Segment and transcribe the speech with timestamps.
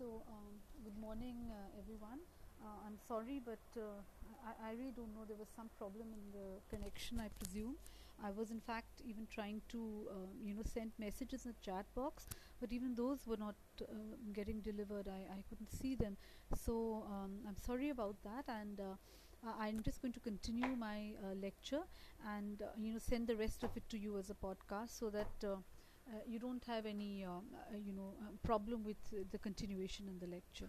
[0.00, 2.20] So, um, good morning, uh, everyone.
[2.64, 4.00] Uh, I'm sorry, but uh,
[4.46, 5.24] I, I really don't know.
[5.28, 7.76] There was some problem in the connection, I presume.
[8.24, 11.84] I was, in fact, even trying to, uh, you know, send messages in the chat
[11.94, 12.26] box,
[12.60, 13.84] but even those were not uh,
[14.32, 15.06] getting delivered.
[15.08, 16.16] I, I couldn't see them.
[16.54, 18.94] So, um, I'm sorry about that, and uh,
[19.58, 21.82] I'm just going to continue my uh, lecture
[22.26, 25.10] and, uh, you know, send the rest of it to you as a podcast so
[25.10, 25.28] that.
[26.10, 30.08] Uh, you don't have any um, uh, you know uh, problem with uh, the continuation
[30.08, 30.68] in the lecture.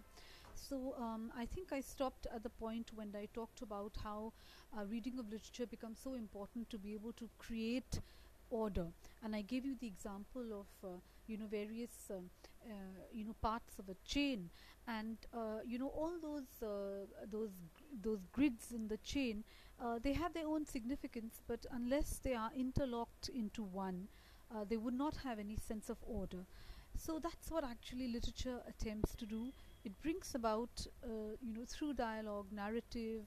[0.54, 4.34] So um, i think i stopped at the point when i talked about how
[4.78, 8.00] uh, reading of literature becomes so important to be able to create
[8.52, 8.88] order.
[9.24, 12.30] And i gave you the example of uh, you know various um,
[12.70, 12.74] uh,
[13.12, 14.50] you know parts of a chain.
[14.88, 16.50] And uh, you know all those
[17.32, 17.52] those
[18.04, 19.44] those grids in the chain
[20.04, 24.08] they have their own significance but unless they are interlocked into one
[24.54, 26.46] uh, they would not have any sense of order.
[26.98, 29.54] So that's what actually literature attempts to do.
[29.84, 33.24] It brings about, uh, you know, through dialogue, narrative,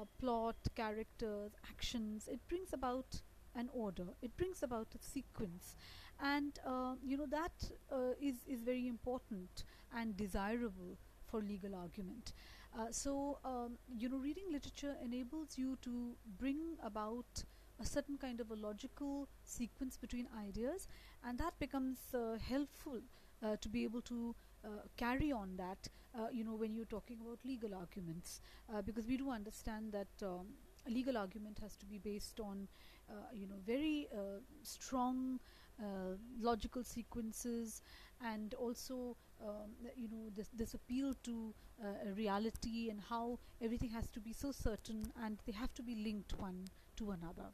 [0.00, 3.20] uh, plot, characters, actions, it brings about
[3.54, 4.06] an order.
[4.22, 5.74] It brings about a sequence.
[6.22, 9.64] And, uh, you know, that uh, is, is very important
[9.96, 12.32] and desirable for legal argument.
[12.78, 17.44] Uh, so, um, you know, reading literature enables you to bring about
[17.80, 20.86] a certain kind of a logical sequence between ideas
[21.24, 23.00] and that becomes uh, helpful
[23.42, 27.18] uh, to be able to uh, carry on that uh, you know when you're talking
[27.22, 28.40] about legal arguments.
[28.72, 30.46] Uh, because we do understand that um,
[30.86, 32.68] a legal argument has to be based on
[33.08, 35.38] uh, you know very uh, strong
[35.80, 37.82] uh, logical sequences
[38.24, 44.08] and also um, you know this this appeal to uh, reality and how everything has
[44.08, 46.64] to be so certain and they have to be linked one
[46.96, 47.50] to another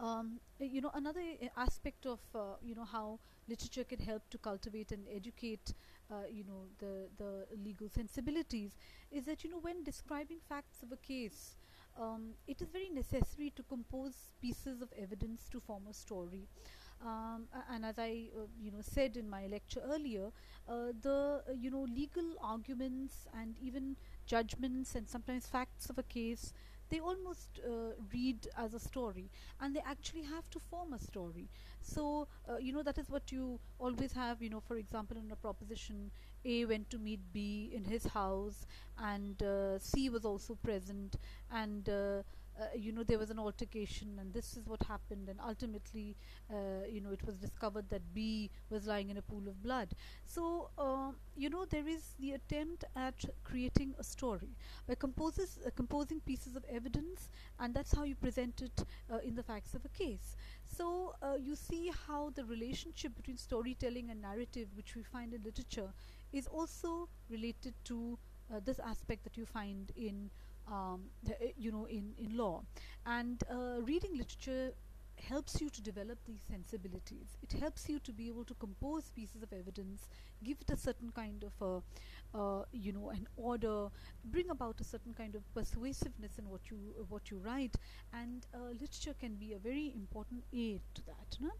[0.00, 3.18] um, you know another uh, aspect of uh, you know how
[3.48, 5.74] literature can help to cultivate and educate
[6.10, 8.72] uh, you know the the legal sensibilities
[9.10, 11.56] is that you know when describing facts of a case
[12.00, 16.46] um, it is very necessary to compose pieces of evidence to form a story.
[17.04, 20.32] Um, and as I uh, you know said in my lecture earlier
[20.68, 23.96] uh, the uh, you know legal arguments and even
[24.26, 26.52] judgments and sometimes facts of a case
[26.90, 31.48] they almost uh, read as a story and they actually have to form a story.
[31.80, 35.30] So uh, you know that is what you always have you know for example in
[35.30, 36.10] a proposition
[36.44, 38.66] a went to meet b in his house
[38.98, 41.16] and uh, c was also present
[41.50, 41.88] and
[42.60, 46.16] uh, you know there was an altercation and this is what happened and ultimately
[46.50, 49.88] uh, you know it was discovered that b was lying in a pool of blood.
[50.26, 54.56] So uh, you know there is the attempt at creating a story.
[54.86, 57.30] By composes uh, composing pieces of evidence
[57.60, 60.36] and that's how you present it uh, in the facts of a case.
[60.66, 65.42] So uh, you see how the relationship between storytelling and narrative which we find in
[65.42, 65.92] literature
[66.32, 68.18] is also related to
[68.52, 70.30] uh, this aspect that you find in
[70.70, 72.62] um, uh, you know in, in law.
[73.06, 74.72] And uh, reading literature
[75.28, 77.36] helps you to develop these sensibilities.
[77.42, 80.06] It helps you to be able to compose pieces of evidence
[80.44, 81.52] give it a certain kind of
[82.34, 83.88] a uh, you know an order
[84.24, 87.74] bring about a certain kind of persuasiveness in what you uh, what you write.
[88.12, 91.50] And uh, literature can be a very important aid to that no?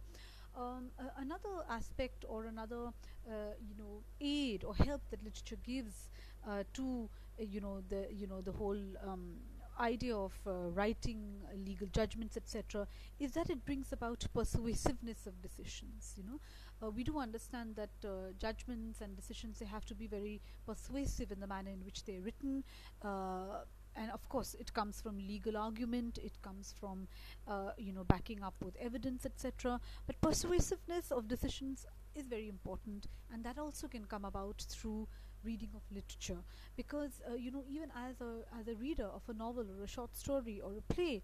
[0.56, 2.88] um, another aspect or another
[3.28, 6.08] uh, you know aid or help that literature gives
[6.72, 7.09] to
[7.41, 9.34] uh, you know the you know the whole um,
[9.81, 12.87] idea of uh, writing uh, legal judgments etc
[13.21, 16.41] is that it brings about persuasiveness of decisions you know?
[16.82, 21.31] Uh, we do understand that uh, judgments and decisions they have to be very persuasive
[21.31, 22.65] in the manner in which they're written
[23.05, 23.62] uh,
[23.97, 27.06] and of course it comes from legal argument it comes from
[27.47, 33.06] uh, you know backing up with evidence etc but persuasiveness of decisions is very important
[33.32, 35.06] and that also can come about through
[35.44, 36.38] reading of literature.
[36.76, 39.88] Because uh, you know even as a as a reader of a novel or a
[39.88, 41.22] short story or a play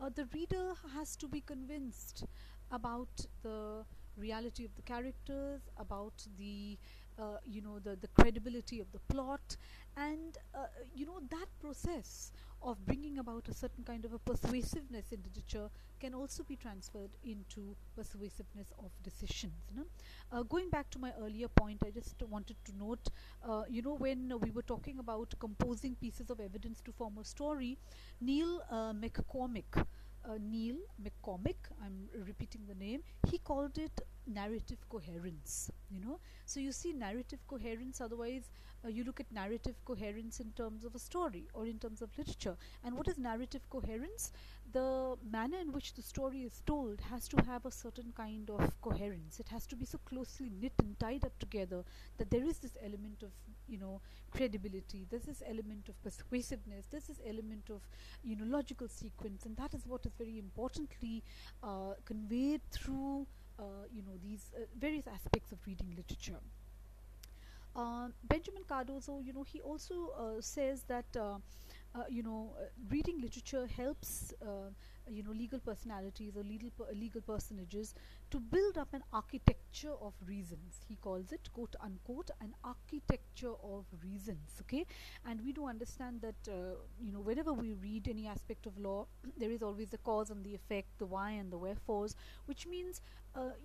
[0.00, 2.24] uh, the reader has to be convinced
[2.70, 3.08] about
[3.42, 3.84] the
[4.16, 6.78] reality of the characters about the
[7.18, 9.56] uh, you know the the credibility of the plot.
[9.96, 15.12] And uh, you know that process of bringing about a certain kind of a persuasiveness
[15.12, 15.68] in literature
[16.00, 19.84] can also be transferred into persuasiveness of decisions know?
[20.32, 23.08] uh, going back to my earlier point i just wanted to note
[23.48, 27.24] uh, you know when we were talking about composing pieces of evidence to form a
[27.24, 27.76] story
[28.20, 29.86] neil uh, MacCormick
[30.26, 33.00] uh, neil MacCormick i'm repeating the name
[33.30, 36.18] he called it narrative coherence you know.
[36.44, 38.50] So you see narrative coherence otherwise
[38.84, 42.10] uh, you look at narrative coherence in terms of a story or in terms of
[42.16, 42.56] literature.
[42.84, 44.32] And what is narrative coherence?
[44.72, 48.80] The manner in which the story is told has to have a certain kind of
[48.80, 49.40] coherence.
[49.40, 51.84] It has to be so closely knit and tied up together
[52.18, 53.30] that there is this element of
[53.68, 55.06] you know credibility.
[55.08, 56.86] There's this element of persuasiveness.
[56.90, 57.80] There's this element of
[58.24, 59.44] you know logical sequence.
[59.46, 61.22] And that is what is very importantly
[61.62, 63.26] uh, conveyed through
[63.58, 66.40] uh, you know these uh, various aspects of reading literature.
[67.74, 71.36] Uh, Benjamin Cardozo, you know, he also uh, says that uh,
[72.08, 74.70] you know uh, reading literature helps uh,
[75.08, 77.94] you know legal personalities or legal per legal personages
[78.30, 80.80] to build up an architecture of reasons.
[80.88, 84.56] He calls it quote unquote an architecture of reasons.
[84.62, 84.84] Okay,
[85.24, 86.48] and we do understand that
[87.00, 89.06] you know whenever we read any aspect of law,
[89.36, 92.14] there is always the cause and the effect, the why and the wherefores,
[92.46, 93.00] which means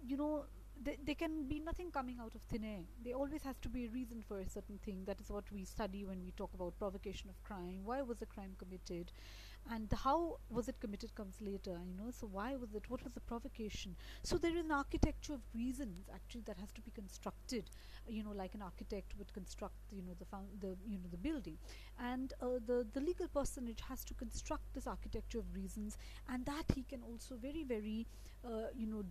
[0.05, 0.45] you know
[0.83, 2.83] there can be nothing coming out of thin air.
[3.03, 5.03] There always has to be a reason for a certain thing.
[5.05, 7.81] That is what we study when we talk about provocation of crime.
[7.83, 9.11] Why was the crime committed?
[9.69, 12.11] And how was it committed comes later you know?
[12.11, 12.89] So why was it?
[12.89, 13.95] What was the provocation?
[14.23, 17.69] So there is an architecture of reasons actually that has to be constructed
[18.07, 21.17] you know like an architect would construct you know the found the you know the
[21.17, 21.57] building.
[21.99, 25.97] And uh, the the legal personage has to construct this architecture of reasons
[26.29, 28.07] and that he can also very very
[28.45, 29.03] uh, you know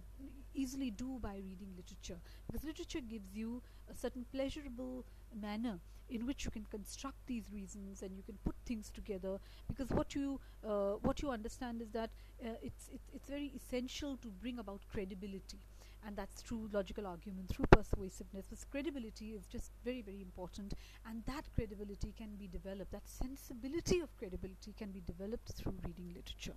[0.55, 2.21] easily do by reading literature.
[2.47, 5.05] Because literature gives you a certain pleasurable
[5.35, 5.79] manner
[6.11, 9.39] in which you can construct these reasons and you can put things together.
[9.69, 12.11] Because what you uh, what you understand is that
[12.45, 15.59] uh, it's, it's it's very essential to bring about credibility.
[16.07, 18.47] And that's through logical argument through persuasiveness.
[18.47, 20.75] This credibility is just very very important.
[21.07, 22.93] And that credibility can be developed.
[22.93, 26.55] That sensibility of credibility can be developed through reading literature.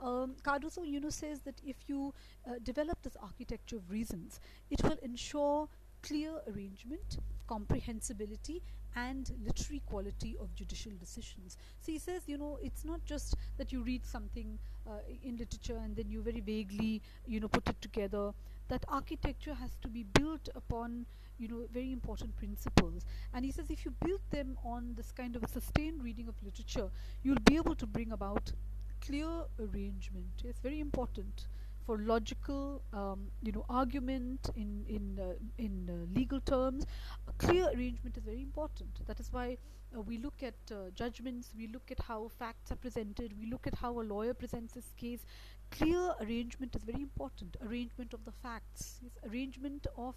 [0.00, 2.12] Um, Cardozo you know says that if you
[2.46, 5.68] uh, develop this architecture of reasons it will ensure
[6.02, 7.18] clear arrangement
[7.52, 8.62] comprehensibility
[8.96, 11.56] and literary quality of judicial decisions.
[11.80, 15.78] So he says, you know, it's not just that you read something uh, in literature
[15.82, 18.32] and then you very vaguely, you know, put it together.
[18.68, 21.06] That architecture has to be built upon,
[21.38, 23.04] you know, very important principles.
[23.34, 26.34] And he says if you build them on this kind of a sustained reading of
[26.42, 26.88] literature,
[27.22, 28.52] you'll be able to bring about
[29.00, 30.42] clear arrangement.
[30.44, 31.46] It's very important
[31.84, 36.86] for logical um, you know argument in in uh, in uh, legal terms
[37.28, 39.06] a clear arrangement is very important.
[39.06, 39.56] That is why
[39.96, 43.66] uh, we look at uh, judgments we look at how facts are presented we look
[43.66, 45.24] at how a lawyer presents his case.
[45.70, 47.56] Clear arrangement is very important.
[47.66, 49.00] Arrangement of the facts.
[49.02, 50.14] Yes, arrangement of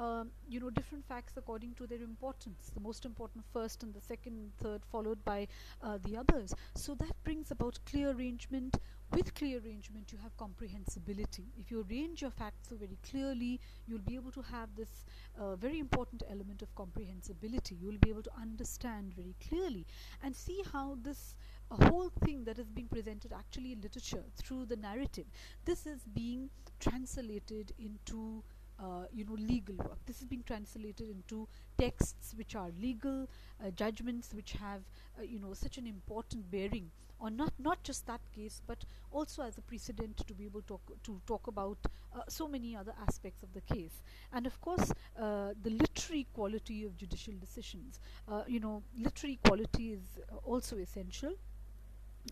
[0.00, 2.72] um, you know different facts according to their importance.
[2.74, 5.46] The most important first and the second third followed by
[5.80, 6.54] uh, the others.
[6.74, 8.78] So that brings about clear arrangement
[9.12, 11.44] with clear arrangement you have comprehensibility.
[11.58, 15.04] If you arrange your facts so very clearly you'll be able to have this
[15.38, 17.76] uh, very important element of comprehensibility.
[17.80, 19.86] You'll be able to understand very clearly
[20.22, 21.34] and see how this
[21.70, 25.26] a whole thing that is being presented actually in literature through the narrative
[25.64, 26.48] this is being
[26.78, 28.40] translated into
[28.78, 29.98] uh, you know legal work.
[30.06, 31.48] This is being translated into
[31.78, 33.28] texts which are legal
[33.64, 34.82] uh, judgments which have
[35.18, 39.42] uh, you know such an important bearing on not not just that case but also
[39.42, 41.78] as a precedent to be able to talk, to talk about
[42.14, 44.02] uh, so many other aspects of the case.
[44.32, 48.00] And of course uh, the literary quality of judicial decisions.
[48.28, 50.02] Uh, you know literary quality is
[50.44, 51.32] also essential.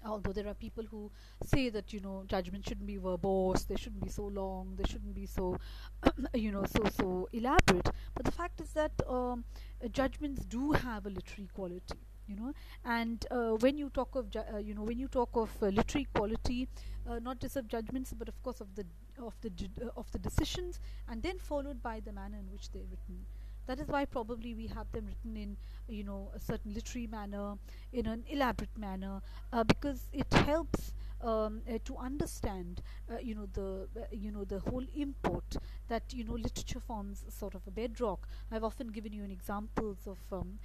[0.04, 1.10] Although there are people who
[1.44, 5.14] say that you know judgment shouldn't be verbose they shouldn't be so long they shouldn't
[5.14, 5.56] be so
[6.34, 7.88] you know so so elaborate.
[8.14, 9.44] But the fact is that um,
[9.92, 12.52] judgments do have a literary quality you know.
[12.84, 16.06] And uh, when you talk of uh, you know when you talk of uh, literary
[16.14, 16.68] quality
[17.08, 18.84] uh, not just of judgments but of course of the
[19.18, 19.50] of the
[19.82, 23.24] uh, of the decisions and then followed by the manner in which they're written.
[23.66, 25.56] That is why probably we have them written in
[25.88, 27.54] you know a certain literary manner
[27.92, 29.20] in an elaborate manner
[29.52, 30.92] uh, because it helps
[31.24, 35.56] um, uh, to understand uh, you know the uh, you know the whole import
[35.88, 38.28] that you know literature forms sort of a bedrock.
[38.52, 40.58] I've often given you an examples of um,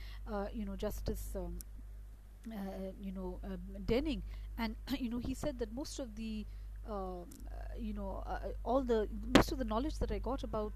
[0.53, 1.57] you know Justice um,
[2.99, 4.21] you know um, Denning.
[4.57, 6.45] And you know he said that most of the
[6.89, 7.25] um,
[7.77, 8.23] you know
[8.63, 10.73] all the most of the knowledge that I got about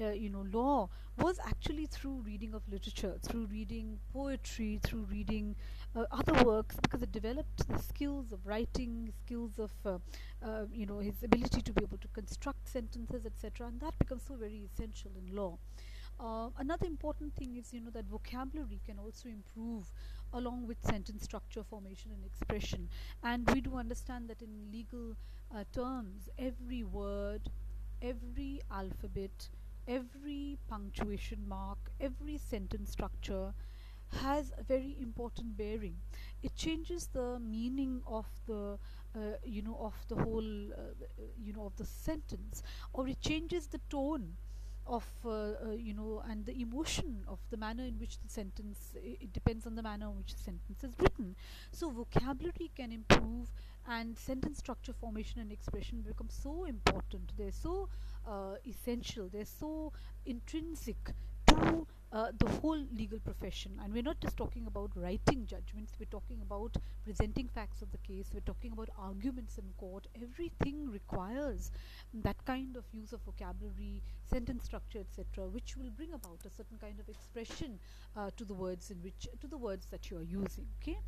[0.00, 0.88] uh, you know law
[1.18, 5.54] was actually through reading of literature through reading poetry through reading
[5.94, 9.98] uh, other works because it developed the skills of writing skills of uh,
[10.44, 14.22] uh you know his ability to be able to construct sentences etc and that becomes
[14.26, 15.58] so very essential in law.
[16.18, 19.92] Uh, another important thing is you know that vocabulary can also improve
[20.32, 22.88] along with sentence structure formation and expression.
[23.22, 25.14] And we do understand that in legal
[25.54, 27.50] uh, terms every word
[28.02, 29.48] every alphabet,
[29.88, 33.54] every punctuation mark, every sentence structure
[34.22, 35.96] has a very important bearing.
[36.42, 38.78] It changes the meaning of the
[39.14, 40.94] uh, you know of the whole uh,
[41.42, 42.62] you know of the sentence,
[42.92, 44.36] or it changes the tone
[44.86, 48.92] of uh, uh, you know and the emotion of the manner in which the sentence
[49.02, 51.34] it depends on the manner in which the sentence is written
[51.72, 53.48] so vocabulary can improve
[53.88, 57.88] and sentence structure formation and expression become so important they're so
[58.26, 59.28] uh, essential.
[59.32, 59.92] They're so
[60.24, 60.96] intrinsic
[61.48, 63.72] to uh, the whole legal profession.
[63.82, 65.92] And we're not just talking about writing judgments.
[65.98, 68.30] We're talking about presenting facts of the case.
[68.32, 70.06] We're talking about arguments in court.
[70.20, 71.70] Everything requires
[72.14, 76.78] that kind of use of vocabulary sentence structure etc which will bring about a certain
[76.80, 77.78] kind of expression
[78.16, 80.98] uh, to the words in which to the words that you are using okay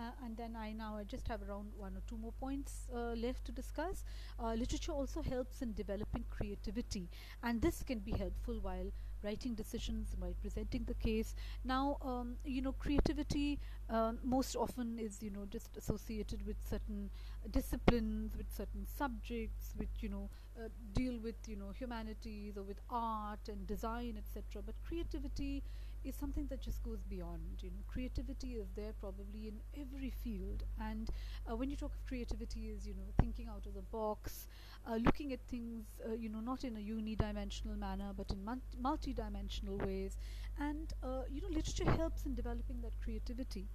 [0.00, 3.12] uh, and then I now I just have around one or two more points uh,
[3.14, 4.04] left to discuss.
[4.42, 7.08] Uh, literature also helps in developing creativity,
[7.42, 8.90] and this can be helpful while
[9.22, 11.34] writing decisions, while presenting the case.
[11.64, 13.58] Now, um, you know, creativity
[13.90, 17.10] um, most often is you know just associated with certain
[17.50, 22.80] disciplines, with certain subjects, which you know uh, deal with you know humanities or with
[22.90, 24.62] art and design, etc.
[24.64, 25.62] But creativity
[26.04, 27.82] is something that just goes beyond you know.
[27.86, 31.08] Creativity is there probably in every field and
[31.50, 34.46] uh, when you talk of creativity is you know thinking out of the box
[34.86, 38.78] uh, looking at things uh, you know not in a unidimensional manner but in multi-
[38.80, 40.16] multi-dimensional ways
[40.58, 43.68] and uh, you know literature helps in developing that creativity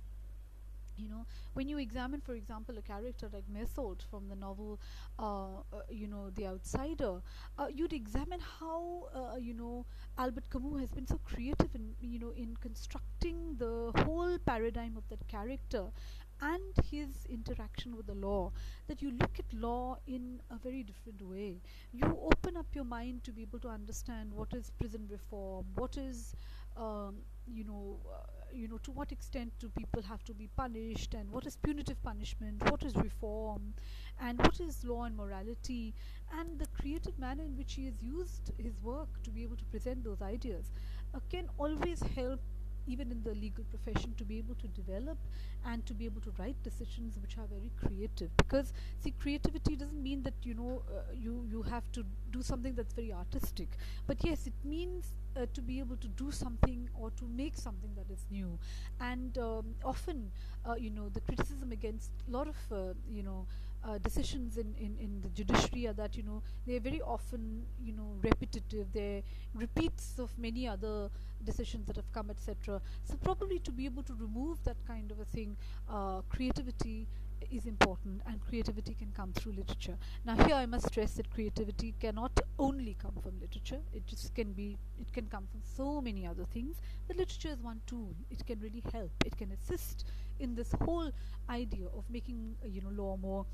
[0.97, 4.79] you know when you examine for example a character like Meursault from the novel
[5.19, 7.21] uh, uh, you know the outsider
[7.57, 9.85] uh, you'd examine how uh, you know
[10.17, 15.07] Albert Camus has been so creative in you know in constructing the whole paradigm of
[15.09, 15.85] that character
[16.41, 18.51] and his interaction with the law
[18.87, 21.61] that you look at law in a very different way.
[21.93, 25.97] You open up your mind to be able to understand what is prison reform what
[25.97, 26.35] is
[26.77, 27.15] um,
[27.47, 31.29] you know uh, you know to what extent do people have to be punished and
[31.31, 33.73] what is punitive punishment what is reform
[34.21, 35.93] and what is law and morality
[36.39, 39.65] and the creative manner in which he has used his work to be able to
[39.65, 40.71] present those ideas
[41.13, 42.39] uh, can always help
[42.87, 45.17] even in the legal profession to be able to develop
[45.65, 48.29] and to be able to write decisions which are very creative.
[48.37, 52.73] Because see creativity doesn't mean that you know uh, you you have to do something
[52.75, 53.77] that's very artistic.
[54.07, 57.91] But yes it means uh, to be able to do something or to make something
[57.95, 58.57] that is new.
[58.99, 60.31] And um, often
[60.65, 63.45] uh, you know the criticism against a lot of uh, you know
[63.85, 67.93] uh, decisions in, in, in the judiciary are that you know they're very often you
[67.93, 68.87] know repetitive.
[68.93, 69.21] They're
[69.53, 71.09] repeats of many other
[71.43, 75.19] decisions that have come etc so probably to be able to remove that kind of
[75.19, 75.55] a thing
[75.87, 77.07] uh, creativity
[77.51, 79.97] is important and creativity can come through literature.
[80.25, 83.81] Now here i must stress that creativity cannot only come from literature.
[83.93, 86.77] It just can be it can come from so many other things.
[87.07, 88.15] But literature is one tool.
[88.29, 89.11] It can really help.
[89.25, 90.05] It can assist
[90.39, 91.11] in this whole
[91.49, 93.45] idea of making uh, you know law more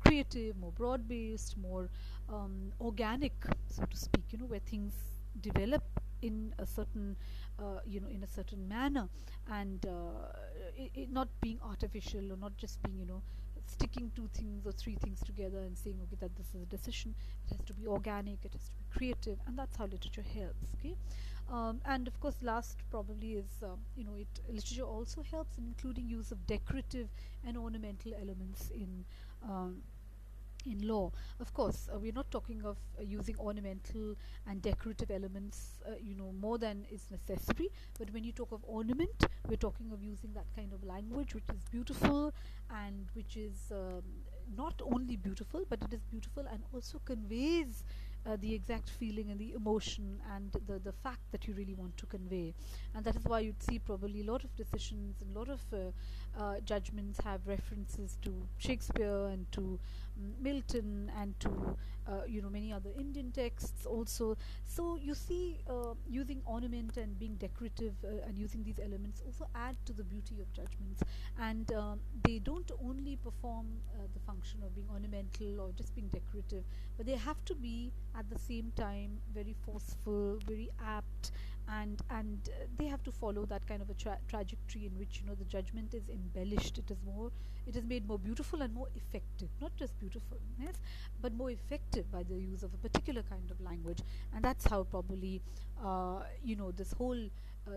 [0.00, 1.88] creative more broad based more
[2.28, 3.32] um, organic
[3.68, 4.94] so to speak you know where things
[5.40, 5.82] develop
[6.22, 7.16] in a certain
[7.58, 9.08] uh, you know in a certain manner.
[9.50, 10.32] And uh,
[10.76, 13.22] it, it not being artificial or not just being you know
[13.66, 17.14] sticking two things or three things together and saying okay that this is a decision.
[17.46, 20.66] It has to be organic it has to be creative and that's how literature helps
[20.78, 20.96] okay?
[21.50, 25.66] Um, and of course last probably is um, you know it literature also helps in
[25.66, 27.08] including use of decorative
[27.46, 29.04] and ornamental elements in
[29.42, 29.82] um,
[30.66, 31.10] in law.
[31.40, 34.14] Of course uh, we're not talking of uh, using ornamental
[34.46, 37.68] and decorative elements uh, you know more than is necessary.
[37.98, 41.48] But when you talk of ornament we're talking of using that kind of language which
[41.54, 42.32] is beautiful
[42.70, 44.02] and which is um,
[44.56, 47.84] not only beautiful but it is beautiful and also conveys
[48.26, 51.96] uh, the exact feeling and the emotion and the the fact that you really want
[51.96, 52.54] to convey.
[52.94, 55.60] And that is why you'd see probably a lot of decisions and a lot of
[55.72, 55.76] uh,
[56.42, 59.78] uh, judgments have references to Shakespeare and to
[60.40, 61.76] Milton and to
[62.08, 64.36] uh, you know many other Indian texts also.
[64.66, 69.46] So you see uh, using ornament and being decorative uh, and using these elements also
[69.54, 71.02] add to the beauty of judgments.
[71.38, 76.08] And um, they don't only perform uh, the function of being ornamental or just being
[76.08, 76.64] decorative
[76.96, 81.32] but they have to be at the same time very forceful very apt
[81.68, 85.20] and and uh, they have to follow that kind of a tra- trajectory in which
[85.20, 86.78] you know the judgment is embellished.
[86.78, 87.30] It is more
[87.66, 89.48] it is made more beautiful and more effective.
[89.60, 90.80] Not just beautiful yes
[91.20, 94.02] but more effective by the use of a particular kind of language.
[94.34, 95.40] And that's how probably
[95.82, 97.18] uh, you know this whole
[97.66, 97.70] uh,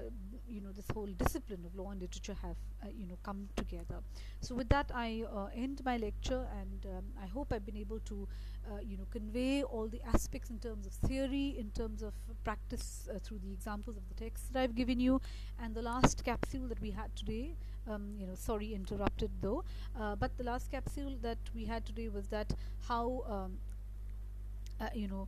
[0.48, 4.00] you know this whole discipline of law and literature have uh, you know come together.
[4.42, 8.00] So with that i uh, end my lecture and um, i hope i've been able
[8.12, 8.28] to
[8.70, 13.08] uh, you know convey all the aspects in terms of theory in terms of practice
[13.10, 15.22] uh, through the examples of the text that i've given you.
[15.62, 17.56] And the last capsule that we had today
[17.90, 19.64] um, you know sorry interrupted though
[20.00, 22.54] uh, but the last capsule that we had today was that
[22.88, 23.58] how um,
[24.94, 25.28] you know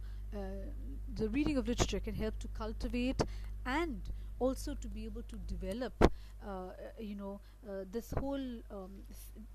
[1.16, 3.22] the reading of literature can help to cultivate
[3.66, 4.02] and
[4.40, 5.94] also to be able to develop
[6.46, 8.92] uh, you know uh, this whole um,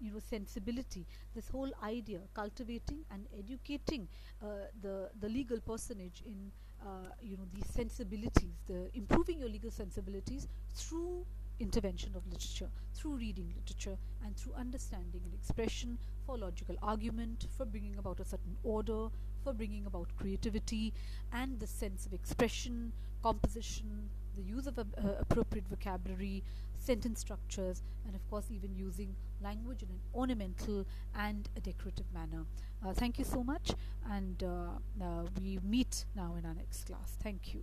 [0.00, 4.08] you know sensibility this whole idea cultivating and educating
[4.42, 4.46] uh,
[4.82, 6.50] the the legal personage in
[6.82, 11.24] uh, you know these sensibilities the improving your legal sensibilities through
[11.60, 17.66] intervention of literature through reading literature and through understanding and expression for logical argument for
[17.66, 19.08] bringing about a certain order
[19.44, 20.92] for bringing about creativity
[21.32, 24.84] and the sense of expression composition the use of uh,
[25.18, 26.42] appropriate vocabulary,
[26.78, 32.44] sentence structures, and of course, even using language in an ornamental and a decorative manner.
[32.84, 33.72] Uh, thank you so much,
[34.10, 37.16] and uh, uh, we meet now in our next class.
[37.22, 37.62] Thank you.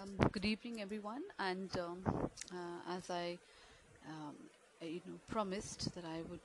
[0.00, 1.98] Um, good evening, everyone, and um,
[2.52, 3.36] uh, as I,
[4.08, 4.34] um,
[4.80, 6.40] you know, promised that I would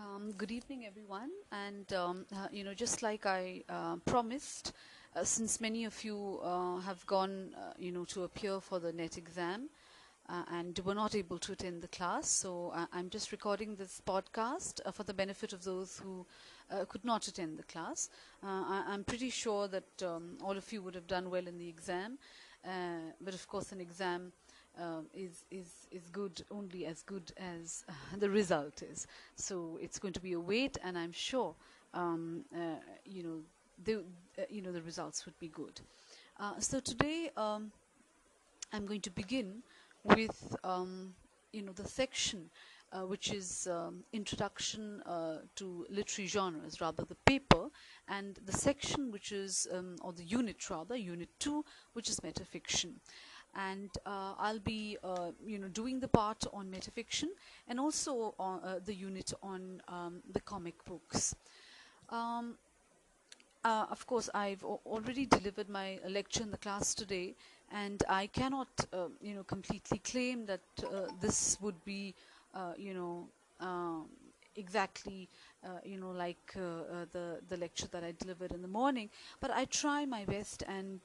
[0.00, 1.28] Um, good evening, everyone.
[1.52, 4.72] And um, uh, you know, just like I uh, promised,
[5.14, 8.94] uh, since many of you uh, have gone, uh, you know, to appear for the
[8.94, 9.68] NET exam
[10.26, 14.80] uh, and were not able to attend the class, so I'm just recording this podcast
[14.94, 16.26] for the benefit of those who
[16.88, 18.08] could not attend the class.
[18.42, 21.68] I- am pretty sure that um, all of you would have done well in the
[21.68, 22.16] exam,
[23.20, 24.32] but of course, an exam
[24.78, 27.84] um, is is is good only as good as
[28.18, 29.06] the result is.
[29.36, 31.54] So it's going to be a wait, and I'm sure
[31.94, 33.38] um, uh, you know
[33.84, 34.04] the
[34.38, 35.80] uh, you know the results would be good.
[36.38, 37.72] Uh, so today um,
[38.72, 39.62] I'm going to begin
[40.04, 41.14] with um,
[41.52, 42.50] you know the section.
[42.92, 47.68] Uh, which is um, introduction uh, to literary genres, rather the paper,
[48.08, 52.94] and the section which is, um, or the unit rather, unit 2, which is metafiction
[53.54, 57.28] and uh, I'll be uh, you know doing the part on metafiction
[57.68, 61.34] and also on, uh, the unit on um, the comic books.
[62.10, 62.56] Um,
[63.64, 67.34] uh, of course, I've already delivered my lecture in the class today,
[67.70, 72.14] and I cannot uh, you know completely claim that uh, this would be
[72.78, 73.28] you know
[73.60, 74.06] um,
[74.56, 75.28] exactly
[75.64, 79.08] uh, you know like uh, uh, the the lecture that I delivered in the morning
[79.40, 81.00] but I try my best and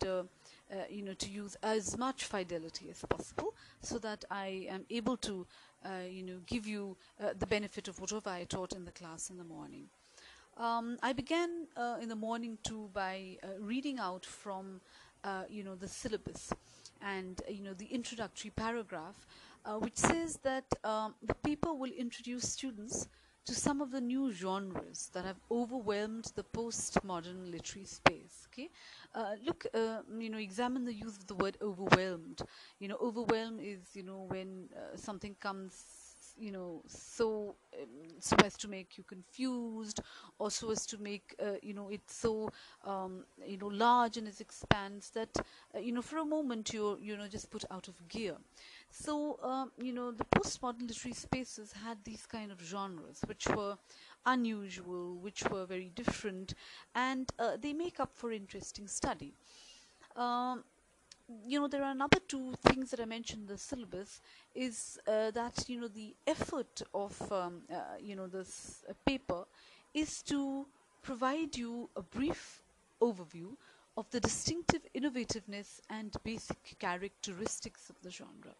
[0.71, 5.17] uh, you know, to use as much fidelity as possible so that I am able
[5.17, 5.45] to,
[5.86, 9.30] uh, you know, give you uh, the benefit of whatever I taught in the class
[9.30, 9.86] in the morning.
[10.58, 14.82] Um, I began uh, in the morning too by uh, reading out from,
[15.23, 16.51] uh, you know, the syllabus
[17.01, 19.28] and, you know, the introductory paragraph,
[19.80, 23.08] which says that um, the paper will introduce students
[23.46, 28.48] to some of the new genres that have overwhelmed the postmodern literary space.
[28.52, 28.70] Okay,
[29.14, 32.42] uh, look, uh, you know, examine the use of the word overwhelmed.
[32.80, 35.84] You know, overwhelm is you know when uh, something comes
[36.38, 37.88] you know so um,
[38.20, 40.02] so as to make you confused
[40.38, 42.50] or so as to make uh, you know it so
[42.86, 45.30] um, you know large in its expanse that
[45.74, 48.36] uh, you know for a moment you're you know just put out of gear
[48.89, 53.78] so, um, you know, the postmodern literary spaces had these kind of genres which were
[54.26, 56.54] unusual, which were very different,
[56.95, 59.34] and uh, they make up for interesting study.
[60.15, 60.63] Um,
[61.45, 64.21] you know, there are another two things that I mentioned in the syllabus
[64.54, 69.45] is uh, that, you know, the effort of, um, uh, you know, this uh, paper
[69.93, 70.67] is to
[71.02, 72.62] provide you a brief
[73.02, 73.56] overview
[73.98, 78.54] of the distinctive innovativeness and basic characteristics of the genre.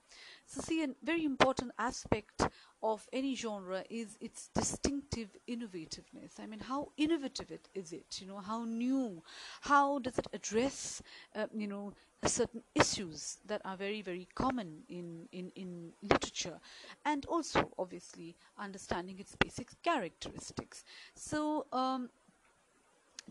[0.46, 2.48] So, see, a very important aspect
[2.82, 6.40] of any genre is its distinctive innovativeness.
[6.40, 8.20] I mean, how innovative it is it?
[8.22, 9.22] You know, how new?
[9.62, 11.02] How does it address,
[11.36, 11.94] uh, you know,
[12.26, 16.60] certain issues that are very, very common in, in, in literature,
[17.06, 20.84] and also, obviously, understanding its basic characteristics.
[21.16, 22.10] So, um,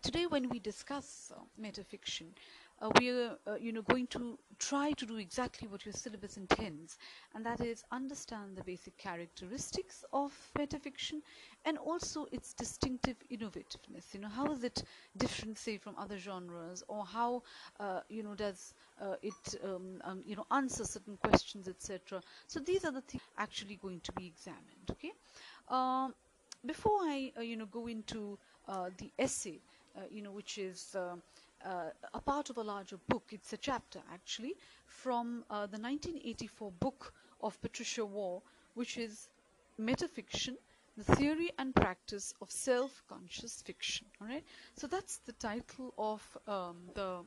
[0.04, 2.26] today when we discuss uh, metafiction,
[2.82, 6.36] uh, we are uh, you know going to try to do exactly what your syllabus
[6.36, 6.98] intends
[7.34, 11.22] and that is understand the basic characteristics of metafiction
[11.64, 14.12] and also its distinctive innovativeness.
[14.12, 14.82] You know how is it
[15.16, 17.42] different say from other genres or how
[17.80, 22.60] uh, you know does uh, it um, um, you know answer certain questions etc so
[22.60, 25.12] these are the things actually going to be examined okay?
[25.68, 26.12] Um,
[26.66, 28.38] before I, uh, you know, go into
[28.96, 29.60] the essay,
[30.10, 31.16] you know, which is uh,
[31.64, 34.54] uh, a part of a larger book, it's a chapter actually
[34.86, 38.40] from uh, the 1984 book of Patricia Waugh,
[38.74, 39.28] which is
[39.80, 40.56] Metafiction,
[40.96, 44.06] the theory and practice of self-conscious fiction.
[44.20, 44.44] All right,
[44.76, 47.20] so that's the title of um, the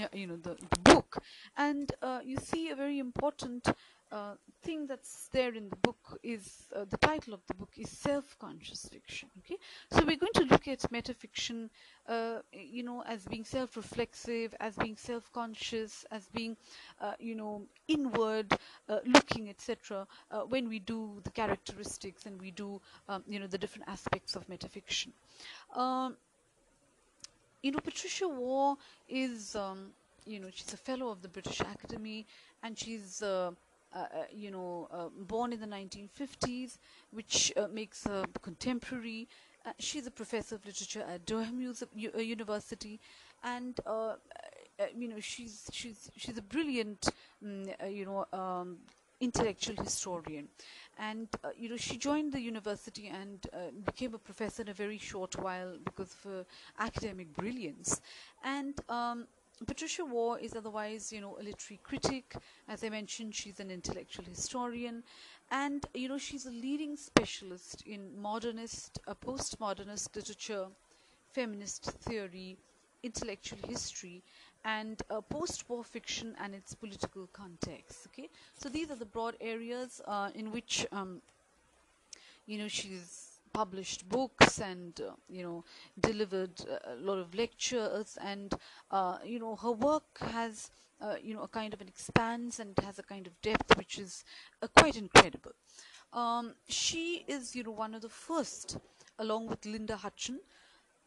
[0.00, 1.18] uh, you know the, the book
[1.58, 3.68] and uh, you see a very important
[4.12, 7.88] uh, thing that's there in the book is uh, the title of the book is
[7.90, 9.56] self-conscious fiction okay?
[9.90, 11.70] So we're going to look at metafiction
[12.08, 16.56] uh, you know as being self-reflexive as being self-conscious as being
[17.00, 18.52] uh, you know inward
[18.88, 20.06] uh, looking etc
[20.48, 24.46] when we do the characteristics and we do um, you know the different aspects of
[24.48, 25.08] metafiction.
[25.74, 26.16] Um,
[27.62, 28.76] you know Patricia Waugh
[29.08, 29.90] is um,
[30.26, 32.26] you know she's a fellow of the British Academy
[32.62, 33.22] and she's
[34.32, 36.78] you know, uh, born in the 1950s,
[37.10, 39.28] which uh, makes her contemporary.
[39.64, 43.00] Uh, she's a professor of literature at Durham U- University,
[43.44, 43.78] and
[44.96, 47.08] you know, she's she's she's a brilliant,
[47.44, 48.26] um, you know.
[48.32, 48.78] Um,
[49.20, 50.48] intellectual historian
[50.98, 54.72] and uh, you know she joined the university and uh, became a professor in a
[54.74, 56.44] very short while because of her
[56.80, 58.00] academic brilliance
[58.42, 59.28] and um,
[59.66, 62.34] Patricia Waugh is otherwise, you know, a literary critic.
[62.68, 65.02] As I mentioned, she's an intellectual historian,
[65.50, 70.66] and you know, she's a leading specialist in modernist, uh, postmodernist literature,
[71.32, 72.56] feminist theory,
[73.02, 74.22] intellectual history,
[74.64, 78.06] and uh, post-war fiction and its political context.
[78.08, 81.20] Okay, so these are the broad areas uh, in which, um,
[82.46, 85.64] you know, she's published books and uh, you know
[86.00, 88.54] delivered a lot of lectures and
[88.90, 92.78] uh, you know her work has uh, you know a kind of an expanse and
[92.84, 94.24] has a kind of depth which is
[94.76, 95.52] quite incredible.
[96.12, 98.78] Um, she is you know one of the first
[99.18, 100.38] along with Linda Hutcheon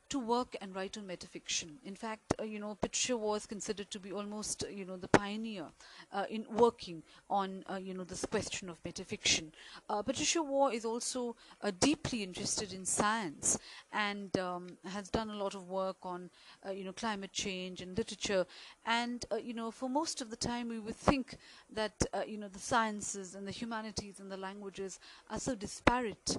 [0.09, 1.77] to work and write on metafiction.
[1.83, 5.07] In fact, uh, you know, Patricia was considered to be almost, uh, you know, the
[5.07, 5.65] pioneer
[6.13, 9.51] uh, in working on, uh, you know, this question of metafiction.
[9.89, 11.35] Uh, Patricia Waugh is also
[11.79, 13.57] deeply interested in science
[13.91, 16.29] and um, has done a lot of work on,
[16.71, 18.45] you know, climate change and literature.
[18.85, 21.37] And, you know, for most of the time we would think
[21.73, 26.37] that, you know, the sciences and the humanities and the languages are so disparate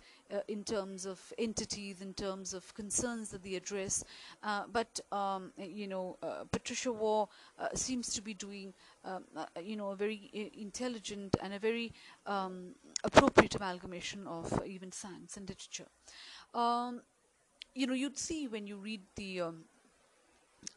[0.49, 4.05] in terms of entities, in terms of concerns that the address.
[4.43, 9.25] Uh, but um, you know, uh, Patricia Waugh uh, seems to be doing, um,
[9.63, 11.93] you know, a very intelligent and a very
[12.27, 15.89] um, appropriate amalgamation of even science and literature.
[16.55, 17.03] Um,
[17.75, 19.65] you know, you'd see when you read the um,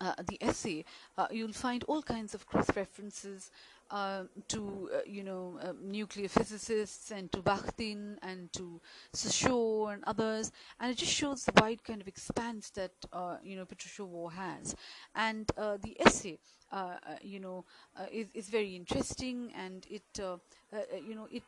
[0.01, 0.85] uh, the essay,
[1.17, 3.51] uh, you'll find all kinds of cross references
[3.91, 8.79] uh, to uh, you know uh, nuclear physicists and to Bakhtin and to
[9.13, 13.55] Saussure and others, and it just shows the wide kind of expanse that uh, you
[13.55, 14.75] know Patricia Waugh has,
[15.15, 16.37] and uh, the essay.
[16.71, 17.65] Uh, you know,
[18.11, 21.41] is, is very interesting, and it, you know, it,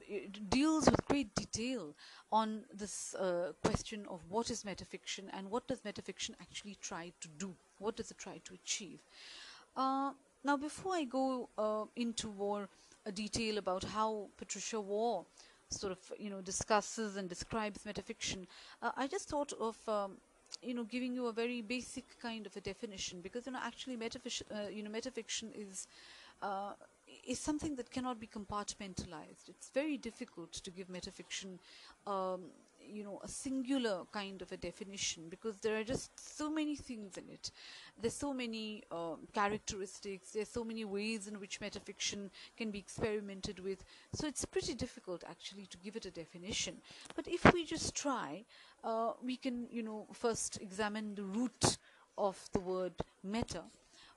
[0.00, 1.94] it, deals with great detail
[2.32, 3.14] on this
[3.62, 8.10] question of what is metafiction and what does metafiction actually try to do, what does
[8.10, 8.98] it try to achieve.
[10.44, 12.68] Now, before I go uh, into more
[13.06, 15.24] uh, detail about how Patricia Waugh
[15.70, 18.46] sort of, you know, discusses and describes metafiction,
[18.82, 20.18] uh, I just thought of, um,
[20.62, 23.96] you know, giving you a very basic kind of a definition because, you know, actually
[23.96, 25.88] metafiction, uh, you know, metafiction is
[26.42, 26.72] uh,
[27.26, 29.48] is something that cannot be compartmentalized.
[29.48, 31.58] It's very difficult to give metafiction
[32.06, 32.42] um,
[32.86, 37.16] you know a singular kind of a definition because there are just so many things
[37.16, 37.50] in it.
[38.00, 40.30] There's so many uh, characteristics.
[40.30, 43.84] There's so many ways in which metafiction can be experimented with.
[44.14, 46.76] So it's pretty difficult actually to give it a definition.
[47.14, 48.44] But if we just try
[48.84, 51.78] uh, we can you know first examine the root
[52.16, 52.92] of the word
[53.22, 53.62] meta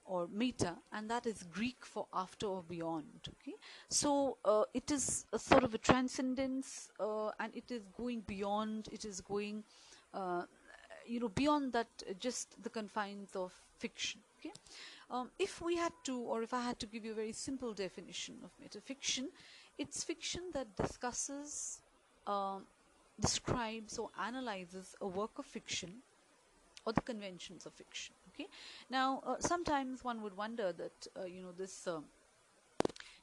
[0.07, 3.55] or meta and that is greek for after or beyond okay?
[3.89, 8.87] So uh, it is a sort of a transcendence uh, and it is going beyond
[8.91, 9.63] it is going
[10.13, 10.43] uh,
[11.05, 14.53] you know beyond that uh, just the confines of fiction okay?
[15.09, 17.73] Um, if we had to or if i had to give you a very simple
[17.73, 19.27] definition of metafiction
[19.77, 21.81] it's fiction that discusses
[22.25, 22.63] um,
[23.19, 25.91] describes or analyzes a work of fiction
[26.85, 28.49] or the conventions of fiction okay?
[28.89, 31.99] Now uh, sometimes one would wonder that uh, you know this uh,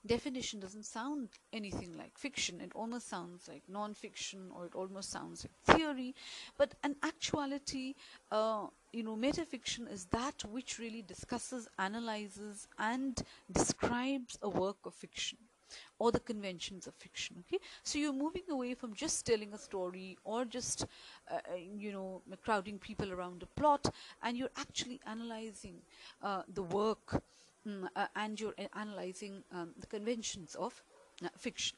[0.07, 2.61] definition doesn't sound anything like fiction.
[2.61, 6.14] It almost sounds like non-fiction or it almost sounds like theory.
[6.59, 7.94] But in actuality
[8.31, 14.94] uh, you know metafiction is that which really discusses analyzes and describes a work of
[14.94, 15.38] fiction
[15.98, 17.58] or the conventions of fiction okay?
[17.82, 20.87] So you're moving away from just telling a story or just
[21.30, 23.88] uh, uh you know crowding people around a plot
[24.22, 25.76] and you're actually analyzing
[26.22, 27.22] uh, the work
[27.66, 30.82] mm, uh, and you're uh, analyzing um, the conventions of
[31.24, 31.76] uh, fiction.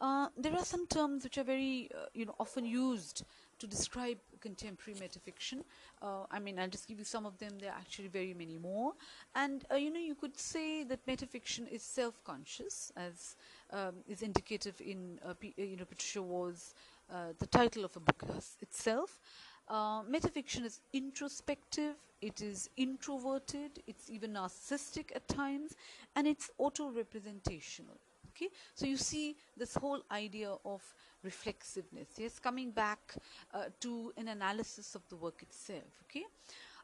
[0.00, 3.24] There are some terms which are very you know often used
[3.58, 5.62] to describe contemporary metafiction.
[6.02, 7.52] Uh, I mean, I'll just give you some of them.
[7.60, 8.92] There are actually very many more.
[9.34, 13.36] And, uh, you know, you could say that metafiction is self-conscious, as
[13.72, 16.74] um, is indicative in, uh, uh, you know, Patricia Waugh's,
[17.10, 18.24] uh, the title of a book
[18.60, 19.20] itself.
[19.68, 25.74] Uh, metafiction is introspective, it is introverted, it's even narcissistic at times,
[26.14, 27.98] and it's auto-representational
[28.36, 28.50] okay?
[28.74, 30.82] So you see this whole idea of
[31.22, 32.08] reflexiveness.
[32.16, 33.14] Yes coming back
[33.54, 36.04] uh, to an analysis of the work itself.
[36.04, 36.24] Okay?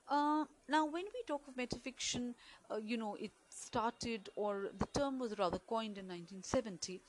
[0.08, 2.34] Uh, now when we talk of metafiction
[2.70, 7.00] uh, you know it started or the term was rather coined in 1970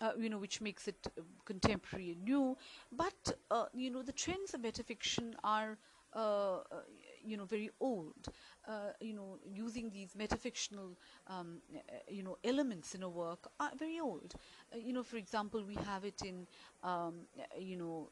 [0.00, 2.56] uh, you know, which makes it uh, contemporary and new.
[2.90, 5.78] But, uh, you know, the trends of metafiction are,
[6.14, 6.60] uh, uh,
[7.24, 8.28] you know, very old.
[8.66, 13.72] Uh, you know, using these metafictional, um, uh, you know, elements in a work are
[13.76, 14.34] very old.
[14.72, 16.46] Uh, you know, for example, we have it in,
[16.84, 17.14] um,
[17.58, 18.08] you know,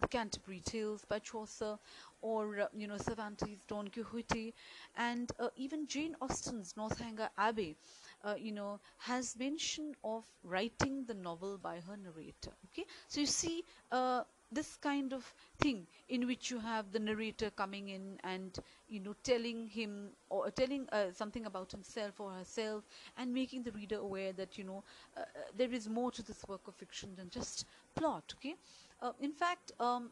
[0.00, 1.78] the Canterbury Tales by Chaucer,
[2.22, 4.54] or you know, Cervantes' Don Quixote,
[4.96, 7.76] and even Jane Austen's Northanger Abbey.
[8.24, 12.52] Uh, you know, has mention of writing the novel by her narrator.
[12.72, 13.62] Okay, so you see,
[13.92, 19.00] uh, this kind of thing in which you have the narrator coming in and you
[19.00, 22.84] know telling him or telling uh, something about himself or herself
[23.16, 24.82] and making the reader aware that you know
[25.16, 25.24] uh, uh
[25.56, 28.54] there is more to this work of fiction than just plot okay?
[29.02, 30.10] Uh, in fact um,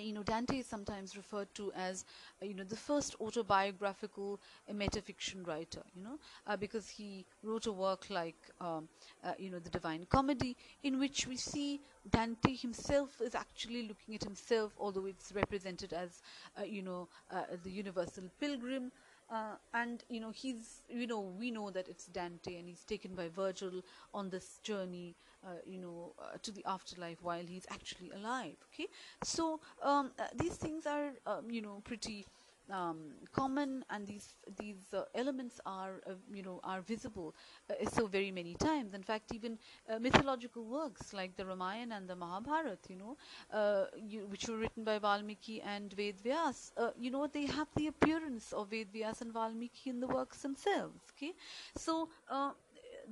[0.00, 2.04] you know, Dante is sometimes referred to as,
[2.42, 7.66] uh, you know, the first autobiographical uh, metafiction writer, you know, uh, because he wrote
[7.66, 8.88] a work like, um,
[9.24, 11.80] uh, you know, the Divine Comedy, in which we see
[12.10, 16.22] Dante himself is actually looking at himself, although it's represented as,
[16.58, 18.92] uh, you know, uh, the universal pilgrim,
[19.30, 23.14] uh, and you know he's you know we know that it's Dante and he's taken
[23.14, 23.82] by Virgil
[24.14, 28.88] on this journey uh, you know uh, to the afterlife while he's actually alive okay?
[29.24, 32.26] So um, uh, these things are um, you know pretty
[32.70, 37.34] um, common and these these uh, elements are uh, you know are visible
[37.70, 38.92] uh, so very many times.
[38.92, 43.16] In fact even uh, mythological works like the Ramayana and the Mahabharata you know
[43.52, 47.68] uh, you, which were written by Valmiki and Ved Vyas uh, you know they have
[47.76, 51.34] the appearance of Ved Vyas and Valmiki in the works themselves okay?
[51.76, 52.08] So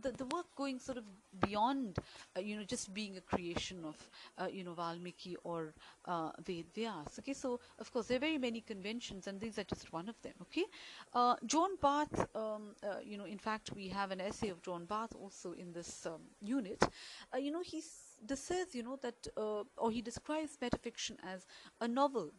[0.00, 1.04] the, the work going sort of
[1.40, 1.98] beyond,
[2.37, 3.96] uh, you know, just being a creation of,
[4.38, 5.74] uh, you know, Valmiki or
[6.07, 7.18] uh, Ved Vyas.
[7.18, 10.20] Okay, so of course there are very many conventions, and these are just one of
[10.22, 10.35] them.
[10.42, 10.64] Okay,
[11.14, 15.14] uh, John Barth, um, you know, in fact we have an essay of John Barth
[15.20, 16.83] also in this um, unit.
[17.38, 21.46] You know, he says, you know, that or he describes metafiction as
[21.80, 22.33] a novel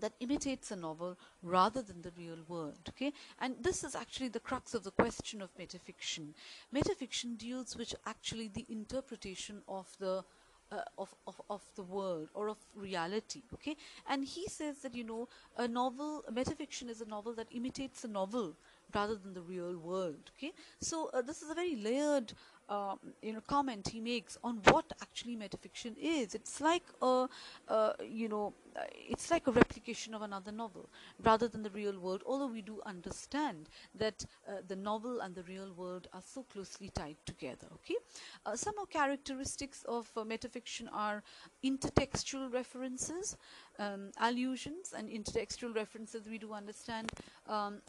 [0.00, 3.12] that imitates a novel rather than the real world okay?
[3.40, 6.34] And this is actually the crux of the question of metafiction.
[6.74, 10.24] Metafiction deals with actually the interpretation of the
[10.70, 13.76] uh, of, of, of the world or of reality okay?
[14.08, 18.08] And he says that you know a novel metafiction is a novel that imitates a
[18.08, 18.54] novel
[18.94, 20.52] rather than the real world okay?
[20.80, 22.32] So uh, this is a very layered
[22.68, 26.34] um, you know comment he makes on what actually metafiction is.
[26.34, 27.28] It's like a
[27.68, 30.88] uh, you know uh, it's like a replication of another novel
[31.24, 35.42] rather than the real world although we do understand that uh, the novel and the
[35.44, 37.96] real world are so closely tied together okay?
[38.44, 41.22] Uh, some of characteristics of uh, metafiction are
[41.64, 43.36] intertextual references
[43.78, 47.10] um, allusions and intertextual references we do understand
[47.48, 47.80] um,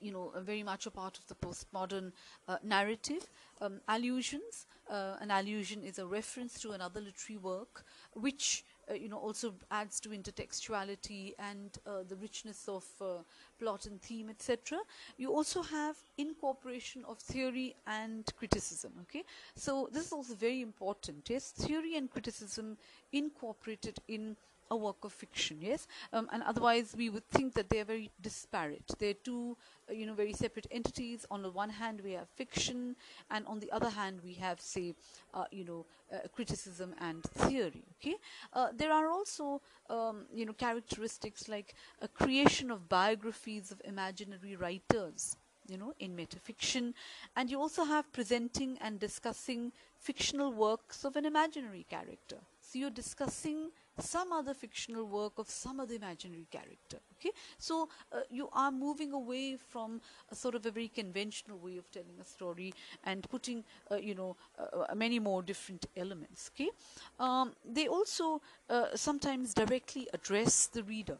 [0.00, 2.12] you know, very much a part of the postmodern
[2.48, 3.28] uh, narrative.
[3.60, 9.08] Um, allusions, uh, an allusion is a reference to another literary work, which uh, you
[9.08, 13.22] know also adds to intertextuality and uh, the richness of uh,
[13.58, 14.78] plot and theme, etc.
[15.16, 18.92] You also have incorporation of theory and criticism.
[19.02, 19.24] Okay,
[19.54, 21.28] so this is also very important.
[21.30, 22.76] Yes, theory and criticism
[23.12, 24.36] incorporated in
[24.72, 25.86] a work of fiction yes?
[26.12, 28.88] Um, and otherwise we would think that they are very disparate.
[28.98, 29.56] They're two
[29.88, 31.26] uh, you know very separate entities.
[31.30, 32.96] On the one hand we have fiction
[33.30, 34.94] and on the other hand we have say
[35.34, 38.16] uh, you know uh, criticism and theory okay?
[38.52, 44.56] Uh, there are also um, you know characteristics like a creation of biographies of imaginary
[44.56, 45.36] writers
[45.68, 46.92] you know in metafiction.
[47.36, 52.38] And you also have presenting and discussing fictional works of an imaginary character.
[52.60, 57.30] So you're discussing some other fictional work of some other imaginary character okay?
[57.58, 60.00] So uh, you are moving away from
[60.30, 62.74] a sort of a very conventional way of telling a story
[63.04, 66.70] and putting uh, you know uh, uh many more different elements okay?
[67.18, 71.18] Um, they also uh, sometimes directly address the reader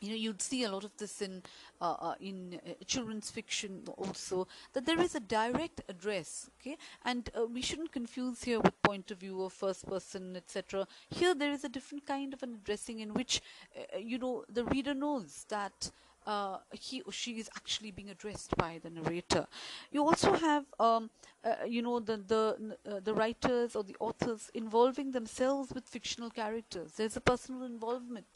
[0.00, 1.42] you know you'd see a lot of this in
[1.80, 6.76] uh, uh, in uh, children's fiction also that there is a direct address okay?
[7.04, 11.34] And uh, we shouldn't confuse here with point of view of first person etc here
[11.34, 13.40] there is a different kind of an addressing in which
[13.76, 15.90] uh, you know the reader knows that
[16.26, 19.46] uh, he or she is actually being addressed by the narrator.
[19.92, 21.10] You also have, um,
[21.44, 26.30] uh, you know, the the uh, the writers or the authors involving themselves with fictional
[26.30, 26.92] characters.
[26.92, 28.26] There's a personal involvement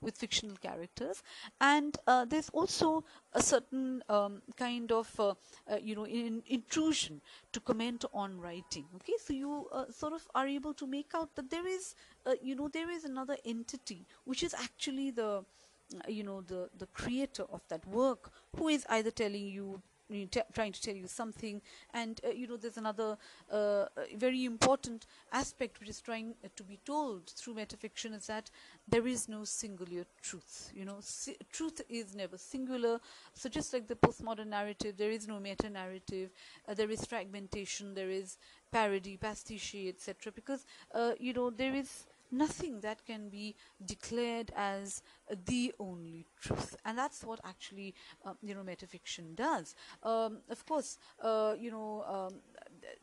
[0.00, 1.22] with fictional characters,
[1.60, 5.34] and uh, there's also a certain um, kind of, uh,
[5.70, 7.20] uh, you know, in, intrusion
[7.52, 8.84] to comment on writing.
[8.96, 11.94] Okay, so you sort of are able to make out that there is,
[12.42, 15.44] you know, there is another entity which is actually the
[16.08, 19.82] you know the the creator of that work who is either telling you
[20.52, 21.60] trying to tell you something.
[21.94, 23.16] And uh, you know there's another
[23.50, 28.50] uh, very important aspect which is trying uh, to be told through metafiction is that
[28.88, 30.96] there is no singular truth you know.
[31.00, 33.00] Si truth is never singular.
[33.34, 36.30] So just like the postmodern narrative there is no meta narrative
[36.68, 38.36] uh, there is fragmentation there is
[38.72, 45.02] parody pastiche etc because uh, you know there is nothing that can be declared as
[45.46, 46.76] the only truth.
[46.84, 49.74] And that's what actually uh, you know metafiction does.
[50.02, 52.40] Um, of course uh, you know um,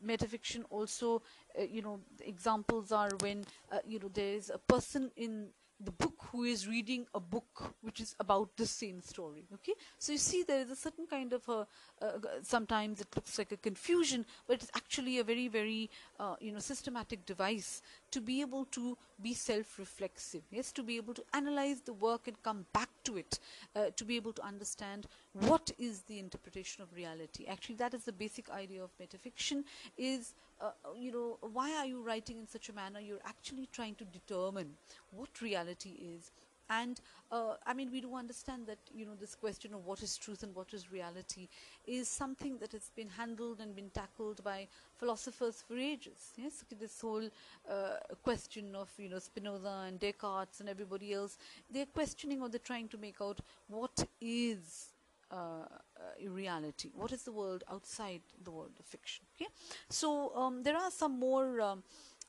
[0.04, 1.22] metafiction also
[1.58, 5.48] uh, you know examples are when uh, you know there is a person in
[5.84, 9.74] the book who is reading a book which is about the same story okay?
[9.98, 11.66] So you see there is a certain kind of a
[12.02, 16.52] uh, sometimes it looks like a confusion but it's actually a very very uh, you
[16.52, 20.72] know systematic device to be able to be self-reflexive yes?
[20.72, 23.38] To be able to analyze the work and come back to it
[23.76, 27.46] uh, to be able to understand what is the interpretation of reality.
[27.46, 29.64] Actually that is the basic idea of metafiction
[29.96, 33.00] is uh, you know why are you writing in such a manner?
[33.00, 34.74] You're actually trying to determine
[35.10, 36.30] what reality is.
[36.70, 37.00] And
[37.32, 40.42] uh, I mean we do understand that you know this question of what is truth
[40.42, 41.48] and what is reality
[41.86, 44.68] is something that has been handled and been tackled by
[44.98, 46.32] philosophers for ages.
[46.36, 47.28] Yes this whole
[47.70, 51.38] uh, question of you know Spinoza and Descartes and everybody else
[51.70, 54.88] they're questioning or they're trying to make out what is
[55.30, 56.90] uh, uh, reality.
[56.94, 59.24] What is the world outside the world of fiction?
[59.36, 59.50] Okay?
[59.88, 61.82] So um, there are some more um,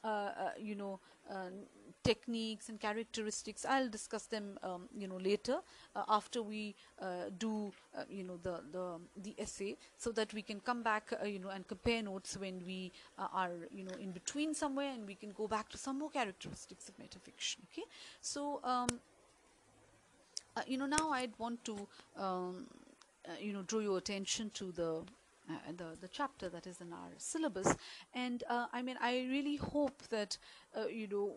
[0.03, 1.49] uh, uh you know uh,
[2.03, 3.65] techniques and characteristics.
[3.65, 5.59] I'll discuss them um, you know later
[5.95, 6.75] uh, after we
[7.37, 7.71] do
[8.09, 11.67] you know the the the essay so that we can come back you know and
[11.67, 15.69] compare notes when we are you know in between somewhere and we can go back
[15.69, 17.57] to some more characteristics of metafiction.
[17.71, 17.85] Okay?
[18.21, 18.87] So um,
[20.67, 22.65] you know now i'd want to um,
[23.29, 25.03] uh, you know drew your attention to the
[25.49, 27.75] uh, the the chapter that is in our syllabus.
[28.13, 30.37] And uh, I mean I really hope that
[30.77, 31.33] uh, you know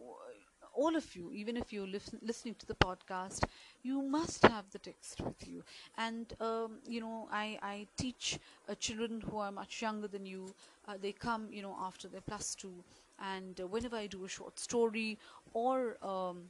[0.74, 3.44] all of you even if you're listen, listening to the podcast
[3.82, 5.62] you must have the text with you.
[5.98, 10.54] And um, you know I, I teach uh, children who are much younger than you.
[10.88, 12.84] Uh, they come you know after their plus two.
[13.20, 15.18] And whenever I do a short story
[15.52, 16.44] or um,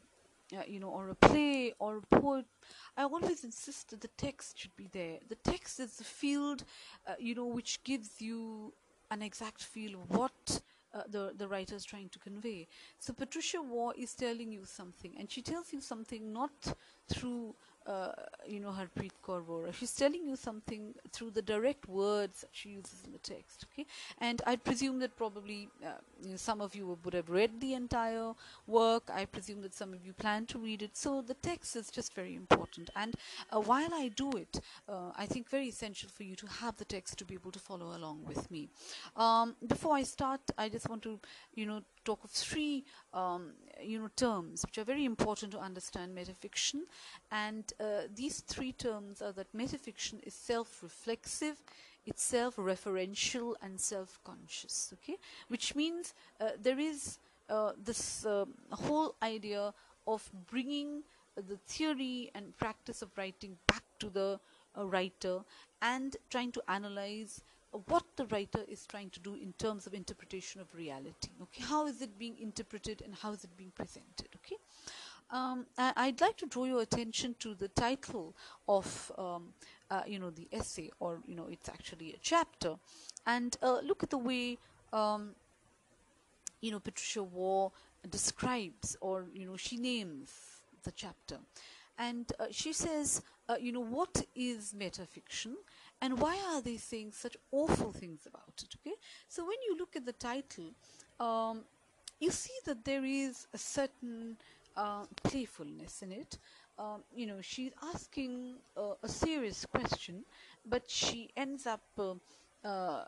[0.66, 2.44] you know or a play or a poem
[2.96, 5.18] I always insist that the text should be there.
[5.28, 6.64] The text is the field,
[7.06, 8.72] uh, you know, which gives you
[9.10, 10.60] an exact feel of what
[10.94, 12.66] uh, the the writer is trying to convey.
[12.98, 16.74] So Patricia Waugh is telling you something, and she tells you something not
[17.08, 17.54] through
[17.86, 18.12] uh,
[18.46, 19.72] you know Harpreet Kaur Vohra.
[19.74, 23.66] She's telling you something through the direct words that she uses in the text.
[23.72, 23.86] Okay,
[24.18, 25.90] and I presume that probably uh,
[26.22, 28.32] you know, some of you would have read the entire
[28.66, 29.10] work.
[29.12, 30.96] I presume that some of you plan to read it.
[30.96, 32.90] So the text is just very important.
[32.96, 33.14] And
[33.50, 36.84] uh, while I do it, uh, I think very essential for you to have the
[36.84, 38.68] text to be able to follow along with me.
[39.16, 41.18] Um, before I start, I just want to
[41.54, 46.16] you know talk of three um, you know terms which are very important to understand
[46.16, 46.82] metafiction.
[47.30, 51.62] And uh, these three terms are that metafiction is self-reflexive
[52.04, 55.16] it's self-referential and self-conscious okay?
[55.48, 59.72] Which means uh, there is uh, this uh, whole idea
[60.06, 61.02] of bringing
[61.36, 64.40] the theory and practice of writing back to the
[64.76, 65.40] uh, writer
[65.80, 67.42] and trying to analyze
[67.86, 71.62] what the writer is trying to do in terms of interpretation of reality okay?
[71.62, 74.56] How is it being interpreted and how is it being presented okay?
[75.32, 78.34] Um, I, would like to draw your attention to the title
[78.68, 79.54] of um,
[79.90, 82.74] uh, you know the essay or you know it's actually a chapter.
[83.26, 84.58] And uh, look at the way
[84.92, 85.30] um,
[86.60, 87.70] you know Patricia Waugh
[88.10, 90.30] describes or you know she names
[90.84, 91.38] the chapter.
[91.98, 95.54] And uh, she says uh, you know what is metafiction
[96.02, 98.96] and why are they saying such awful things about it okay?
[99.28, 100.72] So when you look at the title
[101.18, 101.64] um,
[102.20, 104.36] you see that there is a certain
[104.76, 106.38] uh, playfulness in it.
[106.78, 110.24] Um, you know she's asking uh, a serious question
[110.66, 112.14] but she ends up uh,
[112.64, 113.04] uh,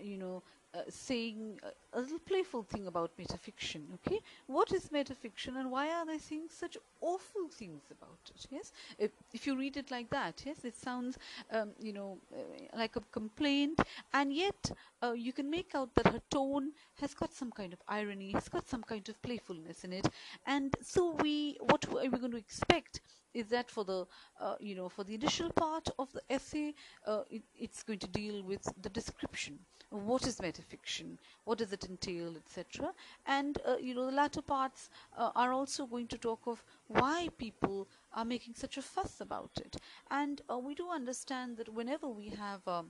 [0.00, 0.42] you know
[0.74, 4.20] uh, saying a, a, little playful thing about metafiction okay?
[4.46, 8.72] What is metafiction and why are they saying such awful things about it yes?
[8.98, 11.18] If, if you read it like that yes it sounds
[11.50, 13.80] um, you know uh, like a complaint
[14.14, 14.70] and yet
[15.02, 18.48] uh, you can make out that her tone has got some kind of irony has
[18.48, 20.08] got some kind of playfulness in it.
[20.46, 23.00] And so we what are we going to expect
[23.34, 24.06] is that for the
[24.40, 26.74] uh, you know for the initial part of the essay
[27.06, 29.58] uh, it, it's going to deal with the description
[29.92, 32.92] what is metafiction what does it entail etc
[33.26, 34.88] and uh, you know the latter parts
[35.18, 39.50] uh, are also going to talk of why people are making such a fuss about
[39.56, 39.76] it.
[40.10, 42.88] And uh, we do understand that whenever we have um,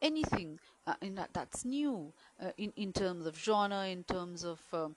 [0.00, 2.12] anything uh, that that's new
[2.56, 4.94] in in terms of genre in terms of um, uh,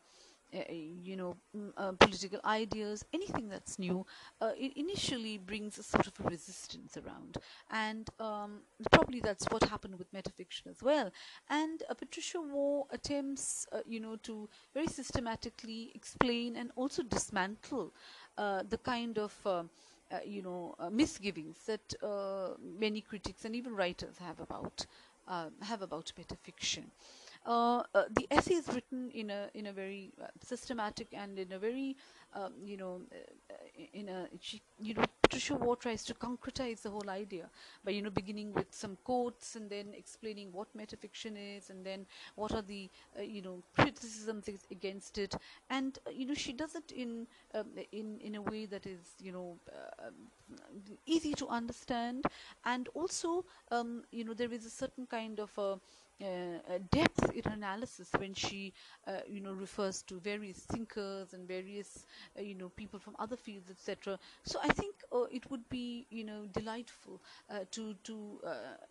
[0.52, 1.36] you know,
[1.78, 4.06] uh, political ideas, anything that's new,
[4.42, 7.38] uh, it initially brings a sort of a resistance around.
[7.70, 8.60] And um,
[8.92, 11.12] probably that's what happened with metafiction as well.
[11.50, 17.94] And uh, Patricia Waugh attempts, uh, you know, to very systematically explain and also dismantle
[18.38, 19.34] uh, the kind of
[20.26, 21.94] you know, misgivings that
[22.78, 24.86] many critics and even writers have about
[25.62, 26.84] have about metafiction.
[27.44, 31.52] Uh, uh, the essay is written in a in a very uh, systematic and in
[31.54, 31.98] a very
[32.36, 33.56] um, you know uh,
[33.94, 37.50] in a she, you know Patricia Waugh tries to concretize the whole idea
[37.84, 42.06] by you know beginning with some quotes and then explaining what metafiction is and then
[42.36, 42.88] what are the
[43.18, 45.36] uh, you know criticisms against it.
[45.70, 47.26] And uh, you know she does it in
[47.56, 49.58] um, in in a way that is you know
[50.06, 50.14] um,
[51.06, 52.26] easy to understand.
[52.66, 55.80] And also um, you know there is a certain kind of a
[56.22, 58.74] uh, depth in analysis when she
[59.08, 62.06] uh, you know refers to various thinkers and various
[62.38, 64.96] uh, you know people from other fields etc so i think
[65.32, 67.20] it would be you know delightful
[67.72, 68.40] to to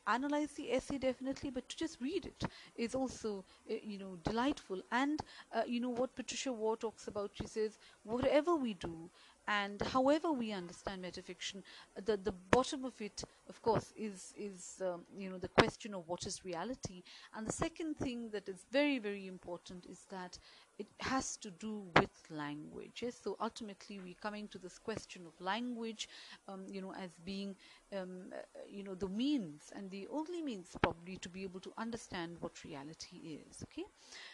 [0.06, 2.44] analyze the essay definitely but to just read it
[2.76, 3.44] is also
[3.82, 4.80] you know delightful.
[4.92, 5.20] And
[5.66, 9.10] you know what patricia waugh talks about she says whatever we do
[9.48, 11.62] and however we understand metafiction
[12.04, 16.02] the the bottom of it of course is is um, you know the question of
[16.08, 17.02] what is reality.
[17.34, 20.38] And the second thing that is very very important is that
[20.80, 23.16] it has to do with language yes?
[23.22, 26.08] so ultimately we're coming to this question of language
[26.48, 27.54] um, you know as being
[27.96, 31.72] um, uh, you know the means and the only means probably to be able to
[31.76, 33.16] understand what reality
[33.46, 33.84] is okay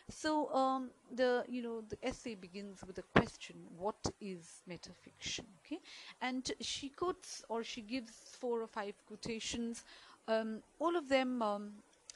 [0.09, 5.81] so um, the you know the essay begins with a question what is metafiction okay
[6.23, 9.85] and she quotes or she gives four or five quotations
[10.29, 11.71] um, all of them um,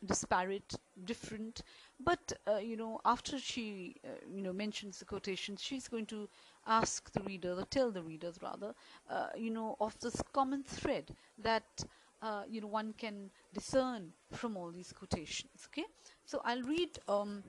[0.05, 0.75] disparate,
[1.05, 1.63] different.
[2.03, 6.29] But uh, you know, after she uh, you know mentions the quotations, she's going to
[6.67, 8.75] ask the reader, or tell the readers rather,
[9.11, 11.85] uh, you know, of this common thread that
[12.23, 15.69] uh, you know one can discern from all these quotations.
[15.69, 15.85] Okay,
[16.25, 16.99] so I'll read.
[17.09, 17.43] Um,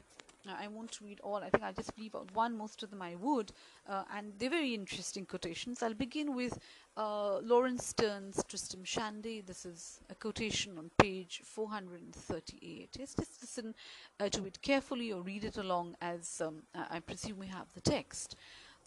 [0.47, 1.37] I won't read all.
[1.37, 2.57] I think I'll just leave out one.
[2.57, 3.51] Most of them I would,
[3.87, 5.83] uh, and they're very interesting quotations.
[5.83, 6.57] I'll begin with
[6.97, 9.41] uh, Laurence Sterne's Tristram Shandy.
[9.41, 12.97] This is a quotation on page 438.
[12.99, 13.75] Yes, just listen
[14.19, 17.81] uh, to it carefully or read it along as um, I presume we have the
[17.81, 18.35] text.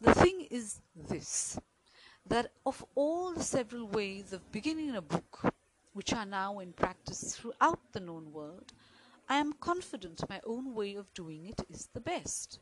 [0.00, 1.58] The thing is this
[2.26, 5.54] that of all the several ways of beginning a book
[5.92, 8.72] which are now in practice throughout the known world,
[9.28, 12.58] I am confident my own way of doing it is the best.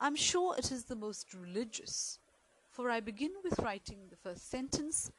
[0.00, 2.18] I am sure it is the most religious,
[2.70, 5.12] for I begin with writing the first sentence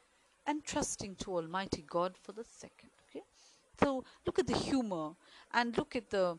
[0.46, 2.90] and trusting to Almighty God for the second.
[3.10, 3.24] Okay,
[3.82, 5.12] so look at the humor
[5.54, 6.38] and look at the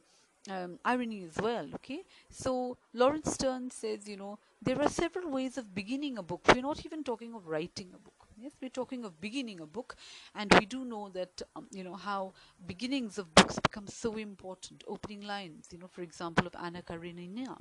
[0.51, 1.69] um, irony as well.
[1.77, 6.43] Okay, so Laurence Sterne says, you know, there are several ways of beginning a book.
[6.55, 8.26] We're not even talking of writing a book.
[8.39, 9.97] Yes, we're talking of beginning a book,
[10.35, 12.35] and we do know that um, you know how
[12.67, 14.85] beginnings of books become so important.
[14.87, 17.57] Opening lines, you know, for example, of Anna Karenina.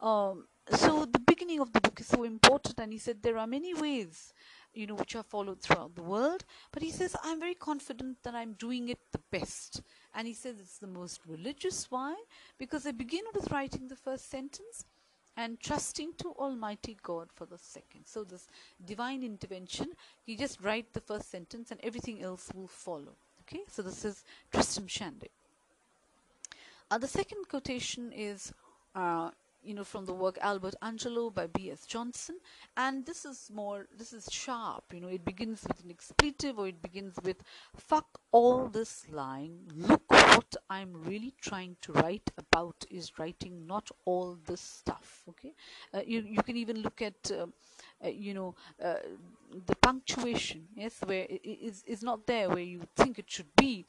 [0.00, 3.46] Um, so the beginning of the book is so important, and he said there are
[3.46, 4.34] many ways,
[4.74, 6.44] you know, which are followed throughout the world.
[6.72, 9.80] But he says I'm very confident that I'm doing it the best,
[10.12, 11.88] and he says it's the most religious.
[11.88, 12.16] Why?
[12.58, 14.84] Because I begin with writing the first sentence
[15.36, 18.02] and trusting to Almighty God for the second.
[18.06, 18.46] So, this
[18.84, 19.92] divine intervention,
[20.24, 23.14] you just write the first sentence and everything else will follow.
[23.42, 25.30] Okay, so this is Tristram Shandy.
[26.90, 28.52] Uh, the second quotation is,
[28.94, 29.30] uh,
[29.66, 31.84] you know, from the work Albert Angelo by B.S.
[31.86, 32.36] Johnson.
[32.76, 36.68] And this is more, this is sharp, you know, it begins with an expletive or
[36.68, 37.38] it begins with,
[37.74, 39.58] fuck all this lying.
[39.74, 45.54] Look what I'm really trying to write about is writing not all this stuff, okay?
[45.92, 47.46] Uh, you, you can even look at, uh,
[48.04, 48.94] uh, you know, uh,
[49.66, 53.84] the punctuation, yes, where it is, is not there where you think it should be.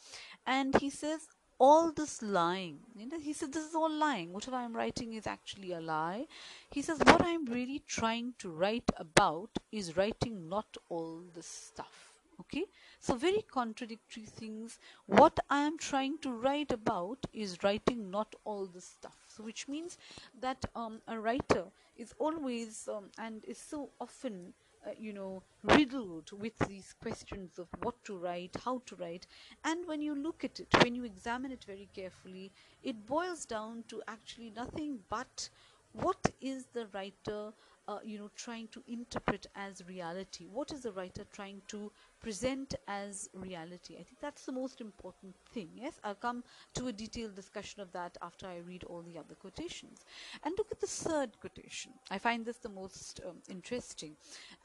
[0.46, 1.28] And he says,
[1.60, 2.80] all this lying.
[2.96, 4.34] You know he said this is all lying.
[4.34, 6.26] Whatever i'm writing is actually a lie.
[6.72, 12.08] He says what i'm really trying to write about is writing not all this stuff.
[12.40, 12.66] Okay?
[13.00, 14.80] So very contradictory things.
[15.06, 19.18] What i am trying to write about is writing not all this stuff.
[19.28, 19.98] So which means
[20.40, 24.54] that um, a writer is always um, and is so often
[24.88, 29.28] uh, you know riddled with these questions of what to write how to write.
[29.64, 32.52] And when you look at it when you examine it very carefully
[32.84, 35.50] it boils down to actually nothing but
[35.94, 37.52] what is the writer
[37.88, 40.46] uh, you know trying to interpret as reality?
[40.46, 43.96] What is the writer trying to present as reality.
[43.96, 46.00] I think that's the most important thing yes?
[46.04, 46.44] I'll come
[46.76, 50.00] to a detailed discussion of that after i read all the other quotations.
[50.44, 51.92] And look at the third quotation.
[52.10, 54.16] I find this the most um, interesting.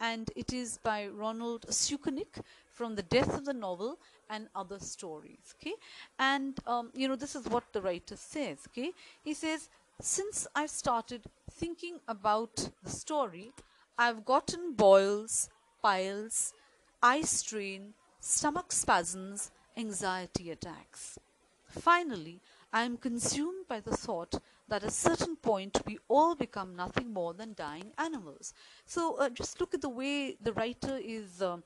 [0.01, 2.41] And it is by ronald sukenick
[2.73, 3.99] from the death of the novel
[4.31, 5.75] and other stories okay?
[6.19, 8.93] And um, you know this is what the writer says okay?
[9.23, 9.69] He says
[10.01, 13.53] since I've started thinking about the story,
[13.97, 15.49] I've gotten boils,
[15.83, 16.55] piles,
[17.03, 21.19] eye strain, stomach spasms, anxiety attacks.
[21.67, 22.41] Finally,
[22.73, 24.35] I am consumed by the thought
[24.69, 28.55] that at a certain point we all become nothing more than dying animals.
[28.87, 31.59] So uh, just look at the way the writer is, uh,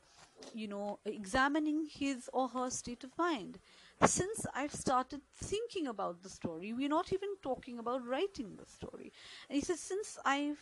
[0.53, 3.59] you know, examining his or her state of mind
[4.05, 9.11] since I've started thinking about the story, we're not even talking about writing the story.
[9.49, 10.59] And he says, since I've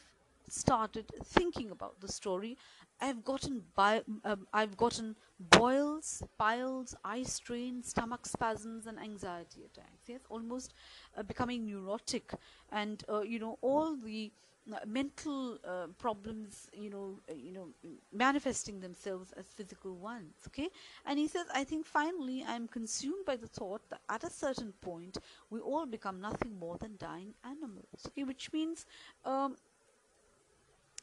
[0.48, 2.58] started thinking about the story,
[3.02, 10.08] I've gotten bi- um, I've gotten boils, piles, eye strain, stomach spasms, and anxiety attacks.
[10.08, 10.74] Yes, almost
[11.18, 12.34] uh, becoming neurotic,
[12.72, 14.32] and uh, you know all the
[14.74, 17.68] uh, mental uh, problems you know uh, you know
[18.12, 20.70] manifesting themselves as physical ones okay?
[21.06, 24.74] And he says i think finally i'm consumed by the thought that at a certain
[24.82, 25.20] point
[25.52, 28.24] we all become nothing more than dying animals okay?
[28.24, 28.88] Which means
[29.24, 29.56] um,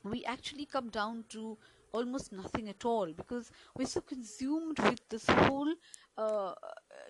[0.05, 1.57] we actually come down to
[1.93, 5.73] almost nothing at all because we're so consumed with this whole
[6.19, 6.53] uh,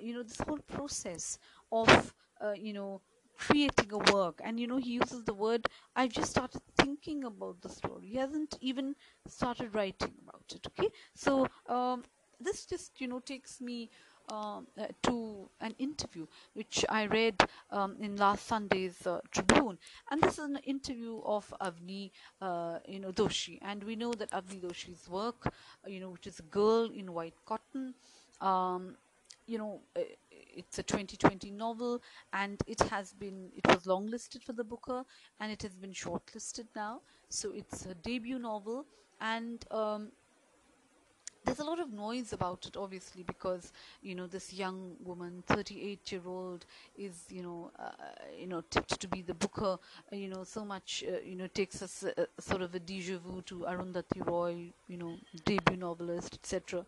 [0.00, 1.38] you know this whole process
[1.70, 3.00] of uh, you know
[3.38, 4.40] creating a work.
[4.44, 5.66] And you know he uses the word
[5.96, 8.06] i've just started thinking about the story.
[8.08, 8.94] He hasn't even
[9.26, 10.88] started writing about it okay?
[11.14, 12.04] So um,
[12.40, 13.90] this just you know takes me
[14.32, 17.36] um, uh, to an interview which I read
[17.70, 19.78] um, in last Sunday's uh, Tribune,
[20.10, 22.10] and this is an interview of Avni,
[22.40, 25.50] uh, you know, Doshi, and we know that Avni Doshi's work, uh,
[25.88, 27.94] you know, which is a girl in white cotton,
[28.40, 28.96] um,
[29.46, 30.00] you know, uh,
[30.54, 32.02] it's a 2020 novel
[32.32, 35.02] and it has been it was longlisted for the booker
[35.40, 37.00] and it has been shortlisted now.
[37.30, 38.86] So it's a debut novel
[39.20, 40.12] and um,
[41.44, 43.72] there's a lot of noise about it obviously because
[44.02, 46.64] you know this young woman 38 year old
[46.96, 47.90] is you know uh,
[48.38, 49.78] you know tipped to be the booker.
[50.12, 53.18] Uh, you know so much uh, you know takes us a sort of a deja
[53.18, 55.14] vu to arundhati roy you know
[55.44, 56.84] debut novelist etc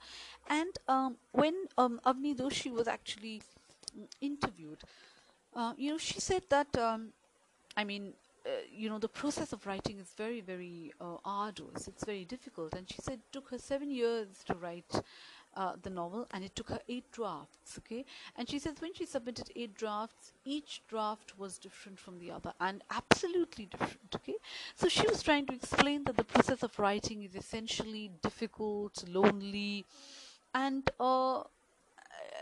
[0.49, 3.43] and um, when um, avni doshi was actually
[4.21, 4.79] interviewed,
[5.55, 7.09] uh, you know, she said that, um,
[7.77, 8.24] I mean, uh,
[8.71, 11.89] you know, the process of writing is very, very uh, arduous.
[11.89, 12.75] It's very difficult.
[12.75, 15.01] And she said it took her seven years to write
[15.57, 17.79] uh, the novel and it took her eight drafts.
[17.79, 18.05] Okay.
[18.37, 22.53] And she says when she submitted eight drafts, each draft was different from the other
[22.61, 24.15] and absolutely different.
[24.15, 24.37] Okay.
[24.75, 29.85] So she was trying to explain that the process of writing is essentially difficult, lonely,
[30.55, 31.43] and uh,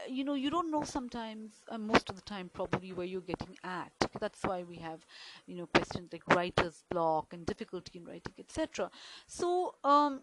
[0.09, 3.57] you know you don't know sometimes uh, most of the time probably where you're getting
[3.65, 3.93] at.
[4.21, 5.05] That's why we have
[5.47, 8.91] you know questions like writer's block and difficulty in writing etc
[9.27, 10.21] so um,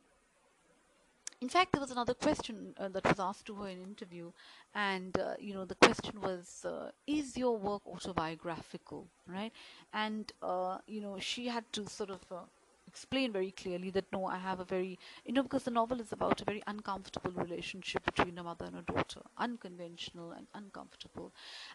[1.41, 4.31] in fact there was another question uh, that was asked to her in an interview
[4.75, 9.51] and uh, you know the question was uh, is your work autobiographical right?
[9.93, 12.41] And uh, you know she had to sort of uh,
[12.89, 16.11] explain very clearly that no, I have a very, you know, because the novel is
[16.11, 21.31] about a very uncomfortable relationship between a mother and a daughter, unconventional and uncomfortable.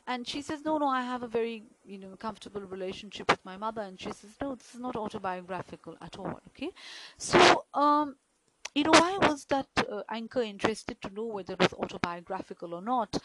[0.07, 3.57] And she says, no, no, I have a very, you know, comfortable relationship with my
[3.57, 3.83] mother.
[3.83, 6.41] And she says, no, this is not autobiographical at all.
[6.49, 6.71] Okay.
[7.17, 8.17] So, um,
[8.75, 12.83] you know why was that uh, anchor interested to know whether it was autobiographical or
[12.83, 13.19] not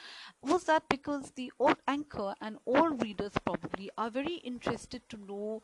[0.44, 5.64] was that because the old anchor and all readers probably are very interested to know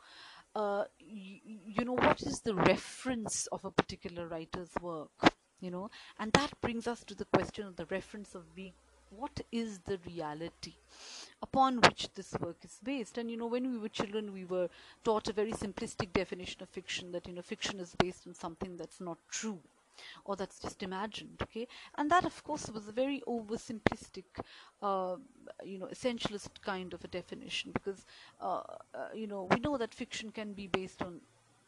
[0.56, 1.40] uh, y-
[1.76, 5.10] you know what is the reference of a particular writer's work
[5.60, 5.90] you know?
[6.18, 8.74] And that brings us to the question of the reference of being
[9.10, 10.74] what is the reality
[11.42, 13.18] upon which this work is based?
[13.18, 14.68] And you know when we were children we were
[15.04, 18.76] taught a very simplistic definition of fiction that you know fiction is based on something
[18.76, 19.60] that's not true
[20.24, 21.66] or that's just imagined okay
[21.96, 24.24] and that of course was a very oversimplistic
[24.82, 25.16] uh,
[25.64, 28.04] you know essentialist kind of a definition because
[28.40, 28.60] uh,
[28.94, 31.20] uh, you know we know that fiction can be based on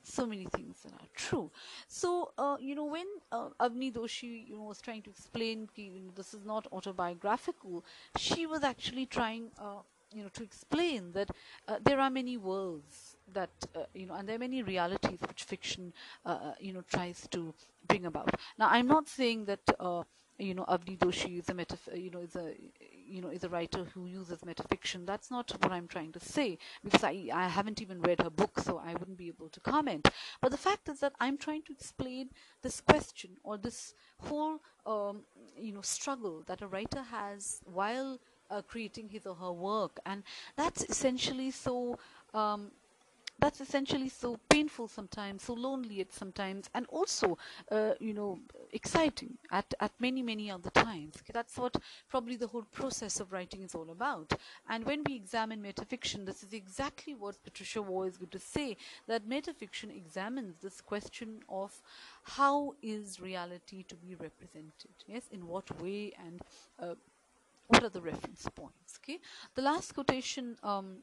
[0.02, 1.50] so many things that are true.
[1.86, 5.90] So, uh, you know, when uh, Avni Doshi you know, was trying to explain you
[6.00, 7.84] know, this is not autobiographical,
[8.16, 9.80] she was actually trying, uh,
[10.14, 11.30] you know, to explain that
[11.66, 15.44] uh, there are many worlds that, uh, you know, and there are many realities which
[15.44, 15.92] fiction,
[16.24, 17.54] uh, uh, you know, tries to
[17.86, 18.34] bring about.
[18.58, 20.02] Now, I'm not saying that, uh,
[20.38, 22.54] you know, Avni Doshi is a metaph- you know, is a,
[23.06, 25.06] you know, is a writer who uses metafiction.
[25.06, 28.60] That's not what I'm trying to say because I, I haven't even read her book,
[28.60, 30.08] so I wouldn't be able to comment.
[30.40, 32.30] But the fact is that I'm trying to explain
[32.62, 35.22] this question or this whole, um,
[35.56, 38.18] you know, struggle that a writer has while
[38.50, 40.22] uh, creating his or her work, and
[40.56, 41.98] that's essentially so.
[42.34, 42.70] Um,
[43.38, 47.38] that's essentially so painful sometimes, so lonely at sometimes, and also,
[47.70, 48.38] uh, you know,
[48.72, 51.14] exciting at, at many, many other times.
[51.18, 51.76] Okay, that's what
[52.08, 54.32] probably the whole process of writing is all about.
[54.68, 58.76] And when we examine metafiction, this is exactly what Patricia Waugh is going to say
[59.06, 61.80] that metafiction examines this question of
[62.22, 64.94] how is reality to be represented?
[65.06, 66.42] Yes, in what way and
[66.80, 66.94] uh,
[67.68, 68.98] what are the reference points?
[69.02, 69.18] Okay,
[69.54, 70.56] the last quotation.
[70.62, 70.98] Um,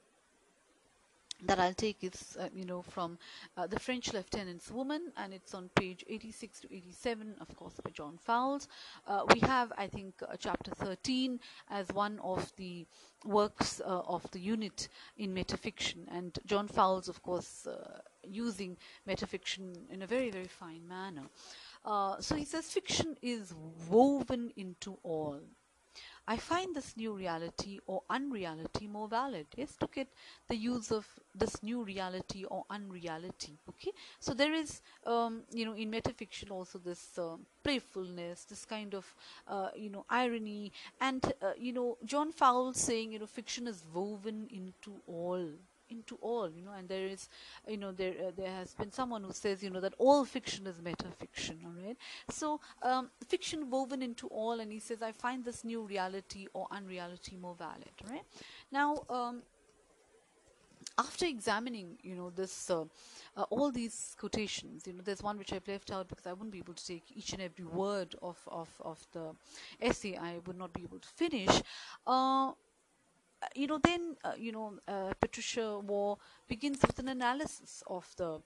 [1.44, 3.18] that I'll take is, uh, you know, from
[3.58, 7.92] uh, The French Lieutenant's Woman, and it's on page 86 to 87, of course, by
[7.92, 8.68] John Fowles.
[9.08, 12.86] Uh, we have, I think, chapter 13 as one of the
[13.26, 18.78] works uh, of the unit in metafiction, and John Fowles, of course, uh, using
[19.08, 21.24] metafiction in a very, very fine manner.
[21.84, 23.54] Uh, so he says, fiction is
[23.90, 25.40] woven into all.
[26.28, 29.46] I find this new reality or unreality more valid.
[29.56, 30.08] Yes, look at
[30.48, 33.60] the use of this new reality or unreality.
[33.70, 38.96] Okay, so there is, um, you know, in metafiction also this uh, playfulness, this kind
[38.96, 39.16] of,
[39.48, 43.86] uh, you know, irony, and uh, you know, John Fowles saying, you know, fiction is
[43.94, 45.46] woven into all
[45.90, 47.30] into all you know and there is
[47.68, 50.68] you know there uh, there has been someone who says you know that all fiction
[50.68, 51.98] is metafiction all right?
[52.30, 56.68] So um, fiction woven into all and he says i find this new reality or
[56.72, 58.24] unreality more valid right?
[58.72, 59.44] Now um,
[60.98, 62.84] after examining you know this uh,
[63.36, 66.52] uh, all these quotations you know there's one which i've left out because i wouldn't
[66.52, 69.32] be able to take each and every word of of, of the
[69.82, 71.62] essay i would not be able to finish
[72.08, 72.52] uh,
[73.56, 76.18] you know, then uh, you know, uh, Patricia Waugh
[76.48, 78.42] begins with an analysis of the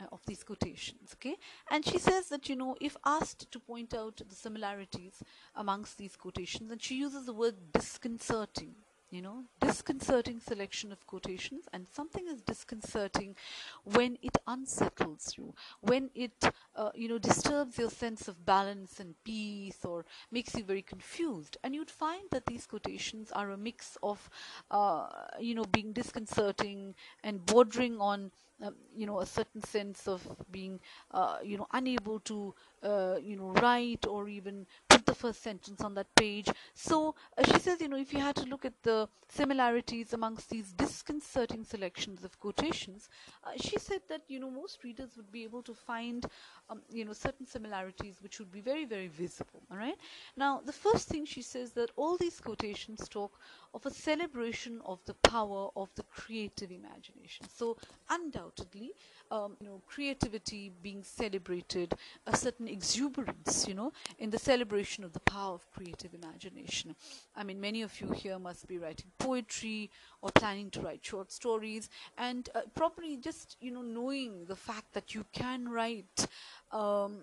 [0.00, 1.14] uh, of these quotations.
[1.14, 1.36] Okay,
[1.70, 5.22] and she says that you know, if asked to point out the similarities
[5.54, 8.74] amongst these quotations, and she uses the word disconcerting.
[9.10, 13.36] You know, disconcerting selection of quotations, and something is disconcerting
[13.84, 16.32] when it unsettles you, when it,
[16.76, 21.56] uh, you know, disturbs your sense of balance and peace, or makes you very confused.
[21.64, 24.28] And you'd find that these quotations are a mix of,
[24.70, 25.06] uh,
[25.40, 26.94] you know, being disconcerting
[27.24, 28.30] and bordering on,
[28.62, 30.80] uh, you know, a certain sense of being,
[31.12, 34.66] uh, you know, unable to, uh, you know, write or even
[35.08, 36.48] the first sentence on that page.
[36.74, 40.50] So uh, she says, you know, if you had to look at the similarities amongst
[40.50, 43.08] these disconcerting selections of quotations,
[43.44, 46.26] uh, she said that, you know, most readers would be able to find,
[46.68, 49.62] um, you know, certain similarities which would be very, very visible.
[49.70, 49.96] All right.
[50.36, 53.40] Now, the first thing she says that all these quotations talk
[53.72, 57.46] of a celebration of the power of the creative imagination.
[57.48, 57.76] So,
[58.10, 58.92] undoubtedly,
[59.30, 61.94] um, you know, creativity being celebrated,
[62.26, 66.94] a certain exuberance, you know, in the celebration of the power of creative imagination.
[67.36, 69.90] I mean, many of you here must be writing poetry
[70.22, 74.92] or planning to write short stories, and uh, probably just, you know, knowing the fact
[74.94, 76.26] that you can write.
[76.72, 77.22] Um,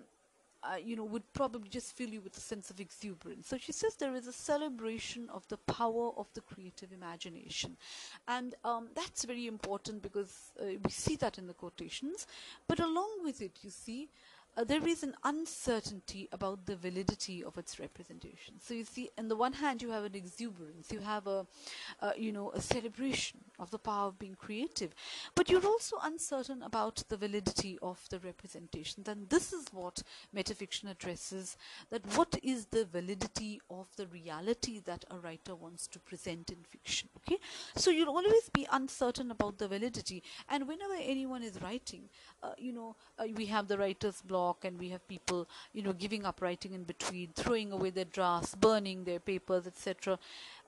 [0.72, 3.48] uh, you know, would probably just fill you with a sense of exuberance.
[3.48, 7.76] So she says there is a celebration of the power of the creative imagination.
[8.26, 12.26] And um, that's very important because uh, we see that in the quotations.
[12.66, 14.08] But along with it, you see,
[14.56, 18.54] uh, there is an uncertainty about the validity of its representation.
[18.60, 21.46] So you see, on the one hand, you have an exuberance, you have a,
[22.00, 24.94] uh, you know, a celebration of the power of being creative,
[25.34, 29.02] but you're also uncertain about the validity of the representation.
[29.02, 30.02] Then this is what
[30.34, 31.56] metafiction addresses:
[31.90, 36.58] that what is the validity of the reality that a writer wants to present in
[36.62, 37.08] fiction?
[37.18, 37.38] Okay,
[37.74, 42.08] so you'll always be uncertain about the validity, and whenever anyone is writing,
[42.42, 45.92] uh, you know, uh, we have the writer's block and we have people, you know,
[45.92, 50.18] giving up writing in between, throwing away their drafts, burning their papers, etc.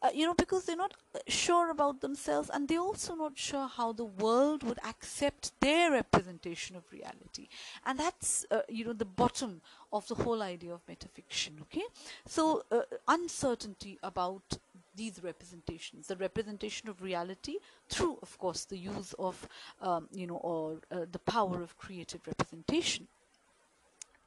[0.01, 3.67] Uh, you know, because they're not uh, sure about themselves and they're also not sure
[3.67, 7.49] how the world would accept their representation of reality.
[7.85, 9.61] And that's, uh, you know, the bottom
[9.93, 11.85] of the whole idea of metafiction, okay?
[12.27, 14.59] So, uh, uncertainty about
[14.99, 17.57] these representations, the representation of reality
[17.89, 19.49] through, of course, the use of,
[19.81, 23.07] um, you know, or uh, the power of creative representation.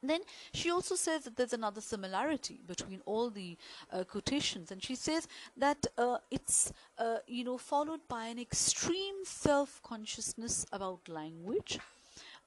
[0.04, 0.22] Then
[0.54, 3.56] she also says that there's another similarity between all the
[3.92, 9.24] uh, quotations, and she says that uh, it's uh, you know followed by an extreme
[9.24, 11.78] self-consciousness about language,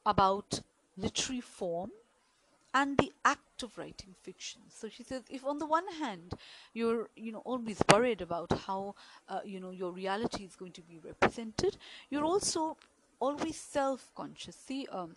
[0.05, 0.61] about
[0.96, 1.92] literary form,
[2.72, 4.61] and the act of writing fiction.
[4.68, 6.34] So she says, if on the one hand
[6.72, 8.96] you're you know always worried about how
[9.28, 11.76] uh, you know your reality is going to be represented,
[12.11, 12.76] you're also
[13.20, 14.57] always self-conscious.
[14.57, 14.88] See.
[14.90, 15.14] Um,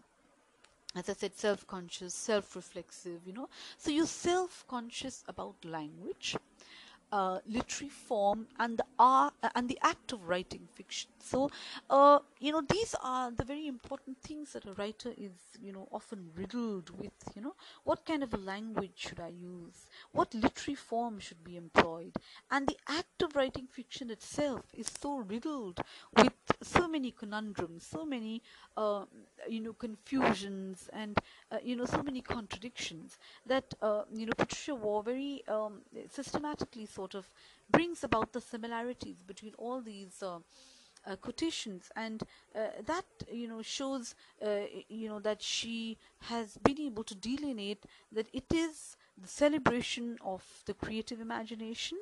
[0.95, 3.49] as I said, self-conscious, self-reflexive, you know.
[3.77, 6.35] So you're self-conscious about language,
[7.11, 11.09] uh, literary form, and the art and the act of writing fiction.
[11.19, 11.49] So,
[11.89, 15.31] uh, you know, these are the very important things that a writer is,
[15.61, 17.11] you know, often riddled with.
[17.35, 19.85] You know, what kind of a language should I use?
[20.11, 22.13] What literary form should be employed?
[22.51, 25.79] And the act of writing fiction itself is so riddled
[26.15, 28.41] with so many conundrums, so many,
[28.75, 29.05] uh,
[29.47, 31.17] you know, confusions, and
[31.51, 36.85] uh, you know, so many contradictions that uh, you know Patricia Waugh very um, systematically
[36.97, 37.29] sort of
[37.77, 40.23] brings about the similarities between all these.
[40.23, 40.39] Uh,
[41.07, 41.89] uh, quotations.
[41.95, 42.23] And
[42.55, 45.97] uh, that you know shows uh, you know that she
[46.31, 51.97] has been able to delineate that it is the celebration of the creative imagination.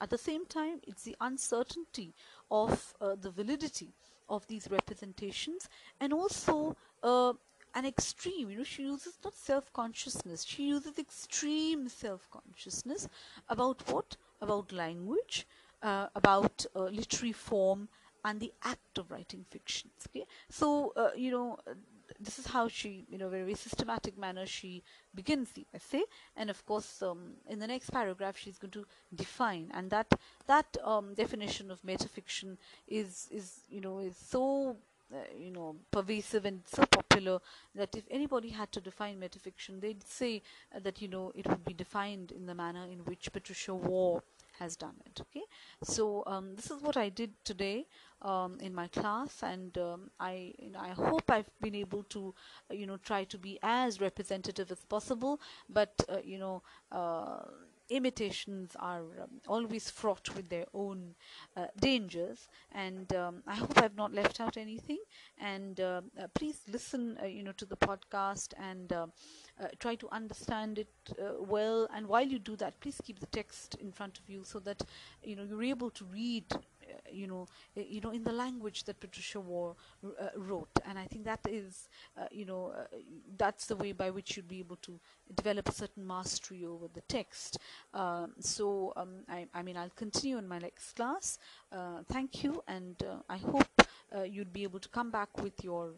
[0.00, 2.12] At the same time it's the uncertainty
[2.50, 3.94] of uh, the validity
[4.28, 5.68] of these representations.
[6.00, 7.32] And also uh,
[7.74, 13.08] an extreme you know she uses not self-consciousness she uses extreme self-consciousness
[13.48, 15.46] about what about language
[15.82, 17.88] uh, about literary form
[18.24, 20.26] and the act of writing fictions okay?
[20.48, 21.74] So uh, you know uh,
[22.18, 24.82] this is how she you know very systematic manner she
[25.14, 26.02] begins the essay
[26.36, 28.84] and of course um, in the next paragraph she's going to
[29.14, 29.70] define.
[29.72, 30.12] And that
[30.46, 32.56] that um, definition of metafiction
[32.88, 34.76] is is you know is so
[35.12, 35.16] uh,
[35.90, 37.38] pervasive and so popular
[37.74, 40.42] that if anybody had to define metafiction they'd say
[40.74, 44.20] uh, that you know it would be defined in the manner in which Patricia Waugh
[44.58, 45.42] has done it okay?
[45.82, 47.86] So um, this is what I did today
[48.22, 52.34] um, in my class and um, I you know, I hope I've been able to
[52.70, 56.62] uh, you know try to be as representative as possible but uh, you know
[56.92, 57.42] uh,
[57.90, 61.14] imitations are um, always fraught with their own
[61.56, 62.48] uh, dangers.
[62.72, 64.98] And um, I hope I've not left out anything.
[65.38, 69.06] And uh, uh, please listen uh, you know to the podcast and uh,
[69.62, 70.88] uh, try to understand it
[71.38, 71.88] well.
[71.94, 74.82] And while you do that please keep the text in front of you so that
[75.22, 76.44] you know you're able to read
[77.12, 79.74] you know, uh, you know, in the language that Patricia Waugh
[80.04, 82.72] uh, wrote, and I think that is, uh, you know,
[83.36, 84.98] that's the way by which you'd be able to
[85.34, 87.58] develop a certain mastery over the text.
[87.94, 91.38] Um, so, um, I, I, mean, I'll continue in my next class.
[92.08, 92.96] thank you, and
[93.28, 93.68] I hope
[94.26, 95.94] you'd be able to come back with your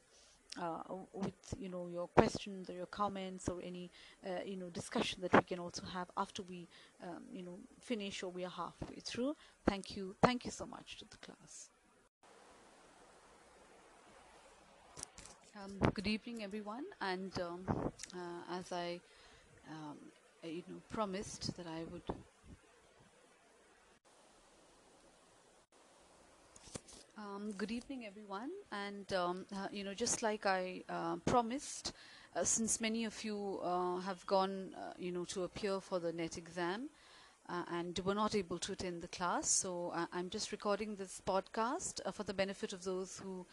[0.61, 0.83] uh,
[1.13, 3.91] with you know your questions or your comments or any
[4.27, 6.69] uh, you know discussion that we can also have after we
[7.03, 9.35] um, you know finish or we are halfway through.
[9.67, 11.69] Thank you thank you so much to the class.
[15.63, 17.61] Um, good evening everyone and um,
[18.15, 19.01] uh, as I
[19.71, 19.97] um,
[20.43, 22.03] you know promised that I would
[27.23, 28.51] Um, good evening, everyone.
[28.73, 31.93] And um, uh, you know, just like I uh, promised,
[32.35, 36.13] uh, since many of you uh, have gone, uh, you know, to appear for the
[36.13, 36.89] NET exam
[37.49, 42.01] uh, and were not able to attend the class, so I'm just recording this podcast
[42.13, 43.47] for the benefit of those who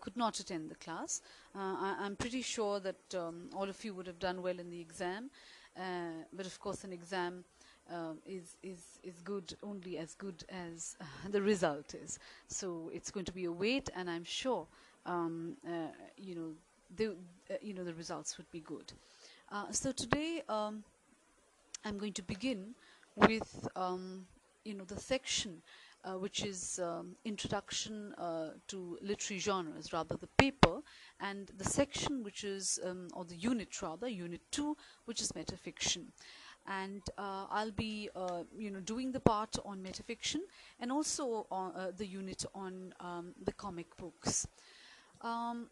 [0.00, 1.20] could not attend the class.
[1.54, 4.80] I- am pretty sure that um, all of you would have done well in the
[4.80, 5.30] exam,
[6.32, 7.44] but of course, an exam
[7.92, 12.18] um, is is is good only as good as uh, the result is.
[12.48, 14.66] So it's going to be a wait, and I'm sure
[15.06, 16.50] um, uh, you know
[16.96, 17.16] the
[17.50, 18.92] uh, you know the results would be good.
[19.50, 20.84] Uh, so today um,
[21.84, 22.74] I'm going to begin
[23.16, 24.26] with um,
[24.64, 25.62] you know the section
[26.04, 30.80] uh, which is um, introduction uh, to literary genres, rather the paper,
[31.20, 34.76] and the section which is um, or the unit rather unit two,
[35.06, 36.04] which is metafiction.
[36.66, 40.40] And uh, I'll be uh, you know doing the part on metafiction
[40.80, 44.46] and also on uh, the unit on um, the comic books.
[45.20, 45.68] Um,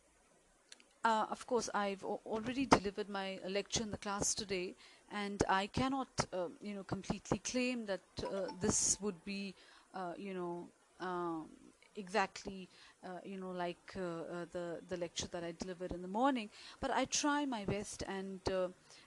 [1.04, 4.74] uh, of course, I've already delivered my lecture in the class today,
[5.10, 9.54] and I cannot, uh, you know, completely claim that uh, this would be,
[9.94, 10.68] uh, you know,
[11.00, 11.48] um,
[11.96, 12.68] exactly,
[13.04, 16.50] uh, you know, like uh, uh, the the lecture that I delivered in the morning.
[16.80, 18.40] But I try my best and.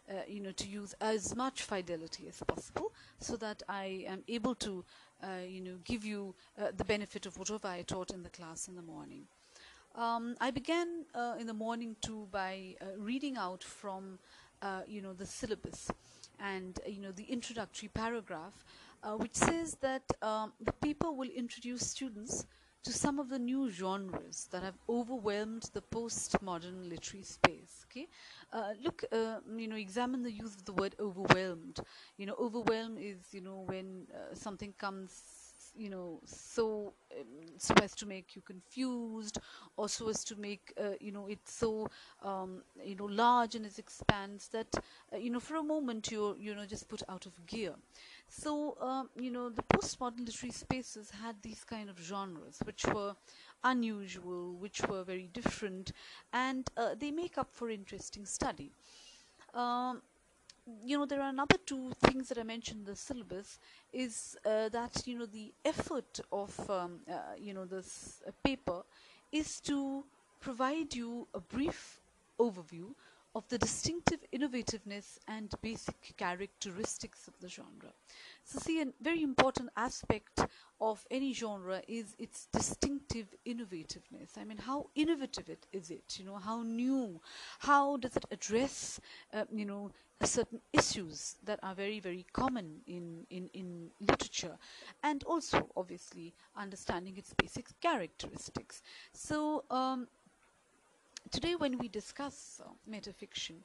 [0.07, 4.53] Uh, you know, to use as much fidelity as possible, so that I am able
[4.55, 4.85] to,
[5.23, 8.67] uh, you know, give you uh, the benefit of whatever I taught in the class
[8.67, 9.23] in the morning.
[9.95, 14.19] Um, I began uh, in the morning too by uh, reading out from,
[14.87, 15.89] you know, the syllabus
[16.39, 18.65] and you know the introductory paragraph,
[19.03, 22.45] uh, which says that um, the paper will introduce students
[22.85, 27.85] to some of the new genres that have overwhelmed the postmodern literary space.
[27.89, 28.07] Okay,
[28.53, 31.79] uh, look, uh, you know, examine the use of the word overwhelmed.
[32.17, 35.23] You know, overwhelm is you know when uh, something comes
[35.77, 37.25] you know so um,
[37.57, 39.39] so as to make you confused
[39.77, 41.87] or so as to make uh, you know it so
[42.23, 44.67] um, you know large in its expanse that
[45.13, 47.73] uh, you know for a moment you're you know just put out of gear
[48.27, 53.15] so um, you know the postmodern literary spaces had these kind of genres which were
[53.63, 55.91] unusual which were very different
[56.33, 58.71] and uh, they make up for interesting study.
[59.53, 60.01] Um,
[60.83, 63.59] you know there are another two things that I mentioned in the syllabus
[63.93, 68.81] is uh, that you know the effort of um, uh, you know this uh, paper
[69.31, 70.03] is to
[70.39, 72.01] provide you a brief
[72.39, 72.93] overview
[73.35, 77.91] of the distinctive innovativeness and basic characteristics of the genre.
[78.45, 80.39] So see a very important aspect
[80.79, 84.37] of any genre is its distinctive innovativeness.
[84.37, 87.19] I mean how innovative it is it, you know, how new,
[87.59, 89.01] how does it address
[89.33, 89.91] uh, you know
[90.23, 94.57] certain issues that are very very common in, in, in literature
[95.03, 98.81] and also obviously understanding its basic characteristics
[99.13, 100.07] so um,
[101.31, 103.55] today when we discuss uh, metafiction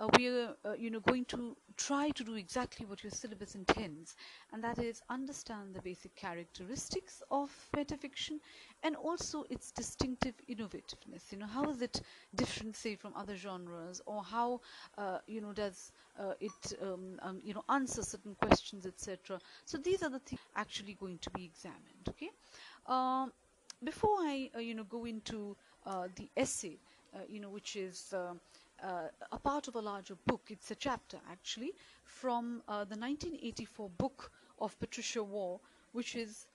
[0.00, 3.54] uh, we are uh, you know going to try to do exactly what your syllabus
[3.54, 4.16] intends
[4.52, 8.38] and that is understand the basic characteristics of metafiction
[8.82, 11.30] and also its distinctive innovativeness.
[11.30, 12.00] You know how is it
[12.34, 14.60] different say from other genres or how
[14.98, 19.78] uh, you know does uh, it um, um, you know answer certain questions etc so
[19.78, 22.30] these are the things actually going to be examined okay?
[22.86, 23.32] Um,
[23.84, 25.56] before i uh, you know go into
[26.16, 26.78] the essay
[27.28, 28.40] you know which is um,
[28.82, 30.42] uh, a part of a larger book.
[30.48, 31.72] It's a chapter actually
[32.04, 35.58] from uh, the 1984 book of Patricia Waugh,
[35.92, 36.46] which is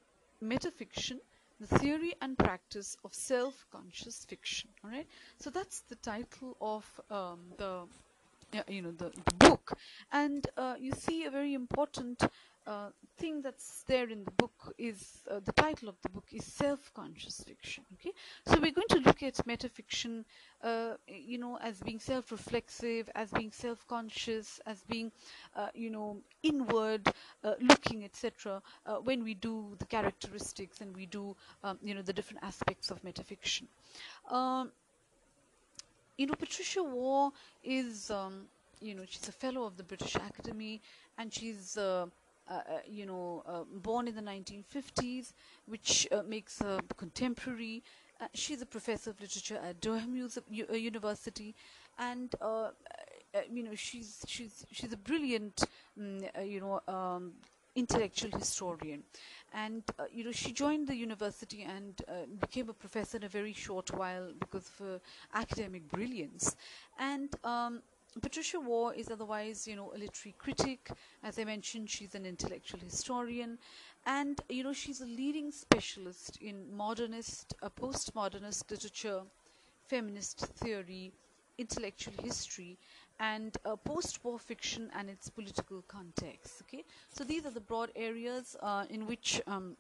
[0.44, 1.20] Metafiction,
[1.60, 4.70] the theory and practice of self-conscious fiction.
[4.84, 5.08] All right.
[5.40, 7.82] So that's the title of um, the
[8.54, 9.78] yeah, you know the, the book,
[10.12, 12.24] and uh, you see a very important
[12.70, 16.46] uh, thing that's there in the book is uh, the title of the book is
[16.46, 18.12] self-conscious fiction okay?
[18.46, 20.24] So we're going to look at metafiction
[20.64, 25.12] uh, you know as being self-reflexive as being self-conscious as being
[25.56, 27.08] uh, you know inward
[27.44, 32.04] uh, looking etc uh, when we do the characteristics and we do um, you know
[32.04, 33.64] the different aspects of metafiction.
[34.30, 34.72] Um,
[36.20, 37.32] you know patricia waugh
[37.64, 38.36] is um,
[38.82, 40.82] you know she's a fellow of the british academy
[41.18, 42.06] and she's uh,
[42.50, 45.34] uh, uh, you know, uh, born in the 1950s,
[45.68, 47.84] which uh, makes her contemporary.
[48.20, 51.54] Uh, she's a professor of literature at Durham U- University,
[52.00, 52.34] and
[53.52, 55.64] you know, she's she's she's a brilliant,
[56.02, 57.34] uh, you know, um,
[57.80, 59.04] intellectual historian.
[59.54, 63.30] And uh, you know, she joined the university and uh, became a professor in a
[63.30, 65.02] very short while because of her
[65.34, 66.56] academic brilliance.
[67.00, 67.82] And um,
[68.22, 70.92] Patricia Waugh is otherwise, you know, a literary critic.
[71.24, 73.58] As I mentioned, she's an intellectual historian,
[74.06, 79.22] and you know, she's a leading specialist in modernist, uh, postmodernist literature,
[79.88, 81.12] feminist theory,
[81.58, 82.78] intellectual history,
[83.20, 86.62] and uh, post-war fiction and its political context.
[86.64, 89.76] Okay, so these are the broad areas uh, in which, um,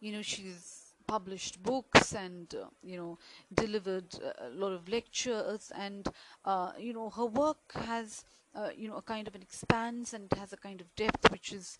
[0.00, 3.18] you know, she's published books and uh, you know
[3.54, 6.06] delivered uh, a lot of lectures and
[6.44, 10.30] uh, you know her work has uh, you know a kind of an expanse and
[10.38, 11.78] has a kind of depth which is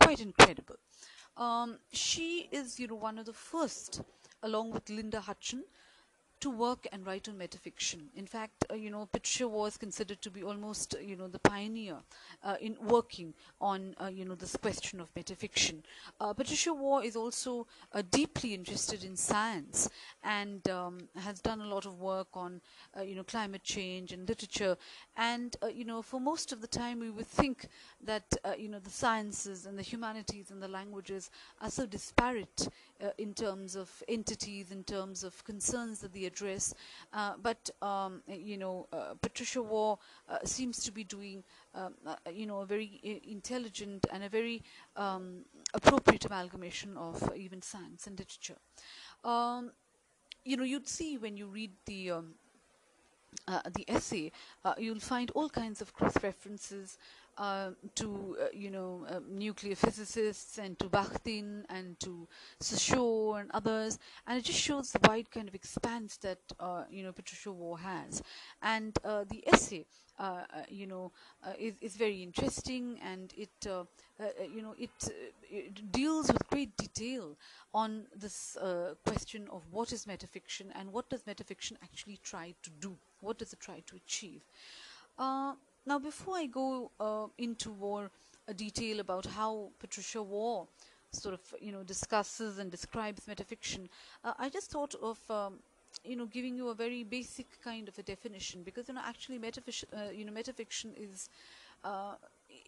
[0.00, 0.76] quite incredible
[1.36, 4.00] um, she is you know one of the first
[4.44, 5.64] along with linda hutcheon
[6.40, 8.08] to work and write on metafiction.
[8.14, 11.38] In fact, uh, you know, Patricia was considered to be almost, uh, you know, the
[11.38, 11.96] pioneer
[12.44, 15.82] uh, in working on, uh, you know, this question of metafiction.
[16.20, 19.90] Uh, Patricia Waugh is also uh, deeply interested in science
[20.22, 22.60] and um, has done a lot of work on,
[23.02, 24.76] you know, climate change and literature.
[25.16, 27.68] And, you know, for most of the time we would think
[28.04, 28.24] that,
[28.56, 31.30] you know, the sciences and the humanities and the languages
[31.60, 32.68] are so disparate
[33.16, 36.74] in terms of entities, in terms of concerns that they address.
[37.12, 39.98] Uh, but um, you know, uh, Patricia Waugh
[40.28, 41.42] uh, seems to be doing,
[41.74, 41.94] um,
[42.32, 44.62] you know, a very intelligent and a very
[44.96, 48.60] um, appropriate amalgamation of even science and literature.
[49.24, 49.72] Um,
[50.44, 52.34] you know, you'd see when you read the um,
[53.46, 54.32] uh, the essay,
[54.64, 56.98] uh, you'll find all kinds of cross references
[57.38, 62.26] uh, to uh, you know uh, nuclear physicists and to Bakhtin and to
[62.60, 67.02] Saussure and others, and it just shows the wide kind of expanse that uh, you
[67.04, 68.22] know Patricia Waugh has,
[68.62, 69.86] and uh, the essay.
[70.20, 71.12] Uh, you know,
[71.60, 74.90] is, is very interesting, and it, you know, it,
[75.48, 77.36] it, deals with great detail
[77.72, 78.56] on this
[79.06, 83.52] question of what is metafiction and what does metafiction actually try to do, what does
[83.52, 84.42] it try to achieve.
[85.86, 88.10] Now, before I go uh, into more
[88.48, 90.66] uh, detail about how Patricia Waugh
[91.12, 93.88] sort of, you know, discusses and describes metafiction,
[94.24, 95.54] uh, I just thought of, um,
[96.04, 99.38] you know, giving you a very basic kind of a definition because, you know, actually
[99.38, 101.30] metafiction, uh, you know, metafiction is
[101.84, 102.14] uh,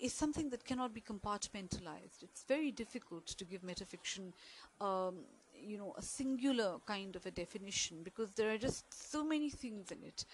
[0.01, 2.23] is something that cannot be compartmentalized.
[2.23, 4.33] It's very difficult to give metafiction
[4.81, 5.17] um,
[5.63, 9.91] you know a singular kind of a definition because there are just so many things
[9.91, 10.25] in it.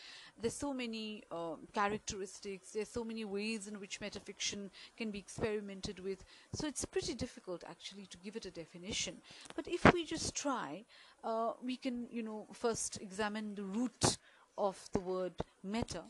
[0.40, 2.72] There's so many uh, characteristics.
[2.72, 6.24] There's so many ways in which metafiction can be experimented with.
[6.52, 9.16] So it's pretty difficult actually to give it a definition.
[9.54, 10.84] But if we just try
[11.24, 14.18] uh, we can you know first examine the root
[14.58, 16.02] of the word meta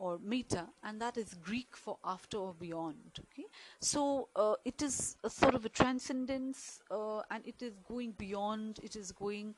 [0.00, 3.46] or meta and that is Greek for after or beyond okay?
[3.80, 8.80] So uh, it is a sort of a transcendence uh, and it is going beyond
[8.82, 9.54] it is going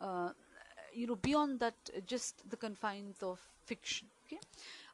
[0.00, 0.30] uh,
[0.92, 4.38] you know beyond that uh, just the confines of fiction okay?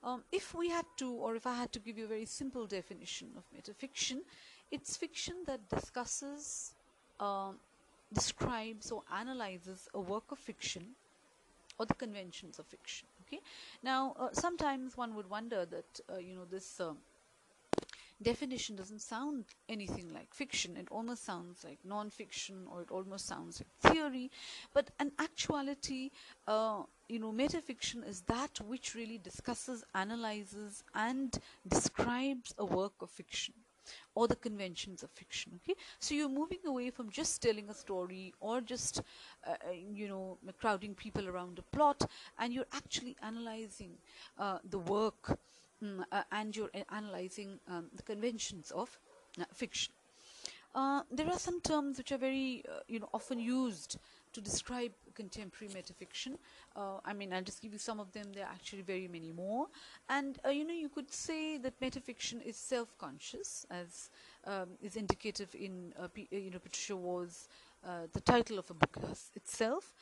[0.05, 2.67] Um, if we had to or if I had to give you a very simple
[2.67, 4.21] definition of metafiction
[4.71, 6.75] it's fiction that discusses
[7.19, 7.57] um,
[8.13, 10.95] describes or analyzes a work of fiction
[11.79, 13.43] or the conventions of fiction okay.
[13.83, 16.93] Now uh, sometimes one would wonder that uh, you know this uh,
[18.23, 20.77] definition doesn't sound anything like fiction.
[20.77, 24.31] It almost sounds like non-fiction or it almost sounds like theory.
[24.73, 26.11] But in actuality
[26.47, 33.11] uh, you know metafiction is that which really discusses analyzes and describes a work of
[33.11, 33.55] fiction
[34.15, 35.79] or the conventions of fiction okay?
[35.99, 39.03] So you're moving away from just telling a story or just
[39.47, 42.03] uh, uh you know crowding people around a plot
[42.39, 43.93] and you're actually analyzing
[44.39, 45.39] uh, the work
[45.83, 48.99] um, uh, and you're analyzing um, the conventions of
[49.41, 49.93] uh, fiction.
[50.75, 53.99] Uh, there are some terms which are very you know often used
[54.33, 56.37] to describe contemporary metafiction.
[56.75, 58.33] Uh, I mean, I'll just give you some of them.
[58.35, 59.67] There are actually very many more.
[60.09, 64.11] And, uh, you know, you could say that metafiction is self-conscious, as
[64.47, 67.49] um, is indicative in, uh, uh, you know, Patricia Waugh's,
[67.87, 68.97] uh, the title of a book
[69.35, 69.93] itself.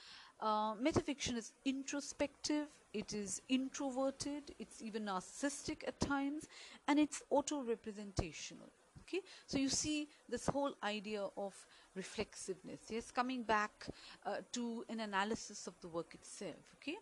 [0.40, 6.48] Uh, metafiction is introspective, it is introverted, it's even narcissistic at times,
[6.88, 8.70] and it's auto-representational
[9.10, 11.54] okay so you see this whole idea of
[11.94, 13.86] reflexiveness yes coming back
[14.26, 16.96] uh, to an analysis of the work itself okay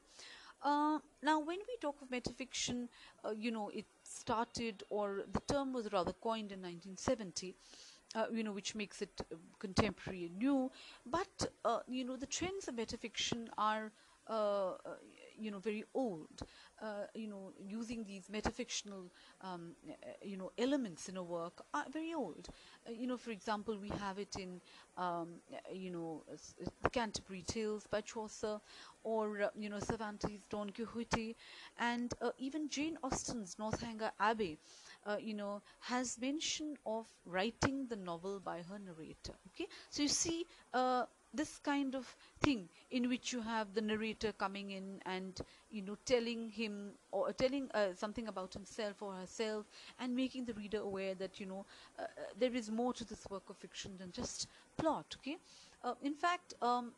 [0.62, 2.88] uh, now when we talk of metafiction
[3.24, 7.54] uh, you know it started or the term was rather coined in 1970
[8.14, 10.70] uh, you know, which makes it uh, contemporary and new.
[11.04, 13.92] But, uh, you know, the trends of metafiction are,
[14.26, 14.72] uh,
[15.38, 16.42] you know, very old.
[16.82, 19.10] Uh, you know, using these metafictional,
[19.42, 19.72] um,
[20.22, 22.48] you know, elements in a work are very old.
[22.86, 24.60] Uh, you know, for example, we have it in,
[24.96, 25.28] um,
[25.72, 26.22] you know,
[26.82, 28.60] the Canterbury Tales by Chaucer,
[29.02, 31.36] or uh, you know, Cervantes' Don Quixote,
[31.78, 34.58] and uh, even Jane Austen's Northanger Abbey.
[35.06, 39.34] Uh, you know, has mention of writing the novel by her narrator.
[39.48, 41.04] Okay, so you see, uh,
[41.38, 42.04] this kind of
[42.40, 47.32] thing in which you have the narrator coming in and you know telling him or
[47.32, 49.66] telling uh, something about himself or herself
[50.00, 51.64] and making the reader aware that you know
[51.98, 52.06] uh, uh
[52.38, 55.36] there is more to this work of fiction than just plot okay?
[55.84, 56.92] Uh, in fact um,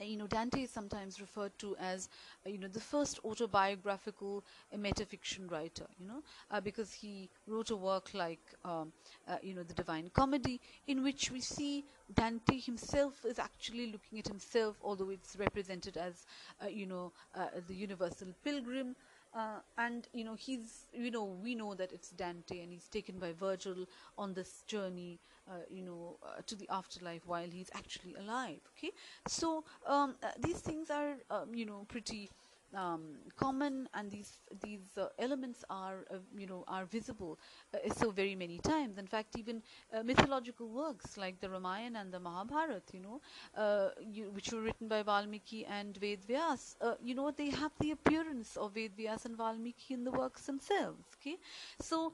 [0.00, 2.08] you know, Dante is sometimes referred to as,
[2.46, 4.44] uh, you know, the first autobiographical
[4.76, 8.92] metafiction writer, you know, uh, because he wrote a work like, um,
[9.28, 11.84] uh, you know, the Divine Comedy, in which we see
[12.14, 16.26] Dante himself is actually looking at himself, although it's represented as,
[16.62, 18.96] uh, you know, uh, the universal pilgrim.
[19.34, 23.18] Uh, and you know he's you know we know that it's Dante and he's taken
[23.18, 23.86] by Virgil
[24.18, 28.90] on this journey uh, you know uh, to the afterlife while he's actually alive okay?
[29.26, 32.28] So um, uh, these things are um, you know pretty
[32.76, 33.02] um,
[33.36, 37.38] common and these these uh, elements are uh, you know are visible
[37.74, 38.98] uh, so very many times.
[38.98, 39.62] In fact even
[39.92, 43.20] uh, mythological works like the Ramayana and the Mahabharata you know
[43.56, 47.72] uh, you, which were written by Valmiki and Ved Vyas uh, you know they have
[47.80, 51.36] the appearance of Ved Vyas and Valmiki in the works themselves okay?
[51.80, 52.12] So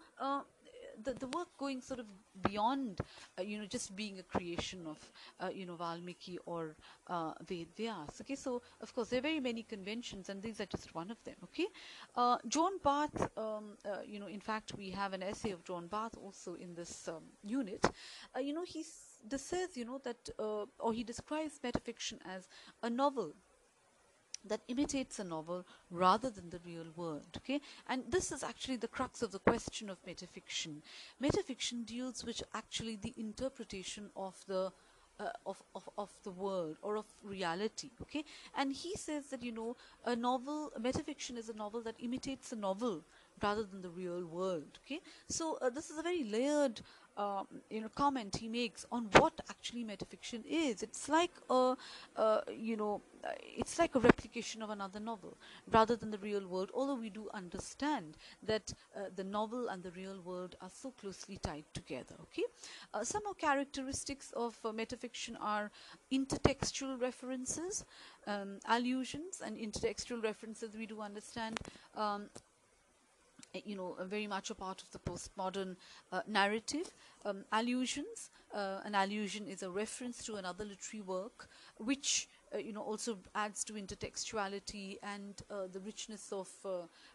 [1.02, 2.06] the, the work going sort of
[2.42, 3.00] beyond,
[3.38, 4.98] uh, you know, just being a creation of,
[5.40, 6.76] uh, you know, Valmiki or
[7.08, 8.20] uh, Ved Vyas.
[8.20, 11.22] Okay, so of course there are very many conventions, and these are just one of
[11.24, 11.36] them.
[11.44, 11.66] Okay,
[12.16, 15.86] uh, John Barth, um, uh, you know, in fact we have an essay of John
[15.86, 17.84] Barth also in this um, unit.
[18.36, 18.84] Uh, you know, he
[19.36, 22.48] says, you know, that uh, or he describes metafiction as
[22.82, 23.34] a novel
[24.48, 27.60] that imitates a novel rather than the real world okay?
[27.88, 30.82] And this is actually the crux of the question of metafiction.
[31.22, 34.72] Metafiction deals with actually the interpretation of the
[35.20, 38.24] uh, of, of, of the world or of reality okay?
[38.56, 42.52] And he says that you know a novel a metafiction is a novel that imitates
[42.52, 43.02] a novel
[43.42, 45.00] rather than the real world okay?
[45.28, 46.80] So uh, this is a very layered
[47.18, 50.82] um, you know comment he makes on what actually metafiction is.
[50.82, 51.76] It's like a
[52.16, 53.02] uh, you know
[53.42, 55.36] it's like a replication of another novel
[55.70, 59.90] rather than the real world although we do understand that uh, the novel and the
[59.92, 62.44] real world are so closely tied together okay?
[62.94, 65.70] Uh, some of characteristics of uh, metafiction are
[66.12, 67.84] intertextual references
[68.26, 71.58] um, allusions and intertextual references we do understand
[71.96, 72.28] um,
[73.54, 75.76] you know, uh, very much a part of the postmodern
[76.12, 76.92] uh, narrative.
[77.24, 82.72] Um, allusions, uh, an allusion is a reference to another literary work, which uh, you
[82.72, 86.48] know also adds to intertextuality and uh, the richness of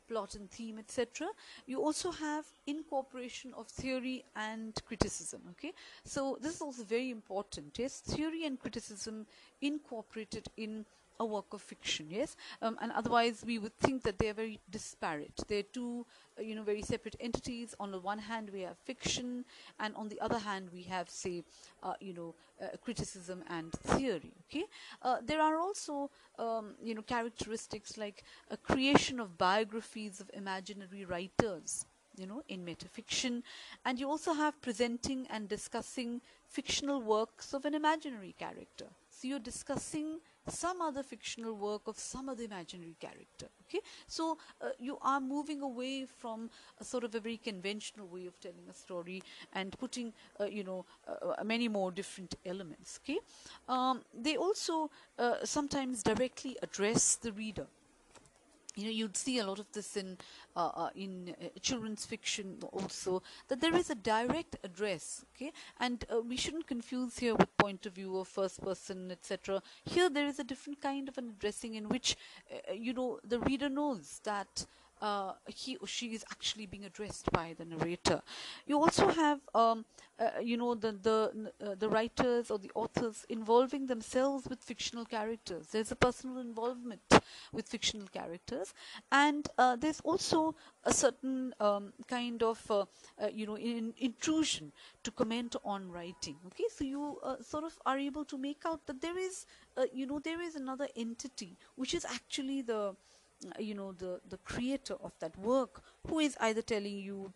[0.07, 1.27] plot and theme, etc.
[1.65, 5.41] You also have incorporation of theory and criticism.
[5.51, 5.73] Okay,
[6.03, 7.77] so this is also very important.
[7.77, 9.25] Yes, theory and criticism
[9.61, 10.86] incorporated in
[11.20, 12.36] a work of fiction yes?
[12.61, 15.39] Um, and otherwise we would think that they are very disparate.
[15.47, 16.05] They're two
[16.38, 17.76] uh, you know very separate entities.
[17.80, 19.45] On the one hand we have fiction
[19.80, 21.43] and on the other hand we have say
[21.82, 24.66] uh, you know uh, criticism and theory okay?
[25.01, 26.09] Uh, there are also
[26.39, 31.86] um, you know characteristics like a creation of biographies of imaginary writers
[32.18, 33.41] you know in metafiction.
[33.86, 38.86] And you also have presenting and discussing fictional works of an imaginary character.
[39.09, 43.79] So you're discussing some other fictional work of some other imaginary character okay?
[44.07, 48.39] So uh, you are moving away from a sort of a very conventional way of
[48.39, 49.23] telling a story
[49.53, 53.19] and putting uh, you know uh, uh many more different elements okay?
[53.67, 57.67] Um, they also uh, sometimes directly address the reader
[58.76, 60.17] you know you'd see a lot of this in
[60.55, 65.51] uh, uh, in uh, children's fiction also that there is a direct address okay?
[65.80, 70.09] And uh, we shouldn't confuse here with point of view of first person etc here
[70.09, 72.15] there is a different kind of an addressing in which
[72.51, 74.65] uh, you know the reader knows that
[75.04, 78.22] uh, he or she is actually being addressed by the narrator.
[78.66, 79.84] You also have, um,
[80.18, 85.04] uh, you know, the the uh, the writers or the authors involving themselves with fictional
[85.04, 85.68] characters.
[85.68, 87.01] There's a personal involvement
[87.51, 88.74] with fictional characters,
[89.12, 92.86] and uh, there's also a certain um, kind of, uh,
[93.22, 94.72] uh, you know, in, intrusion
[95.04, 96.38] to comment on writing.
[96.47, 99.45] Okay, so you sort of are able to make out that there is,
[99.93, 102.95] you know, there is another entity which is actually the
[103.59, 107.33] you know the the creator of that work who is either telling you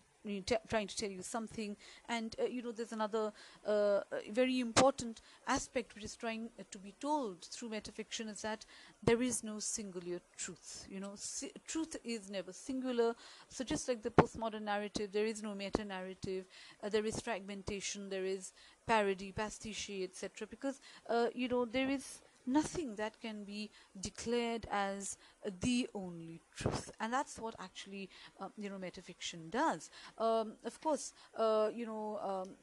[0.67, 1.75] trying to tell you something.
[2.09, 3.31] And uh, you know there's another
[3.65, 4.01] uh,
[4.31, 8.65] very important aspect which is trying uh, to be told through metafiction is that
[9.03, 11.11] there is no singular truth you know.
[11.15, 13.15] Si truth is never singular.
[13.49, 16.45] So just like the postmodern narrative there is no meta narrative
[16.83, 18.51] uh, there is fragmentation there is
[18.85, 20.79] parody pastiche etc because
[21.09, 23.69] uh, you know there is nothing that can be
[23.99, 25.17] declared as
[25.61, 26.91] the only truth.
[26.99, 29.89] And that's what actually uh, you know metafiction does.
[30.17, 32.55] Um, of course uh, you know um,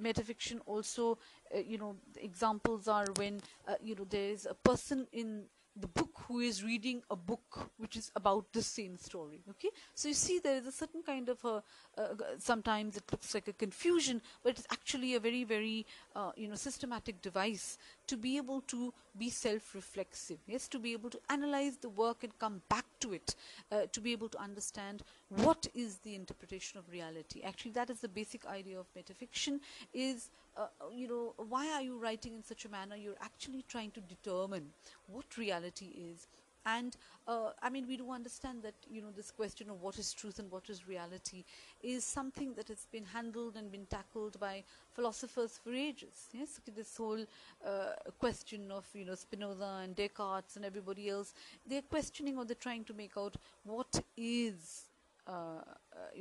[0.00, 1.18] metafiction also
[1.54, 5.44] uh, you know examples are when uh, you know there is a person in
[5.76, 9.70] the book who is reading a book which is about the same story okay?
[9.94, 11.62] So you see there is a certain kind of a
[11.98, 16.48] uh, sometimes it looks like a confusion but it's actually a very very uh, you
[16.48, 20.68] know systematic device to be able to be self-reflexive yes?
[20.68, 23.34] To be able to analyze the work and come back to it
[23.70, 27.42] uh, to be able to understand what is the interpretation of reality.
[27.42, 29.60] Actually that is the basic idea of metafiction
[29.94, 32.96] is uh, you know why are you writing in such a manner?
[32.96, 34.70] You're actually trying to determine
[35.06, 36.26] what reality is.
[36.64, 36.96] And
[37.28, 40.40] uh, I mean we do understand that you know this question of what is truth
[40.40, 41.44] and what is reality
[41.80, 44.64] is something that has been handled and been tackled by
[44.94, 46.26] philosophers for ages.
[46.32, 47.24] Yes this whole
[47.64, 51.34] uh, question of you know Spinoza and Descartes and everybody else.
[51.68, 54.95] They're questioning or they're trying to make out what is uh, uh,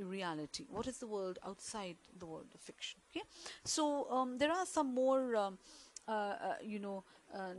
[0.03, 0.65] reality.
[0.69, 2.99] What is the world outside the world of fiction?
[3.11, 3.23] Okay?
[3.63, 5.57] So um, there are some more um,
[6.07, 7.03] uh, uh, you know
[7.33, 7.53] uh,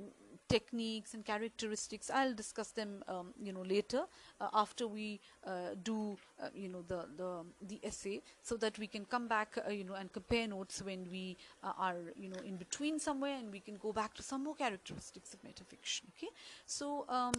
[0.49, 2.11] techniques and characteristics.
[2.15, 4.05] I'll discuss them um, you know later
[4.41, 8.87] uh, after we uh, do uh, you know the, the the essay so that we
[8.87, 13.01] can come back you know and compare notes when we are you know in between
[13.01, 16.03] somewhere and we can go back to some more characteristics of metafiction.
[16.17, 16.29] Okay?
[16.67, 17.33] So um,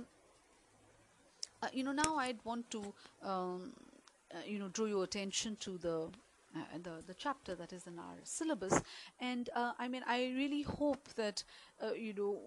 [1.74, 2.94] you know now i'd want to
[3.24, 3.74] um,
[4.46, 6.10] you know draw your attention to the
[6.56, 8.82] uh, the, the chapter that is in our syllabus.
[9.20, 11.44] And uh, I mean I really hope that
[11.84, 12.40] uh, you know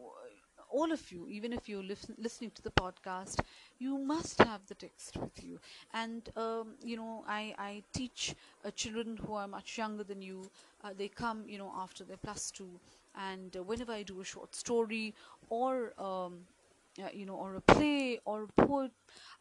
[0.70, 3.40] all of you even if you're listen, listening to the podcast
[3.78, 5.59] you must have the text with you.
[5.93, 8.35] And um, you know I, I teach
[8.65, 10.51] uh, children who are much younger than you.
[10.82, 12.81] Uh, they come you know after their plus two.
[13.16, 15.15] And uh, whenever I do a short story
[15.48, 16.47] or um,
[17.12, 18.90] you know or a play or a poem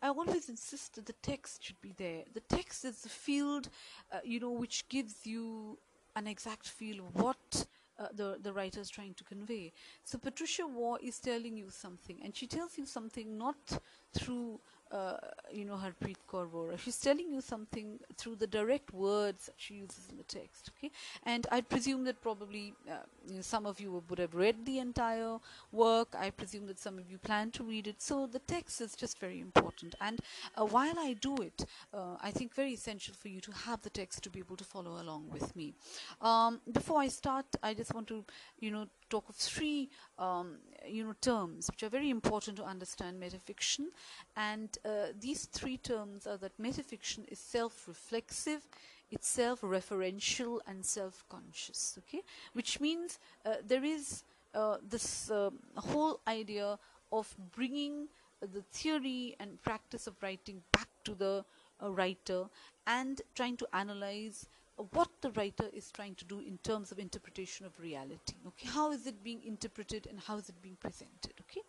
[0.02, 2.24] I always insist that the text should be there.
[2.34, 3.70] The text is the field,
[4.12, 5.78] uh, you know, which gives you
[6.16, 7.66] an exact feel of what
[8.00, 9.74] uh, the the writer is trying to convey.
[10.04, 13.80] So Patricia Waugh is telling you something, and she tells you something not
[14.14, 14.60] through
[14.92, 15.18] uh,
[15.52, 16.78] you know Harpreet Kaur Vora.
[16.78, 20.72] She's telling you something through the direct words that she uses in the text.
[20.78, 20.92] Okay,
[21.24, 22.96] and I presume that probably uh,
[23.28, 25.38] you know, some of you would have read the entire
[25.72, 26.16] work.
[26.18, 28.02] I presume that some of you plan to read it.
[28.02, 29.96] So the text is just very important.
[30.02, 30.20] And
[30.56, 33.90] uh, while I do it, uh, I think very essential for you to have the
[33.90, 35.74] text to be able to follow along with me.
[36.22, 38.24] Um, before I start, I just want to
[38.60, 40.58] you know talk of three um,
[40.88, 43.88] you know terms which are very important to understand metafiction.
[44.36, 48.68] And uh, these three terms are that metafiction is self-reflexive
[49.12, 52.22] it's self-referential and self-conscious okay?
[52.54, 54.24] Which means uh, there is
[54.54, 56.78] uh, this uh, whole idea
[57.12, 58.08] of bringing
[58.42, 61.46] the theory and practice of writing back to the
[61.82, 62.46] uh, writer
[62.88, 64.48] and trying to analyze
[64.92, 68.68] what the writer is trying to do in terms of interpretation of reality okay?
[68.68, 71.62] How is it being interpreted and how is it being presented okay?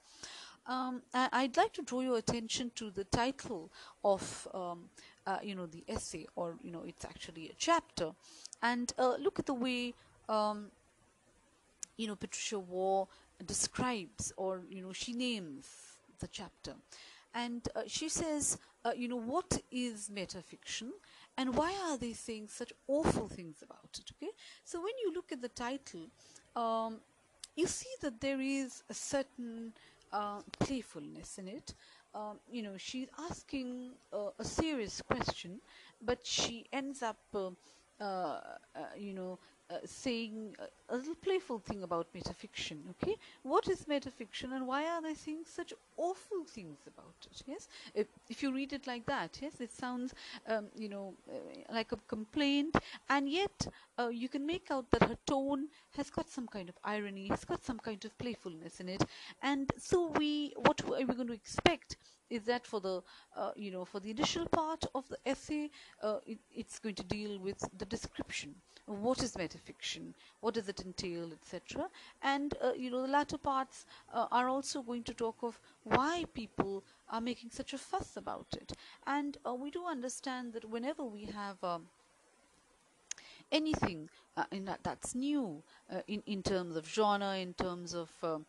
[0.67, 3.71] Um, I, would like to draw your attention to the title
[4.05, 4.85] of um,
[5.27, 8.13] uh, you know the essay or you know it's actually a chapter.
[8.63, 9.95] And uh, look at the way
[10.29, 10.67] um,
[11.97, 13.07] you know Patricia Waugh
[13.45, 15.67] describes or you know she names
[16.21, 16.75] the chapter.
[17.35, 20.91] And uh, she says uh, you know what is metafiction
[21.41, 24.33] and why are they saying such awful things about it okay?
[24.65, 26.05] So when you look at the title
[26.55, 27.01] um,
[27.57, 29.73] you see that there is a certain
[30.13, 31.75] uh, playfulness in it.
[32.15, 35.61] Um, you know she's asking uh, a serious question
[36.03, 37.51] but she ends up uh,
[38.01, 38.41] uh,
[38.99, 39.39] you know
[39.71, 40.55] uh, saying
[40.89, 43.17] a, little playful thing about metafiction okay?
[43.43, 47.69] What is metafiction and why are they saying such awful things about it yes?
[47.95, 50.15] If, if you read it like that yes it sounds
[50.49, 52.77] um, you know uh, like a complaint
[53.09, 53.67] and yet
[53.99, 57.45] uh, you can make out that her tone has got some kind of irony has
[57.45, 59.03] got some kind of playfulness in it.
[59.43, 61.97] And so we what are we going to expect
[62.31, 63.03] is that for the
[63.37, 65.69] uh, you know for the initial part of the essay
[66.03, 68.55] uh, it, it's going to deal with the description
[68.91, 71.89] what is metafiction what does it entail etc
[72.23, 76.25] and uh, you know the latter parts uh, are also going to talk of why
[76.35, 78.73] people are making such a fuss about it.
[79.07, 81.87] And uh, we do understand that whenever we have um,
[83.51, 85.63] anything uh, that, that's new
[86.07, 88.45] in in terms of genre in terms of um, uh,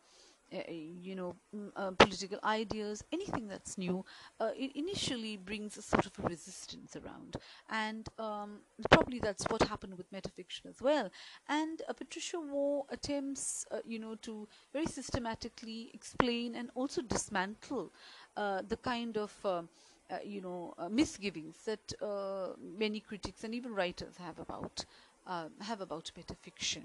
[1.02, 1.34] you know,
[1.76, 4.04] uh, political ideas, anything that's new,
[4.40, 7.36] uh, it initially brings a sort of a resistance around.
[7.70, 8.58] And um,
[8.90, 11.10] probably that's what happened with metafiction as well.
[11.48, 17.90] And uh, Patricia Waugh attempts, uh, you know, to very systematically explain and also dismantle
[18.36, 19.32] uh, the kind of
[20.26, 21.92] you know, misgivings that
[22.78, 24.84] many critics and even writers have about
[25.60, 26.82] have about metafiction.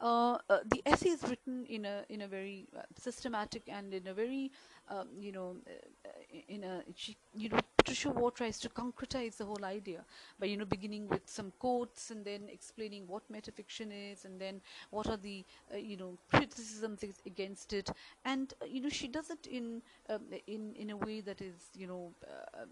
[0.00, 4.06] Uh, uh, the essay is written in a in a very uh, systematic and in
[4.06, 4.50] a very
[4.90, 9.36] um, you know, uh, uh, in a, she, you know, Patricia Waugh tries to concretize
[9.36, 10.00] the whole idea
[10.38, 14.60] by, you know, beginning with some quotes and then explaining what metafiction is and then
[14.90, 17.90] what are the, uh, you know, criticisms against it.
[18.24, 21.54] And, uh, you know, she does it in, um, in, in a way that is,
[21.76, 22.64] you know, uh,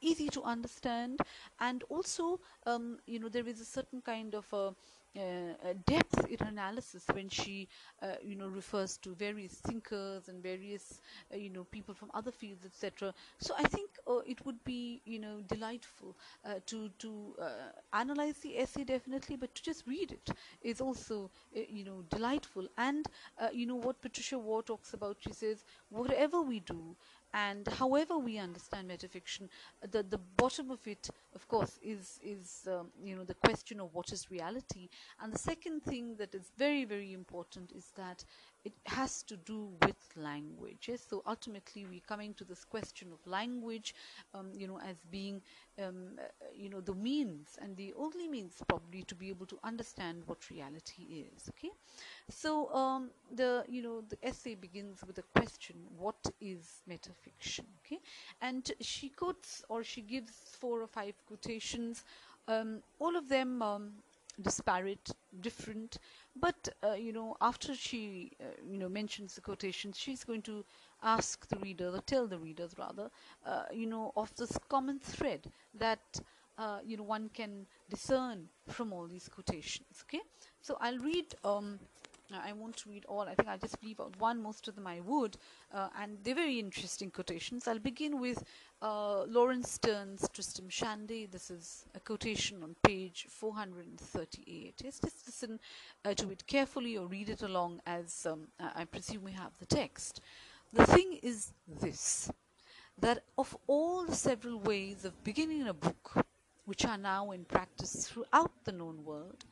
[0.00, 1.20] easy to understand.
[1.60, 4.74] And also, um, you know, there is a certain kind of a,
[5.16, 7.68] uh, depth in analysis when she
[8.02, 11.00] uh, you know refers to various thinkers and various
[11.32, 15.00] uh, you know people from other fields etc so i think uh, it would be
[15.04, 17.48] you know delightful uh, to to uh,
[17.92, 20.30] analyze the essay definitely but to just read it
[20.62, 21.30] is also
[21.68, 22.66] you know delightful.
[22.76, 23.06] And
[23.52, 26.96] you know what patricia waugh talks about she says whatever we do
[27.34, 29.48] and however we understand metafiction
[29.90, 33.94] the the bottom of it of course is is um, you know the question of
[33.94, 34.88] what is reality.
[35.20, 38.24] And the second thing that is very very important is that
[38.64, 41.02] it has to do with language yes?
[41.08, 43.94] so ultimately we're coming to this question of language
[44.34, 45.40] um, you know as being
[45.82, 46.24] um, uh,
[46.54, 50.50] you know the means and the only means probably to be able to understand what
[50.50, 51.02] reality
[51.34, 51.70] is okay
[52.28, 57.98] so um, the you know the essay begins with a question what is metafiction okay
[58.40, 62.04] and she quotes or she gives four or five quotations
[62.48, 63.92] um, all of them um,
[64.40, 65.10] disparate,
[65.40, 65.98] different.
[66.40, 70.64] But uh, you know, after she uh, you know mentions the quotations, she's going to
[71.02, 73.10] ask the reader, or tell the readers rather,
[73.46, 76.20] uh, you know, of this common thread that
[76.58, 80.04] uh, you know one can discern from all these quotations.
[80.04, 80.20] Okay,
[80.60, 81.78] so I'll read um,
[82.34, 83.22] I won't read all.
[83.22, 84.42] I think I'll just leave out one.
[84.42, 85.36] Most of them I would,
[85.72, 87.66] uh, and they're very interesting quotations.
[87.66, 88.42] I'll begin with
[88.82, 91.26] uh, Laurence Sterne's Tristram Shandy.
[91.26, 94.74] This is a quotation on page 438.
[94.84, 95.58] Yes, just listen
[96.04, 99.66] uh, to it carefully or read it along as um, I presume we have the
[99.66, 100.20] text.
[100.72, 102.30] The thing is this
[103.00, 106.26] that of all the several ways of beginning a book
[106.64, 109.44] which are now in practice throughout the known world,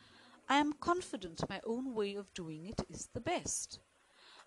[0.48, 3.80] I am confident my own way of doing it is the best.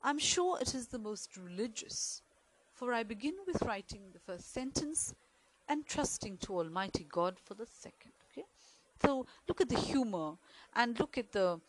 [0.02, 2.22] I am sure it is the most religious,
[2.74, 5.14] for I begin with writing the first sentence
[5.68, 8.14] and trusting to Almighty God for the second.
[8.32, 8.46] Okay,
[9.04, 10.34] so look at the humor
[10.74, 11.60] and look at the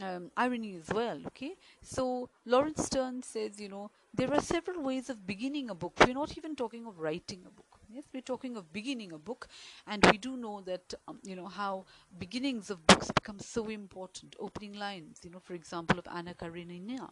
[0.00, 1.20] um, irony as well.
[1.26, 5.94] Okay, so Laurence Sterne says, you know, there are several ways of beginning a book.
[6.06, 7.69] We're not even talking of writing a book.
[7.92, 9.48] Yes, we're talking of beginning a book,
[9.84, 11.86] and we do know that um, you know how
[12.20, 14.36] beginnings of books become so important.
[14.38, 17.08] Opening lines, you know, for example, of Anna Karenina.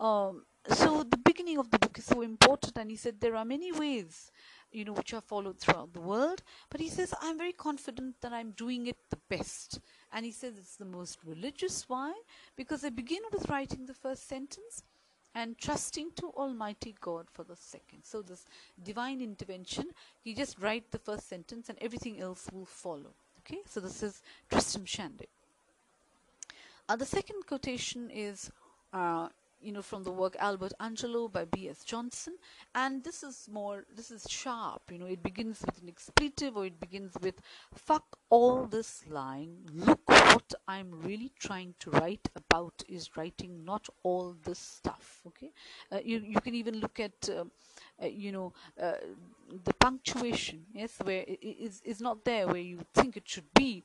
[0.00, 3.44] Um, so the beginning of the book is so important, and he said there are
[3.44, 4.32] many ways,
[4.72, 6.42] you know, which are followed throughout the world.
[6.70, 9.78] But he says I'm very confident that I'm doing it the best,
[10.12, 11.88] and he says it's the most religious.
[11.88, 12.12] Why?
[12.56, 14.82] Because I begin with writing the first sentence
[15.36, 18.02] and trusting to Almighty God for the second.
[18.02, 18.46] So, this
[18.82, 19.90] divine intervention,
[20.24, 23.12] you just write the first sentence and everything else will follow.
[23.40, 25.28] Okay, so this is Tristram Shandy.
[26.88, 28.50] Uh, the second quotation is
[28.94, 29.28] uh,
[29.66, 31.82] you know from the work Albert Angelo by B.S.
[31.82, 32.34] Johnson.
[32.74, 36.66] And this is more this is sharp you know it begins with an expletive or
[36.66, 37.40] it begins with
[37.74, 43.88] fuck all this lying look what I'm really trying to write about is writing not
[44.02, 45.22] all this stuff.
[45.26, 45.50] Okay?
[45.90, 47.44] Uh, you, you can even look at uh,
[48.02, 48.92] uh, you know uh,
[49.64, 53.82] the punctuation yes where it is is not there where you think it should be.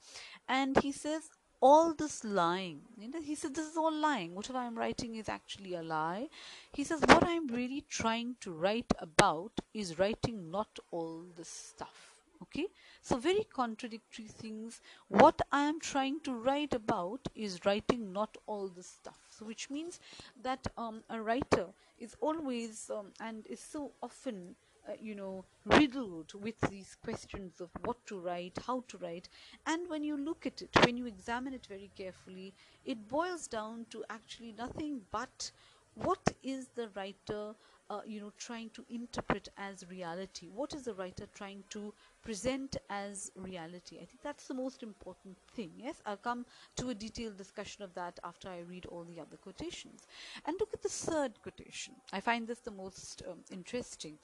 [0.48, 1.30] And he says
[1.62, 2.82] all this lying.
[2.98, 4.34] You know, he said, This is all lying.
[4.36, 6.28] Whatever I'm writing is actually a lie.
[6.74, 12.12] He says, What I'm really trying to write about is writing not all this stuff.
[12.42, 12.68] Okay?
[13.04, 14.82] So, very contradictory things.
[15.08, 19.20] What I am trying to write about is writing not all this stuff.
[19.30, 20.00] So, which means
[20.42, 21.68] that um, a writer
[22.00, 24.56] is always um, and is so often
[24.88, 29.30] uh, you know, riddled with these questions of what to write, how to write.
[29.66, 32.54] And when you look at it, when you examine it very carefully,
[32.86, 35.52] it boils down to actually nothing but
[35.96, 37.54] what is the writer
[37.90, 42.78] uh, you know trying to interpret as reality what is the writer trying to present
[42.90, 43.98] as reality.
[43.98, 46.02] I think that's the most important thing yes?
[46.06, 46.46] I'll come
[46.78, 50.02] to a detailed discussion of that after i read all the other quotations.
[50.46, 51.94] And look at the third quotation.
[52.14, 54.18] I find this the most um, interesting.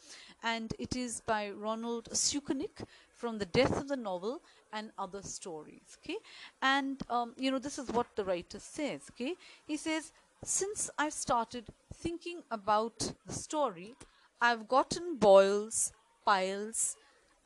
[0.43, 4.41] And it is by ronald sukenick from the death of the novel
[4.73, 6.17] and other stories okay?
[6.61, 9.35] And um, you know this is what the writer says okay?
[9.65, 10.11] He says
[10.43, 13.95] since I've started thinking about the story,
[14.39, 15.91] I've gotten boils,
[16.25, 16.95] piles,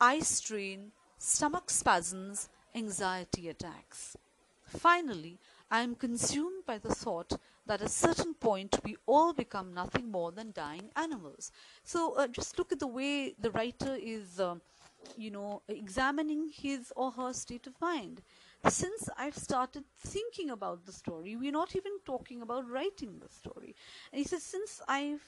[0.02, 4.16] eye strain, stomach spasms, anxiety attacks.
[4.66, 5.38] Finally,
[5.70, 7.34] I am consumed by the thought
[7.66, 11.52] that at a certain point we all become nothing more than dying animals.
[11.84, 14.56] So uh, just look at the way the writer is, uh,
[15.16, 18.22] you know, examining his or her state of mind.
[18.68, 23.76] Since I've started thinking about the story, we're not even talking about writing the story.
[24.12, 25.22] And he says, since I've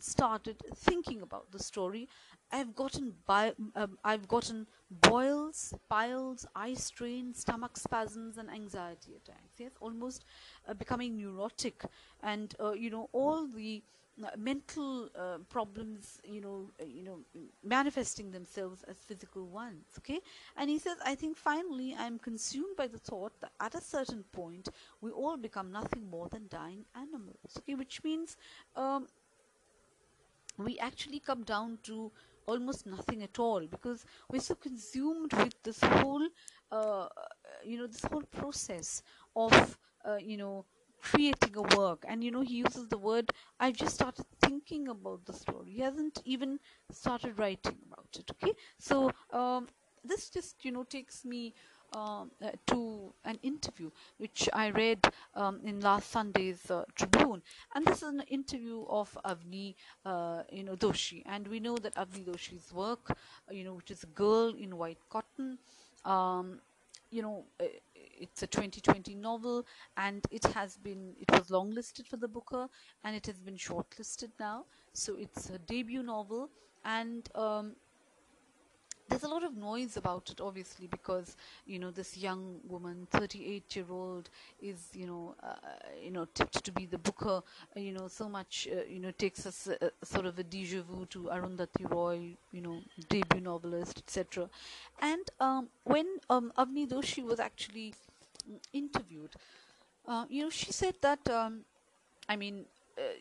[0.00, 2.08] started thinking about the story,
[2.50, 9.58] I've gotten bi- um, I've gotten boils, piles, eye strain, stomach spasms, and anxiety attacks.
[9.58, 10.24] Yes, almost
[10.66, 11.84] uh, becoming neurotic,
[12.22, 13.82] and uh, you know all the
[14.24, 17.18] uh, mental uh, problems, you know, uh, you know,
[17.62, 19.84] manifesting themselves as physical ones.
[19.98, 20.20] Okay,
[20.56, 24.24] and he says, I think finally I'm consumed by the thought that at a certain
[24.32, 24.68] point
[25.00, 27.58] we all become nothing more than dying animals.
[27.58, 28.36] Okay, which means.
[28.74, 29.06] Um,
[30.58, 32.10] we actually come down to
[32.48, 36.26] almost nothing at all because we're so consumed with this whole
[36.72, 37.06] uh,
[37.64, 39.02] you know this whole process
[39.36, 40.64] of uh, you know
[41.00, 42.04] creating a work.
[42.08, 43.30] And you know he uses the word
[43.60, 45.70] i've just started thinking about the story.
[45.72, 46.58] He hasn't even
[46.90, 48.52] started writing about it okay?
[48.78, 49.68] So um,
[50.04, 51.54] this just you know takes me
[51.92, 55.00] um, uh, to an interview which I read
[55.34, 57.42] um, in last Sunday's uh, Tribune,
[57.74, 59.74] and this is an interview of Avni,
[60.04, 63.14] uh, you know, Doshi, and we know that Avni Doshi's work, uh,
[63.52, 65.58] you know, which is Girl in White Cotton,
[66.04, 66.60] um,
[67.10, 69.64] you know, uh, it's a 2020 novel,
[69.96, 72.68] and it has been, it was longlisted for the Booker,
[73.04, 74.64] and it has been shortlisted now.
[74.92, 76.50] So it's a debut novel,
[76.84, 77.76] and um,
[79.08, 81.36] there's a lot of noise about it obviously because
[81.66, 84.28] you know this young woman 38 year old
[84.60, 85.54] is you know uh,
[86.02, 87.42] you know tipped to be the booker.
[87.76, 91.06] You know so much uh, you know takes us uh, sort of a deja vu
[91.06, 94.48] to arundhati roy you know debut novelist etc
[95.00, 97.94] and um, when um, avni doshi was actually
[98.50, 99.30] mm, interviewed
[100.06, 101.60] uh, you know she said that um,
[102.28, 102.64] i mean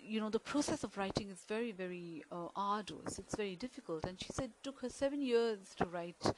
[0.01, 3.19] you know the process of writing is very very uh, arduous.
[3.19, 4.05] It's very difficult.
[4.05, 6.31] And she said it took her seven years to write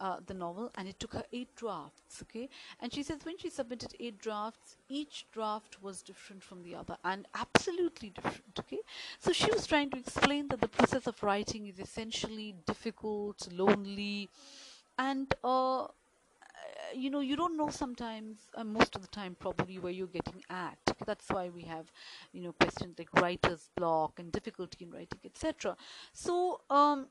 [0.00, 2.48] uh, the novel and it took her eight drafts okay?
[2.80, 6.96] And she says when she submitted eight drafts each draft was different from the other
[7.04, 8.80] and absolutely different okay?
[9.18, 14.30] So she was trying to explain that the process of writing is essentially difficult lonely
[14.98, 15.86] and uh,
[16.94, 20.42] you know you don't know sometimes uh, most of the time probably where you're getting
[20.50, 20.78] at.
[21.06, 21.90] That's why we have
[22.32, 25.76] you know questions like writer's block and difficulty in writing etc
[26.12, 27.06] so um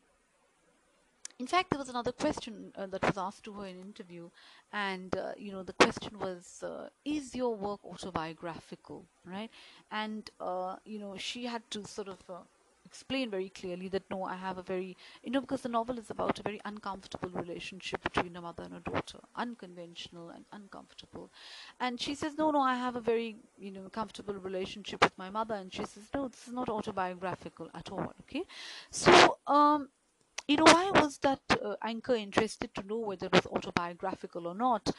[1.40, 4.30] in fact there was another question uh, that was asked to her in an interview
[4.74, 9.50] and uh, you know the question was uh, is your work autobiographical right?
[9.92, 12.40] And uh, you know she had to sort of uh,
[12.90, 16.10] explain very clearly that no, I have a very, you know, because the novel is
[16.10, 21.30] about a very uncomfortable relationship between a mother and a daughter, unconventional and uncomfortable.
[21.80, 25.30] And she says, no, no, I have a very, you know, comfortable relationship with my
[25.30, 25.56] mother.
[25.56, 28.14] And she says, no, this is not autobiographical at all.
[28.22, 28.44] Okay.
[28.90, 29.90] So, um,
[30.49, 34.56] you know why was that uh, anchor interested to know whether it was autobiographical or
[34.56, 34.90] not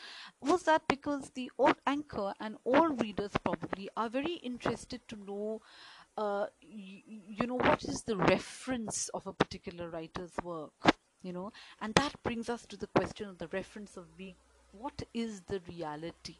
[0.40, 5.60] was that because the old anchor and all readers probably are very interested to know
[6.20, 11.52] uh, you know what is the reference of a particular writer's work you know?
[11.80, 14.34] And that brings us to the question of the reference of being
[14.72, 16.36] what is the reality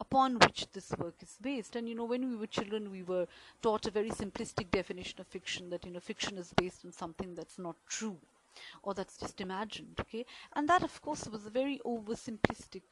[0.00, 1.74] upon which this work is based?
[1.74, 3.26] And you know when we were children we were
[3.60, 7.34] taught a very simplistic definition of fiction that you know fiction is based on something
[7.34, 8.18] that's not true
[8.82, 10.24] or that's just imagined okay?
[10.54, 12.82] And that of course was a very oversimplistic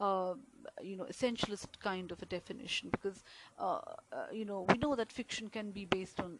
[0.00, 0.34] uh,
[0.82, 3.22] you know essentialist kind of a definition because
[3.58, 3.80] uh,
[4.12, 6.38] uh, you know we know that fiction can be based on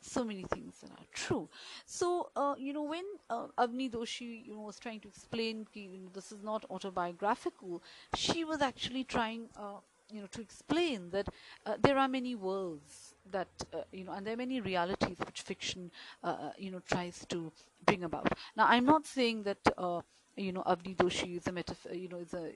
[0.00, 1.48] so many things that are true.
[1.84, 5.88] So uh, you know when uh, avni doshi you know was trying to explain you
[5.88, 7.82] know, this is not autobiographical
[8.14, 9.78] she was actually trying uh,
[10.12, 11.28] you know to explain that
[11.66, 15.42] uh, there are many worlds that uh, you know and there are many realities which
[15.42, 15.90] fiction
[16.24, 17.52] uh, uh, you know tries to
[17.86, 18.32] bring about.
[18.56, 20.00] Now i'm not saying that uh,
[20.36, 22.52] you know avni doshi is a metaf- you know is a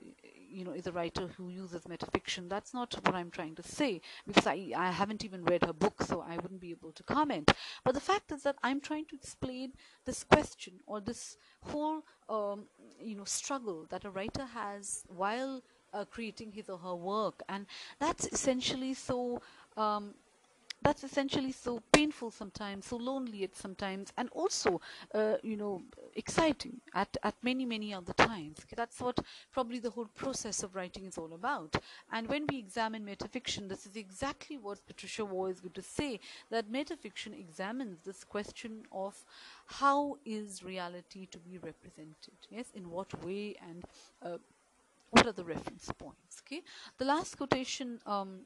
[0.49, 2.49] you know is a writer who uses metafiction.
[2.49, 6.01] That's not what i'm trying to say because i i haven't even read her book
[6.03, 7.51] so i wouldn't be able to comment.
[7.83, 9.73] But the fact is that i'm trying to explain
[10.05, 12.65] this question or this whole um,
[12.99, 15.61] you know struggle that a writer has while
[15.93, 17.43] uh, creating his or her work.
[17.49, 17.65] And
[17.99, 19.41] that's essentially so
[19.77, 20.15] um,
[20.83, 24.81] that's essentially so painful sometimes so lonely at sometimes and also
[25.13, 25.81] uh, you know
[26.15, 28.57] exciting at, at many many other times.
[28.61, 29.19] Okay, that's what
[29.51, 31.75] probably the whole process of writing is all about.
[32.11, 36.19] And when we examine metafiction this is exactly what patricia waugh is going to say
[36.49, 39.15] that metafiction examines this question of
[39.65, 43.83] how is reality to be represented yes in what way and
[44.23, 44.37] uh,
[45.11, 46.61] what are the reference points okay?
[46.97, 48.41] The last quotation um,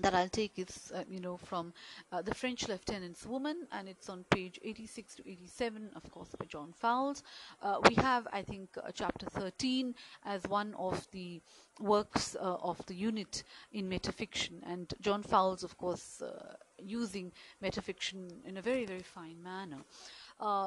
[0.00, 1.72] that I'll take is, uh, you know, from
[2.10, 6.46] uh, The French Lieutenant's Woman, and it's on page 86 to 87, of course, by
[6.46, 7.22] John Fowles.
[7.62, 9.94] Uh, we have, I think, uh, chapter 13
[10.24, 11.40] as one of the
[11.80, 13.42] works uh, of the unit
[13.72, 17.32] in metafiction, and John Fowles, of course, uh, using
[17.62, 19.78] metafiction in a very, very fine manner.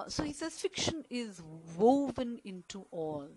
[0.07, 1.41] so he says, fiction is
[1.77, 3.27] woven into all.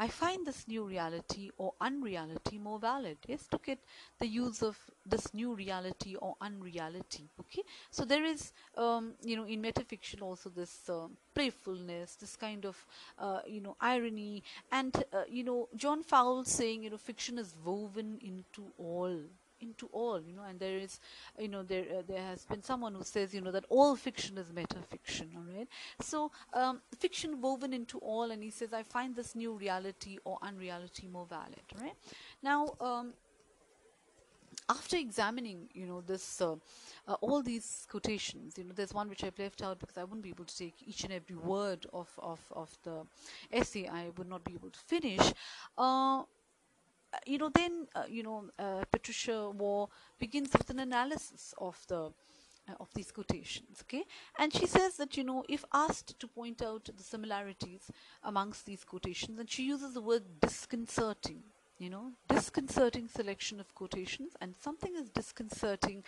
[0.00, 3.18] I find this new reality or unreality more valid.
[3.26, 3.78] Yes, look at
[4.20, 7.28] the use of this new reality or unreality.
[7.40, 12.64] Okay, so there is, um, you know, in metafiction also this uh, playfulness, this kind
[12.64, 12.86] of,
[13.18, 17.56] uh, you know, irony, and uh, you know, John Fowles saying, you know, fiction is
[17.64, 19.16] woven into all
[19.60, 21.00] into all you know and there is
[21.38, 24.38] you know there uh, there has been someone who says you know that all fiction
[24.38, 25.68] is metafiction all right?
[26.00, 30.38] So um, fiction woven into all and he says i find this new reality or
[30.42, 31.94] unreality more valid right?
[32.42, 33.12] Now um,
[34.68, 36.54] after examining you know this uh,
[37.06, 40.22] uh, all these quotations you know there's one which i've left out because i wouldn't
[40.22, 43.02] be able to take each and every word of of, of the
[43.52, 45.32] essay i would not be able to finish
[45.78, 46.22] uh,
[47.26, 52.12] you know, then uh, you know, uh, Patricia Waugh begins with an analysis of the
[52.80, 54.04] of these quotations okay?
[54.38, 57.90] And she says that you know if asked to point out the similarities
[58.22, 61.42] amongst these quotations and she uses the word disconcerting
[61.78, 66.02] you know disconcerting selection of quotations and something is disconcerting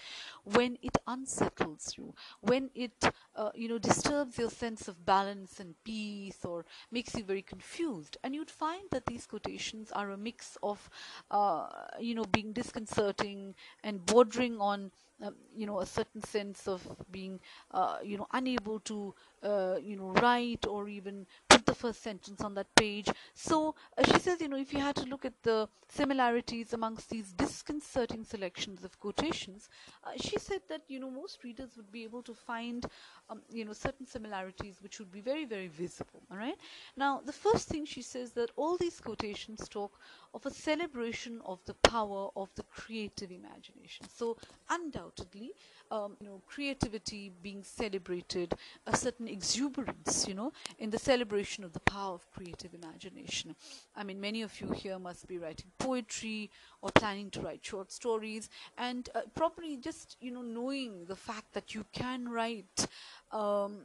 [0.44, 2.92] when it unsettles you when it
[3.36, 8.16] uh, you know disturbs your sense of balance and peace or makes you very confused.
[8.24, 10.88] And you'd find that these quotations are a mix of
[11.30, 11.66] uh,
[12.01, 14.90] you know being disconcerting and bordering on
[15.24, 17.40] uh, you know a certain sense of being
[17.72, 21.26] uh, you know unable to uh, you know write or even
[21.70, 23.09] the first sentence on that page.
[23.32, 27.10] So uh, she says you know if you had to look at the similarities amongst
[27.10, 29.68] these disconcerting selections of quotations
[30.05, 32.86] uh, she said that you know most readers would be able to find
[33.28, 36.59] um, you know certain similarities which would be very very visible all right?
[36.97, 40.01] Now the first thing she says that all these quotations talk
[40.34, 44.06] of a celebration of the power of the creative imagination.
[44.16, 44.36] So
[44.68, 45.52] undoubtedly
[45.90, 48.54] um, you know creativity being celebrated
[48.86, 53.54] a certain exuberance you know in the celebration of the power of creative imagination.
[53.96, 56.50] I mean many of you here must be writing poetry
[56.82, 58.48] or planning to write short stories
[58.78, 62.86] and uh, probably just you know knowing the fact that you can write
[63.32, 63.82] um,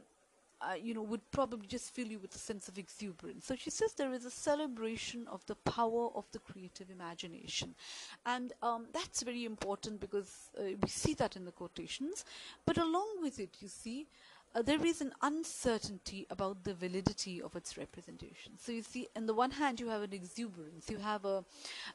[0.60, 3.46] uh, you know, would probably just fill you with a sense of exuberance.
[3.46, 7.74] So she says there is a celebration of the power of the creative imagination.
[8.24, 12.24] And um, that's very important because uh, we see that in the quotations.
[12.64, 14.06] But along with it, you see,
[14.56, 18.52] uh, there is an uncertainty about the validity of its representation.
[18.58, 21.44] So you see, on the one hand, you have an exuberance, you have a,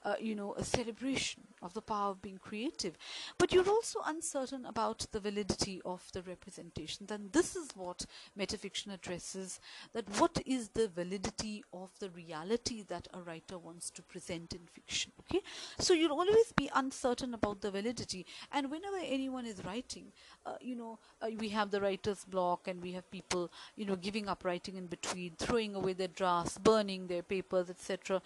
[0.05, 2.97] uh, you know, a celebration of the power of being creative,
[3.39, 7.07] but you're also uncertain about the validity of the representation.
[7.07, 8.05] Then this is what
[8.39, 9.59] metafiction addresses:
[9.93, 14.61] that what is the validity of the reality that a writer wants to present in
[14.67, 15.11] fiction?
[15.21, 15.41] Okay,
[15.79, 20.11] so you'll always be uncertain about the validity, and whenever anyone is writing,
[20.45, 23.95] uh, you know, uh, we have the writer's block and we have people you know
[23.95, 28.21] giving up writing in between throwing away their drafts burning their papers etc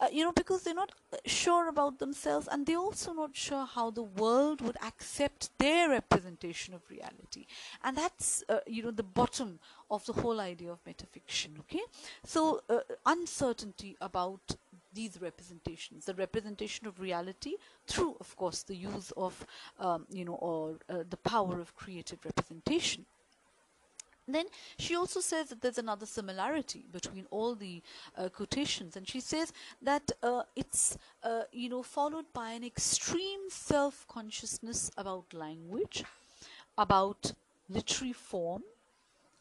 [0.00, 3.66] uh, you know because they're not uh, sure about themselves and they're also not sure
[3.66, 7.46] how the world would accept their representation of reality.
[7.82, 9.58] And that's uh, you know the bottom
[9.90, 11.82] of the whole idea of metafiction okay?
[12.24, 14.56] So uh, uncertainty about
[14.94, 17.54] these representations the representation of reality
[17.86, 19.46] through of course the use of
[19.78, 23.04] um, you know or uh, the power of creative representation
[24.34, 24.46] then
[24.78, 27.82] she also says that there's another similarity between all the
[28.16, 29.52] uh, quotations, and she says
[29.82, 36.04] that uh, it's uh, you know followed by an extreme self-consciousness about language,
[36.76, 37.32] about
[37.68, 38.62] literary form,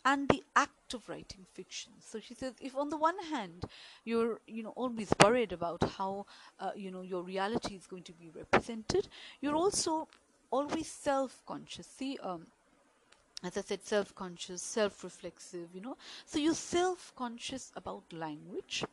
[0.05, 1.91] and the act of writing fiction.
[1.99, 3.65] So she says, if on the one hand
[4.05, 6.25] you're you know always worried about how
[6.59, 9.07] uh, you know your reality is going to be represented,
[9.41, 10.07] you're also
[10.49, 11.87] always self-conscious.
[11.87, 12.17] See.
[12.23, 12.47] Um,
[13.43, 15.97] as I said, self conscious, self reflexive, you know.
[16.25, 18.83] So you're self conscious about language,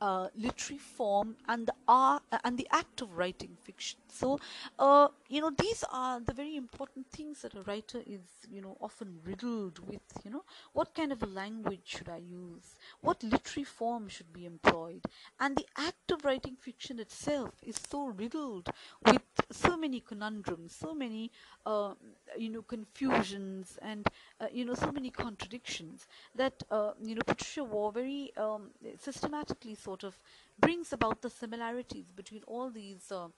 [0.00, 3.98] uh, literary form, and the art uh, and the act of writing fiction.
[4.08, 4.38] So,
[4.78, 8.20] uh, you know, these are the very important things that a writer is,
[8.50, 10.00] you know, often riddled with.
[10.24, 12.74] You know, what kind of a language should I use?
[13.00, 15.02] What literary form should be employed?
[15.40, 18.68] And the act of writing fiction itself is so riddled
[19.04, 21.30] with so many conundrums, so many,
[21.66, 21.94] uh,
[22.36, 24.06] you know, confusions, and
[24.40, 29.74] uh, you know, so many contradictions that uh, you know Patricia Waugh very um, systematically
[29.88, 30.18] sort of
[30.66, 33.10] brings about the similarities between all these.
[33.10, 33.28] Uh,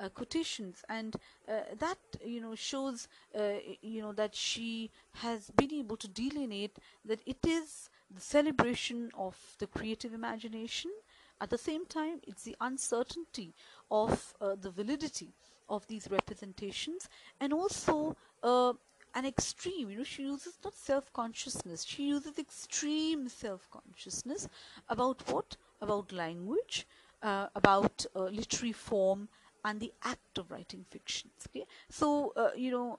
[0.00, 1.16] uh, quotations and
[1.46, 3.08] uh, that you know shows
[3.38, 4.90] uh, you know that she
[5.24, 10.90] has been able to delineate that it is the celebration of the creative imagination
[11.42, 13.52] at the same time it's the uncertainty
[13.90, 15.30] of uh, the validity
[15.68, 18.16] of these representations and also
[19.14, 24.48] an extreme you know she uses not self-consciousness she uses extreme self-consciousness
[24.88, 26.86] about what about language
[27.22, 29.28] uh, about uh, literary form
[29.64, 31.66] and the act of writing fictions okay?
[31.90, 32.98] So uh, you know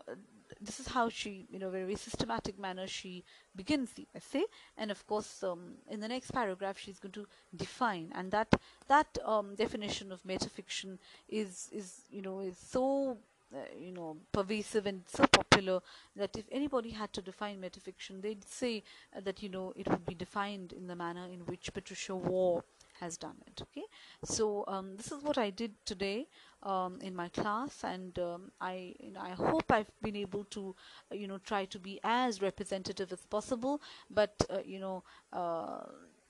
[0.61, 3.23] this is how she you know very systematic manner she
[3.55, 4.43] begins the essay.
[4.77, 8.11] And of course um, in the next paragraph she's going to define.
[8.15, 8.53] And that
[8.87, 10.97] that um, definition of metafiction
[11.27, 13.17] is is you know is so
[13.53, 15.79] uh, you know pervasive and so popular
[16.15, 18.83] that if anybody had to define metafiction they'd say
[19.15, 22.61] uh, that you know it would be defined in the manner in which Patricia Waugh
[22.99, 23.83] has done it okay?
[24.23, 26.27] So um, this is what I did today
[26.63, 30.75] um, in my class and um, I you know, I hope I've been able to
[31.11, 35.81] you know try to be as representative as possible but uh, you know uh,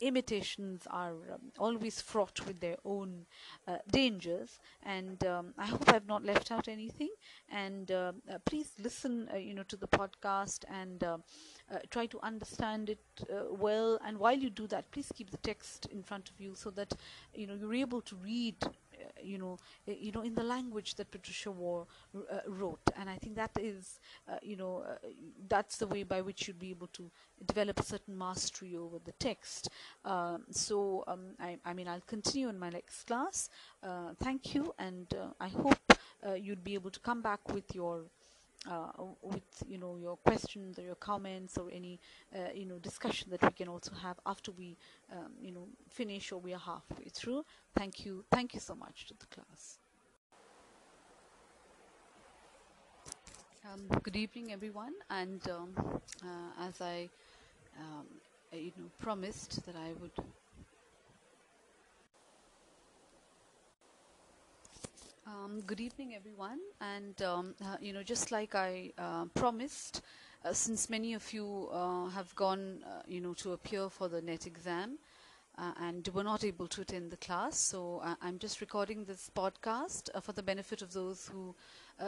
[0.02, 3.26] imitations are um, always fraught with their own
[3.68, 4.60] uh, dangers.
[4.84, 7.10] And um, I hope I've not left out anything.
[7.50, 11.18] And uh, uh, please listen uh, you know to the podcast and uh,
[11.72, 13.00] uh, try to understand it
[13.50, 14.00] well.
[14.06, 16.94] And while you do that please keep the text in front of you so that
[17.34, 18.56] you know you're able to read
[19.22, 21.86] you know you know in the language that Patricia Waugh
[22.16, 22.80] uh, wrote.
[22.98, 24.96] And I think that is uh, you know uh,
[25.48, 27.10] that's the way by which you'd be able to
[27.46, 29.70] develop a certain mastery over the text.
[30.06, 33.50] Um, so um, I, I, mean I'll continue in my next class.
[34.22, 35.08] Thank you and
[35.40, 35.80] I hope
[36.38, 38.23] you'd be able to come back with your uh,
[39.22, 42.00] with you know your questions or your comments or any
[42.36, 44.78] uh, you know discussion that we can also have after we
[45.12, 47.44] um, you know finish or we are halfway through.
[47.76, 48.24] Thank you.
[48.32, 49.80] Thank you so much to the class.
[53.66, 54.94] Um, good evening everyone.
[55.10, 55.74] And um,
[56.24, 57.10] uh, as I
[57.80, 58.06] um,
[58.52, 60.12] you know promised that I would
[65.26, 66.60] Um, good evening, everyone.
[66.82, 70.02] And um, uh, you know, just like I uh, promised,
[70.44, 74.22] uh, since many of you uh, have gone, uh, you know, to appear for the
[74.22, 74.98] NET exam
[75.58, 80.10] uh, and were not able to attend the class, so I'm just recording this podcast
[80.22, 81.56] for the benefit of those who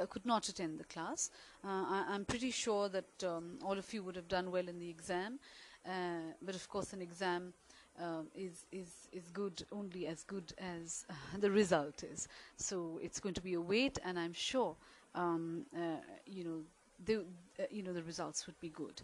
[0.09, 1.29] could not attend the class.
[1.63, 4.89] I- am pretty sure that um, all of you would have done well in the
[4.89, 5.39] exam,
[6.41, 7.53] but of course, an exam
[8.01, 12.27] um, is is is good only as good as uh, the result is.
[12.57, 14.75] So it's going to be a wait, and I'm sure
[15.13, 16.59] um, uh, you know
[17.05, 17.25] the
[17.59, 19.01] uh, you know the results would be good.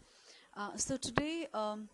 [0.55, 1.87] Uh, so today um,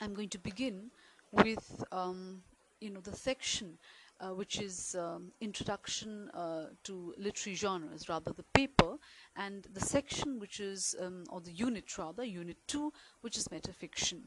[0.00, 0.90] I'm going to begin
[1.30, 2.42] with um,
[2.80, 3.78] you know the section.
[4.20, 8.94] Uh, which is um, introduction uh, to literary genres, rather the paper,
[9.34, 12.92] and the section which is, um, or the unit rather, unit two,
[13.22, 14.20] which is metafiction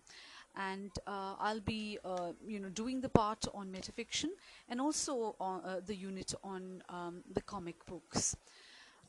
[0.58, 4.30] and uh, I'll be uh, you know doing the part on metafiction
[4.70, 8.36] and also on, uh, the unit on um, the comic books.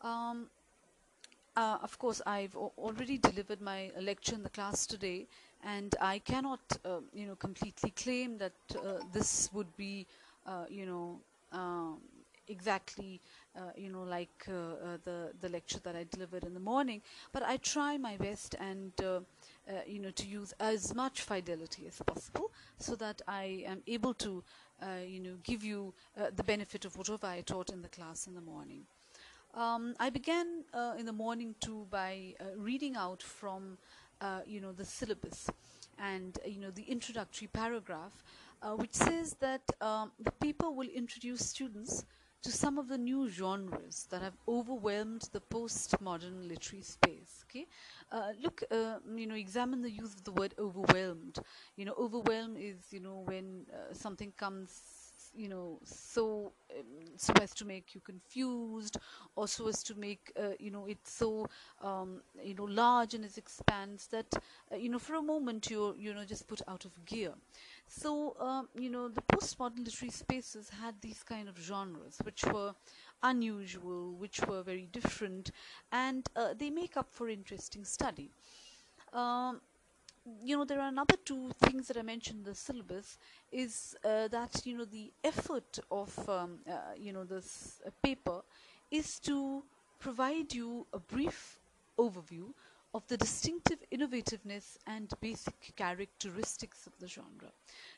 [0.03, 0.49] Um,
[1.57, 5.27] uh, of course, I've already delivered my lecture in the class today,
[5.65, 10.07] and I cannot uh, you know completely claim that uh, this would be
[10.69, 11.21] you know
[11.53, 11.99] um,
[12.49, 13.21] exactly
[13.57, 17.03] uh, you know like uh, uh, the the lecture that I delivered in the morning
[17.33, 18.93] but I try my best and
[19.69, 24.15] uh, you know, to use as much fidelity as possible so that I am able
[24.15, 24.43] to,
[24.83, 28.27] uh, you know, give you uh, the benefit of whatever I taught in the class
[28.27, 28.83] in the morning.
[29.55, 33.79] Um, I began uh, in the morning too by uh, reading out from,
[34.21, 35.49] uh, you know, the syllabus
[35.99, 38.23] and, you know, the introductory paragraph,
[38.77, 42.05] which says that um, the paper will introduce students
[42.43, 47.45] to some of the new genres that have overwhelmed the postmodern literary space.
[47.49, 47.67] Okay,
[48.13, 51.39] uh, look, uh, you know, examine the use of the word overwhelmed.
[51.77, 55.03] You know, overwhelm is you know when uh, something comes
[55.35, 56.85] you know so um,
[57.17, 58.97] so as to make you confused
[59.35, 61.47] or so as to make uh, you know it so
[61.83, 64.27] um, you know large in its expanse that
[64.73, 67.35] uh, you know for a moment you're you know just put out of gear
[67.89, 72.75] so um, you know the postmodern literary spaces had these kind of genres which were
[73.23, 75.51] unusual which were very different
[75.93, 78.31] and uh, they make up for interesting study.
[79.13, 79.61] Um,
[80.45, 83.19] you know there are another two things that I mentioned in the syllabus
[83.53, 88.43] is uh, that you know the effort of um, uh, you know this uh, paper
[88.91, 89.63] is to
[89.99, 91.61] provide you a brief
[91.99, 92.53] overview
[92.97, 97.53] of the distinctive innovativeness and basic characteristics of the genre.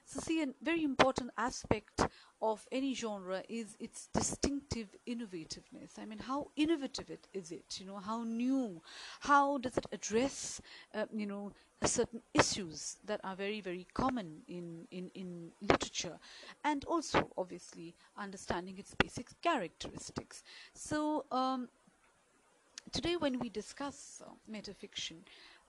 [0.05, 2.01] So, see, a very important aspect
[2.43, 6.01] of any genre is its distinctive innovativeness.
[6.01, 7.79] I mean, how innovative it is it?
[7.79, 8.83] You know, how new?
[9.21, 10.61] How does it address,
[10.93, 11.53] uh, you know,
[11.85, 16.19] certain issues that are very, very common in, in, in literature,
[16.65, 20.43] and also, obviously, understanding its basic characteristics.
[20.75, 21.69] So, um,
[22.93, 25.17] today when we discuss uh, metafiction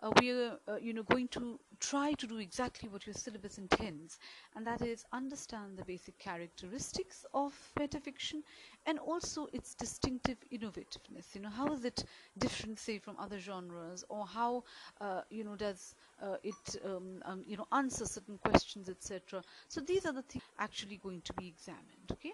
[0.02, 3.58] uh, we are uh, you know going to try to do exactly what your syllabus
[3.58, 4.18] intends
[4.56, 8.42] and that is understand the basic characteristics of metafiction
[8.86, 11.36] and also its distinctive innovativeness.
[11.36, 12.04] You know how is it
[12.38, 14.64] different say from other genres or how
[15.02, 19.82] uh, you know does uh, it um, um, you know answer certain questions etc so
[19.82, 22.34] these are the things actually going to be examined okay?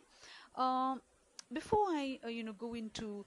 [0.56, 1.02] Um,
[1.53, 3.26] before i uh, you know go into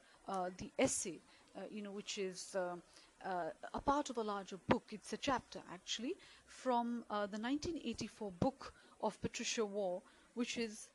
[0.59, 1.38] the essay uh,
[1.71, 2.77] you know, which is uh,
[3.25, 4.85] uh, a part of a larger book.
[4.93, 6.15] It's a chapter actually
[6.47, 10.01] from the 1984 book of Patricia Waugh,
[10.35, 10.89] which is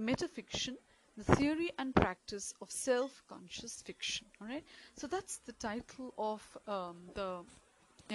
[0.00, 0.76] Metafiction,
[1.16, 4.26] the theory and practice of self-conscious fiction.
[4.40, 4.64] All right.
[4.96, 7.40] So that's the title of um, the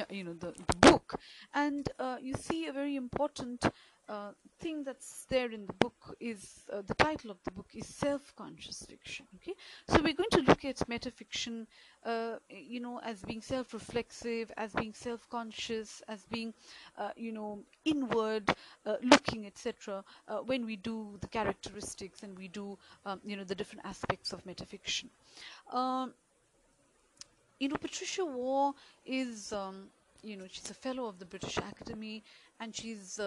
[0.09, 1.19] you know the, the book,
[1.53, 3.65] and uh, you see a very important
[4.09, 7.87] uh, thing that's there in the book is uh, the title of the book is
[7.87, 9.53] self-conscious fiction okay?
[9.87, 11.65] So we're going to look at metafiction
[12.05, 16.53] uh, you know as being self-reflexive as being self-conscious as being
[16.97, 18.49] uh, you know inward
[18.85, 23.43] uh, looking etc uh, when we do the characteristics and we do um, you know
[23.43, 25.05] the different aspects of metafiction.
[25.71, 26.13] Um,
[27.59, 28.73] you know Patricia Waugh
[29.05, 29.87] is um,
[30.21, 32.23] you know she's a fellow of the British Academy
[32.59, 33.19] and she's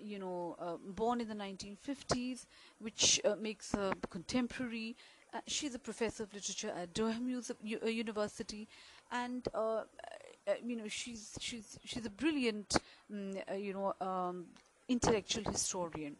[0.00, 2.46] you know, uh, born in the 1950s,
[2.78, 4.96] which makes her contemporary.
[5.46, 7.28] she's a professor of literature at Durham
[7.62, 8.68] University,
[9.10, 9.48] and
[10.64, 12.76] you know, she's she's she's a brilliant,
[13.12, 14.46] um, you know, um,
[14.88, 16.16] intellectual historian.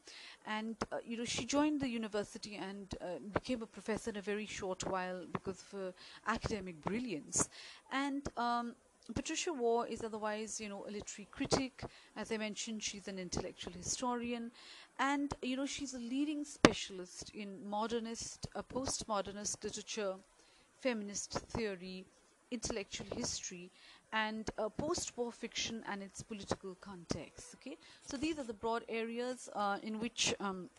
[0.46, 4.20] And uh, you know she joined the university and uh, became a professor in a
[4.22, 5.94] very short while because of her
[6.26, 7.48] academic brilliance.
[7.92, 8.74] And um,
[9.12, 11.84] Patricia Waugh is otherwise, you know, a literary critic.
[12.16, 14.50] As I mentioned, she's an intellectual historian,
[14.98, 20.14] and you know, she's a leading specialist in modernist, uh, postmodernist literature,
[20.80, 22.06] feminist theory,
[22.50, 23.70] intellectual history,
[24.12, 27.56] and uh, post-war fiction and its political context.
[27.56, 30.70] Okay, so these are the broad areas uh, in which, um,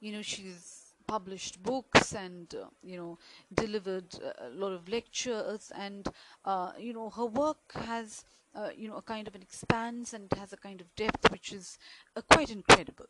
[0.00, 3.18] you know, she's published books and uh, you know
[3.62, 4.10] delivered
[4.48, 6.08] a lot of lectures and
[6.44, 8.24] uh, you know her work has
[8.54, 11.52] uh, you know a kind of an expanse and has a kind of depth which
[11.52, 11.78] is
[12.16, 13.06] uh, quite incredible.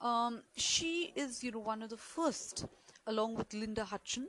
[0.00, 2.66] Um, she is you know one of the first
[3.06, 4.26] along with Linda Hutcheon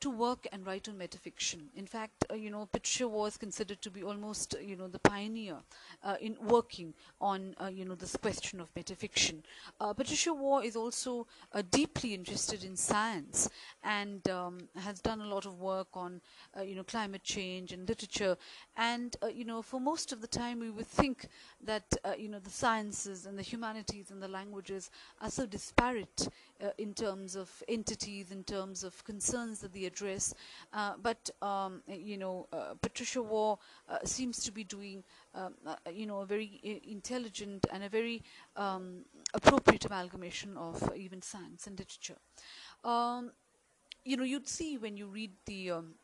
[0.00, 1.68] to work and write on metafiction.
[1.76, 5.56] In fact, uh, you know, Patricia was considered to be almost, you know, the pioneer
[6.02, 9.42] uh, in working on, uh, you know, this question of metafiction.
[9.80, 13.48] Uh, Patricia Waugh is also uh, deeply interested in science
[13.84, 16.20] and um, has done a lot of work on,
[16.56, 18.36] uh, you know, climate change and literature.
[18.76, 21.28] And, you know, for most of the time we would think
[21.64, 21.84] that,
[22.18, 24.90] you know, the sciences and the humanities and the languages
[25.20, 26.28] are so disparate
[26.78, 30.34] in terms of entities, in terms of concerns that they address.
[30.72, 33.56] Uh, but um, you know, uh, Patricia Waugh
[33.88, 35.04] uh, seems to be doing,
[35.34, 35.54] um,
[35.92, 38.22] you know, a very intelligent and a very
[38.56, 39.04] um,
[39.34, 42.16] appropriate amalgamation of even science and literature.
[42.84, 43.32] Um,
[44.04, 45.94] you know, you'd see when you read the um,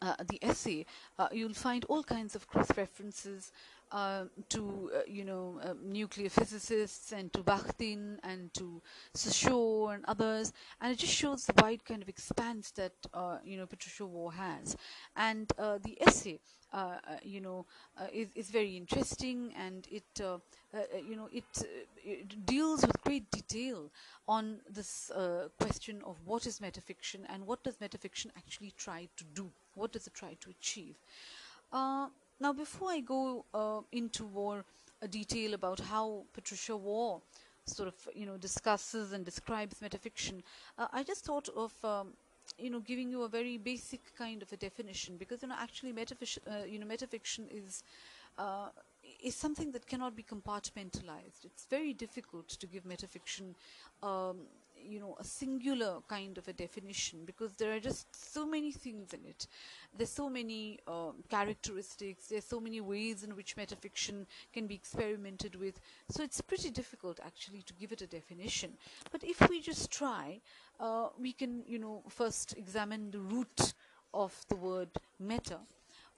[0.00, 0.86] uh, the essay,
[1.18, 3.52] uh, you'll find all kinds of cross references
[3.94, 8.82] uh, to uh, you know uh, nuclear physicists and to Bakhtin and to
[9.14, 13.56] Saussure and others, and it just shows the wide kind of expanse that uh, you
[13.56, 14.76] know Patricia Waugh has,
[15.16, 16.40] and uh, the essay.
[16.72, 17.64] Uh, you know,
[18.12, 21.44] is, is very interesting, and it, you know, it,
[22.04, 23.92] it, deals with great detail
[24.26, 25.12] on this
[25.60, 30.08] question of what is metafiction and what does metafiction actually try to do, what does
[30.08, 30.96] it try to achieve.
[32.44, 34.66] Now, before I go uh, into more
[35.02, 37.22] uh, detail about how Patricia Waugh
[37.64, 40.42] sort of you know discusses and describes metafiction,
[40.76, 42.08] uh, I just thought of um,
[42.58, 45.94] you know giving you a very basic kind of a definition because you know actually
[45.94, 47.82] metafiction uh, you know metafiction is
[48.36, 48.68] uh,
[49.22, 51.46] is something that cannot be compartmentalized.
[51.46, 53.54] It's very difficult to give metafiction
[54.02, 54.40] um,
[54.84, 59.12] you know a singular kind of a definition because there are just so many things
[59.12, 59.46] in it.
[59.96, 62.26] There's so many uh, characteristics.
[62.26, 65.80] There's so many ways in which metafiction can be experimented with.
[66.08, 68.72] So it's pretty difficult actually to give it a definition.
[69.10, 70.40] But if we just try
[70.80, 73.74] uh, we can you know first examine the root
[74.12, 74.88] of the word
[75.18, 75.58] meta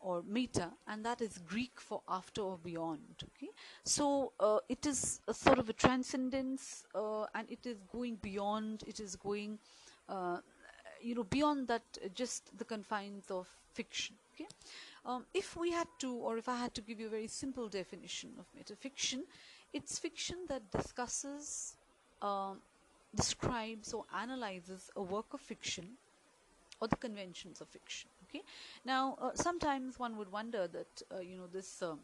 [0.07, 3.25] or meta, and that is Greek for after or beyond.
[3.25, 3.51] Okay,
[3.83, 8.85] so uh, it is a sort of a transcendence, uh, and it is going beyond.
[8.87, 9.59] It is going,
[10.09, 10.39] uh,
[11.03, 14.15] you know, beyond that uh, just the confines of fiction.
[14.35, 14.47] Okay,
[15.05, 17.69] um, if we had to, or if I had to give you a very simple
[17.69, 19.23] definition of metafiction,
[19.73, 21.75] it's fiction that discusses,
[22.23, 22.59] um,
[23.13, 25.97] describes, or analyzes a work of fiction
[26.81, 28.43] or the conventions of fiction okay.
[28.85, 31.97] Now uh, sometimes one would wonder that uh, you know this uh,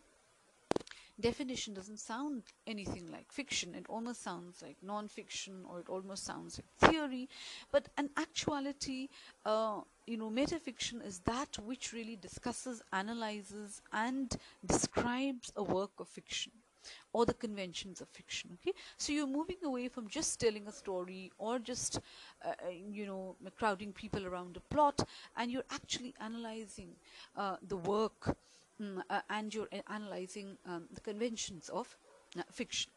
[1.20, 3.74] definition doesn't sound anything like fiction.
[3.74, 7.28] It almost sounds like non-fiction or it almost sounds like theory.
[7.70, 9.08] But in actuality
[9.44, 14.36] uh, you know metafiction is that which really discusses analyzes and
[14.66, 16.52] describes a work of fiction
[17.12, 18.72] or the conventions of fiction okay?
[18.96, 22.00] So you're moving away from just telling a story or just
[22.44, 25.04] uh, uh, you know crowding people around a plot
[25.36, 26.90] and you're actually analyzing
[27.36, 28.36] uh, the work
[28.80, 31.96] mm, uh, and you're uh, analyzing um, the conventions of
[32.38, 32.90] uh, fiction.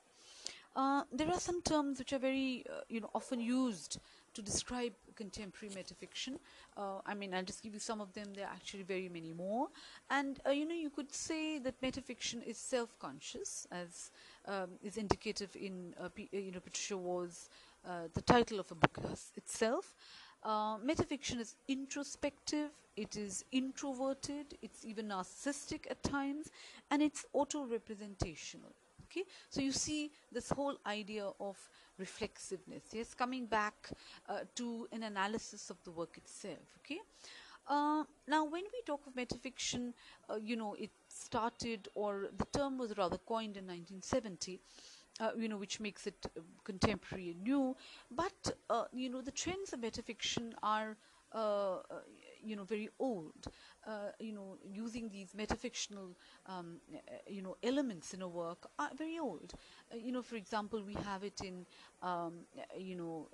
[1.12, 4.00] There are some terms which are very you know often used
[4.36, 6.38] to describe contemporary metafiction.
[6.78, 8.34] Uh, I mean, I'll just give you some of them.
[8.36, 9.70] There are actually very many more.
[10.10, 14.12] And, uh, you know, you could say that metafiction is self-conscious, as
[14.48, 17.50] um, is indicative in, uh, uh, you know, Patricia Waugh's,
[17.88, 19.00] uh, the title of a book
[19.36, 19.96] itself.
[20.44, 26.52] Uh, metafiction is introspective, it is introverted, it's even narcissistic at times,
[26.92, 28.74] and it's auto-representational.
[29.06, 31.58] Okay, so you see this whole idea of
[31.98, 32.84] reflexiveness.
[32.92, 33.90] Yes coming back
[34.28, 36.80] uh, to an analysis of the work itself.
[36.80, 37.00] Okay?
[37.68, 39.94] Uh, now when we talk of metafiction
[40.30, 44.60] uh, you know it started or the term was rather coined in 1970
[45.20, 47.76] uh, you know, which makes it uh, contemporary and new.
[48.12, 50.98] But uh, you know, the trends of metafiction are
[51.32, 51.78] uh,
[52.46, 53.48] you know very old
[53.88, 56.16] uh, you know using these metafictional
[56.48, 56.78] um,
[57.28, 59.54] you know elements in a work are very old.
[59.92, 61.66] Uh, you know for example we have it in
[62.02, 62.34] um,
[62.78, 63.28] you know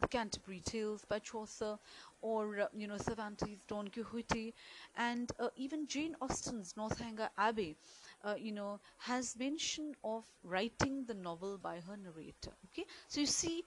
[0.00, 1.78] the Canterbury Tales by Chaucer
[2.20, 4.54] or uh, you know Cervantes Don Quixote.
[4.96, 7.76] And uh, even Jane Austen's Northanger Abbey
[8.24, 12.84] uh, you know has mention of writing the novel by her narrator okay?
[13.08, 13.64] So you see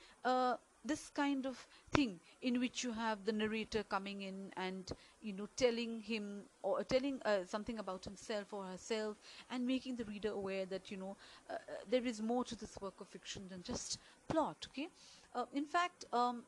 [0.84, 4.92] this kind of thing in which you have the narrator coming in and
[5.22, 9.18] you know telling him or telling uh, something about himself or herself
[9.50, 11.16] and making the reader aware that you know
[11.50, 11.58] uh, uh
[11.90, 14.88] there is more to this work of fiction than just plot okay?
[15.36, 16.44] Uh, in fact um,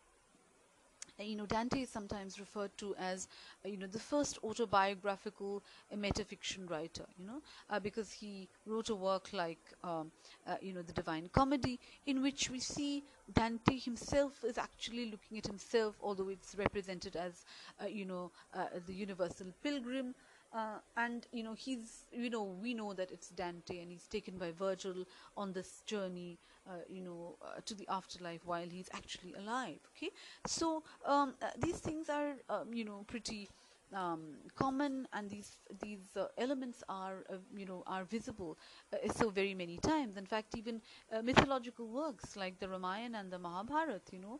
[1.24, 3.28] you know, Dante is sometimes referred to as,
[3.66, 5.64] uh, you know, the first autobiographical
[5.95, 10.12] metafiction writer, you know, uh, because he wrote a work like, um,
[10.48, 15.38] uh, you know, the Divine Comedy, in which we see Dante himself is actually looking
[15.38, 17.45] at himself, although it's represented as,
[17.82, 20.14] uh, you know, uh, the universal pilgrim,
[20.54, 24.38] uh, and you know he's you know we know that it's Dante and he's taken
[24.38, 25.06] by Virgil
[25.36, 26.38] on this journey
[26.68, 30.10] uh, you know uh, to the afterlife while he's actually alive okay?
[30.45, 33.49] So um, uh, these things are um, you know pretty
[33.94, 34.22] um,
[34.56, 38.57] common and these these uh, elements are uh, you know are visible
[38.91, 40.18] uh, so very many times.
[40.18, 40.81] In fact even
[41.23, 44.40] mythological works like the Ramayana and the Mahabharata you know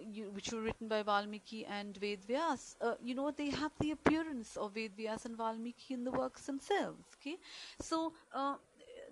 [0.00, 4.56] you, which were written by Valmiki and Ved Vyas you know they have the appearance
[4.56, 7.36] of Ved Vyas and Valmiki in the works themselves okay?
[7.80, 8.12] So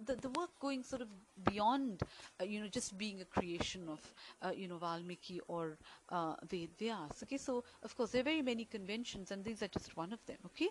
[0.06, 1.08] the, the work going sort of
[1.44, 2.02] beyond,
[2.40, 4.00] uh, you know, just being a creation of,
[4.42, 5.78] uh, you know, Valmiki or
[6.10, 7.22] uh, Ved Vyas.
[7.22, 10.24] Okay, so of course there are very many conventions, and these are just one of
[10.26, 10.38] them.
[10.46, 10.68] Okay,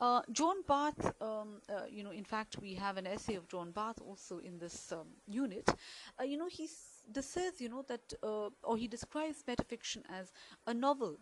[0.00, 3.70] uh, John Barth, um, uh, you know, in fact we have an essay of John
[3.70, 5.68] Barth also in this um, unit.
[6.18, 10.32] Uh, you know, he says, you know, that, uh, or he describes metafiction as
[10.66, 11.18] a novel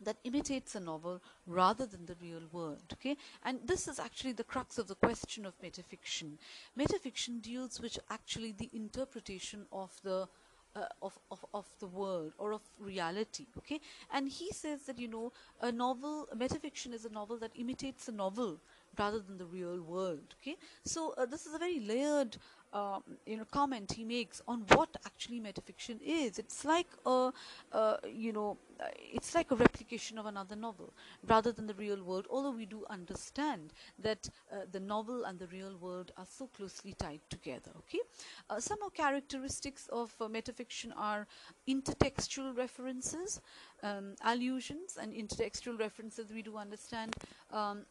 [0.00, 3.16] that imitates a novel rather than the real world okay?
[3.44, 6.32] And this is actually the crux of the question of metafiction.
[6.78, 10.28] Metafiction deals with actually the interpretation of the
[10.76, 13.80] uh, of, of, of the world or of reality okay?
[14.12, 15.32] And he says that you know
[15.62, 18.60] a novel metafiction is a novel that imitates a novel
[18.98, 20.56] rather than the real world okay?
[20.84, 22.36] So uh, this is a very layered
[22.72, 26.38] um, you know comment he makes on what actually metafiction is.
[26.38, 27.32] It's like a,
[27.72, 30.92] a you know uh, it's like a replication of another novel
[31.26, 35.46] rather than the real world although we do understand that uh, the novel and the
[35.46, 38.00] real world are so closely tied together okay?
[38.50, 41.26] Uh, some of characteristics of uh, metafiction are
[41.68, 43.40] intertextual references
[43.82, 47.16] um, allusions and intertextual references we do understand
[47.52, 47.84] um,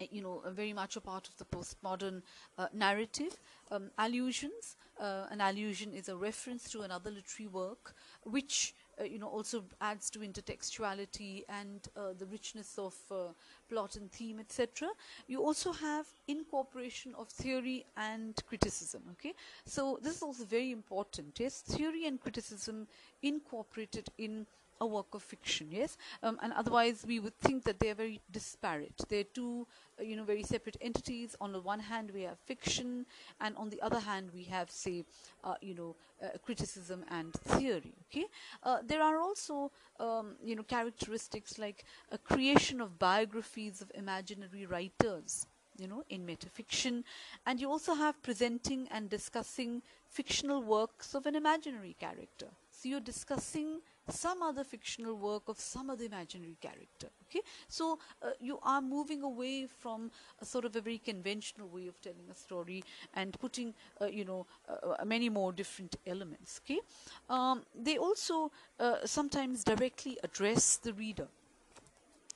[0.00, 2.22] you know, very much a part of the postmodern
[2.58, 3.38] uh, narrative.
[3.70, 7.94] Um, allusions, uh, an allusion is a reference to another literary work
[8.24, 13.28] which uh, you know also adds to intertextuality and uh, the richness of uh,
[13.68, 14.88] plot and theme etc
[15.26, 19.34] you also have incorporation of theory and criticism okay?
[19.64, 21.38] So this is also very important.
[21.38, 22.86] Yes theory and criticism
[23.22, 24.46] incorporated in
[24.80, 25.96] a work of fiction yes?
[26.22, 29.00] Um, and otherwise we would think that they are very disparate.
[29.08, 29.66] They're two
[29.98, 31.36] uh, you know very separate entities.
[31.40, 33.06] On the one hand we have fiction
[33.40, 35.04] and on the other hand we have say
[35.44, 38.26] uh, you know uh, criticism and theory okay?
[38.62, 39.70] Uh, there are also
[40.00, 45.46] um, you know characteristics like a creation of biographies of imaginary writers
[45.78, 47.02] you know in metafiction.
[47.44, 52.46] And you also have presenting and discussing fictional works of an imaginary character.
[52.70, 57.40] So you're discussing some other fictional work of some other imaginary character okay?
[57.68, 60.10] So uh, you are moving away from
[60.40, 62.84] a sort of a very conventional way of telling a story
[63.14, 66.80] and putting uh, you know uh, uh many more different elements okay?
[67.28, 71.28] Um, they also uh, sometimes directly address the reader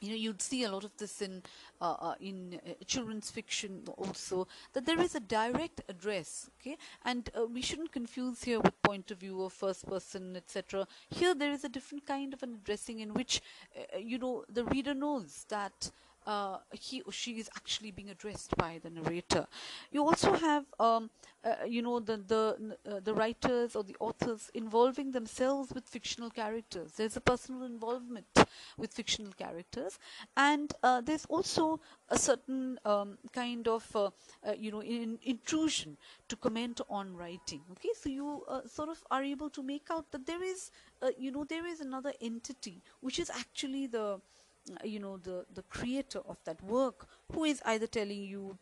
[0.01, 1.43] you know you'd see a lot of this in
[1.81, 6.77] uh, uh, in uh, children's fiction also that there is a direct address okay?
[7.05, 11.35] And uh, we shouldn't confuse here with point of view of first person etc here
[11.35, 13.41] there is a different kind of an addressing in which
[13.77, 15.91] uh, you know the reader knows that
[16.31, 19.47] uh, he or she is actually being addressed by the narrator.
[19.91, 21.11] You also have, um,
[21.45, 22.43] uh, you know, the the
[22.91, 26.93] uh, the writers or the authors involving themselves with fictional characters.
[26.97, 28.27] There's a personal involvement
[28.79, 29.99] with fictional characters,
[30.37, 34.11] and uh, there's also a certain um, kind of, uh,
[34.47, 35.97] uh, you know, in, intrusion
[36.29, 37.63] to comment on writing.
[37.73, 40.71] Okay, so you sort of are able to make out that there is,
[41.19, 44.21] you know, there is another entity which is actually the
[44.85, 48.57] you know the the creator of that work who is either telling you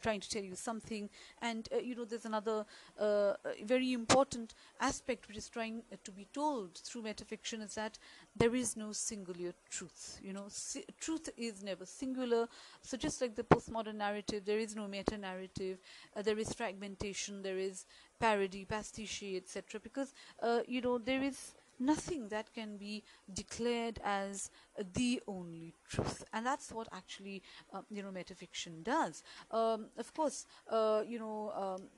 [0.00, 1.08] trying to tell you something.
[1.40, 2.64] And uh, you know there's another
[2.98, 3.34] uh,
[3.64, 7.98] very important aspect which is trying uh, to be told through metafiction is that
[8.34, 10.44] there is no singular truth you know.
[10.48, 12.48] Si- truth is never singular.
[12.80, 15.78] So just like the postmodern narrative there is no meta narrative
[16.16, 17.84] uh, there is fragmentation there is
[18.18, 21.52] parody pastiche etc because uh, you know there is
[21.84, 23.02] nothing that can be
[23.32, 24.50] declared as
[24.94, 26.24] the only truth.
[26.32, 27.42] And that's what actually
[27.72, 29.22] uh, you know metafiction does.
[29.50, 31.88] Um, of course uh, you know um,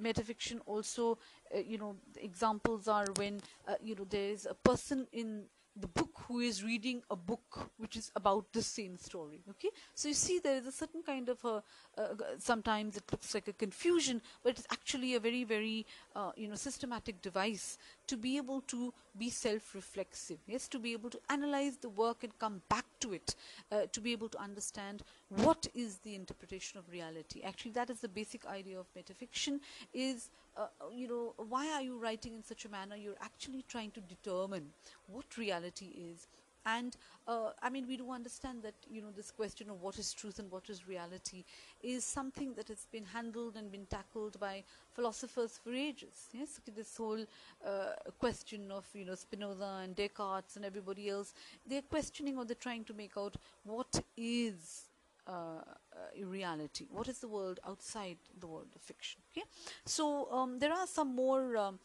[0.00, 1.18] metafiction also
[1.54, 5.44] uh, you know examples are when uh, you know there is a person in
[5.80, 9.70] the book who is reading a book which is about the same story okay?
[9.94, 11.62] So you see there is a certain kind of a
[11.96, 15.86] uh, sometimes it looks like a confusion but it's actually a very very
[16.16, 20.68] uh, you know systematic device to be able to be self-reflexive yes?
[20.68, 23.34] To be able to analyze the work and come back to it
[23.70, 27.42] uh, to be able to understand what is the interpretation of reality?
[27.42, 29.60] Actually that is the basic idea of metafiction
[29.92, 32.96] is uh, you know why are you writing in such a manner?
[32.96, 34.70] You're actually trying to determine
[35.06, 36.26] what reality is.
[36.64, 36.96] And
[37.26, 40.38] uh, I mean we do understand that you know this question of what is truth
[40.38, 41.44] and what is reality
[41.82, 44.64] is something that has been handled and been tackled by
[44.94, 46.28] philosophers for ages.
[46.32, 47.24] Yes this whole
[47.66, 51.34] uh, question of you know Spinoza and Descartes and everybody else.
[51.66, 54.87] They're questioning or they're trying to make out what is
[55.28, 55.60] uh,
[55.92, 56.86] uh, reality.
[56.90, 59.20] What is the world outside the world of fiction?
[59.30, 59.44] Okay?
[59.84, 61.78] So um, there are some more um,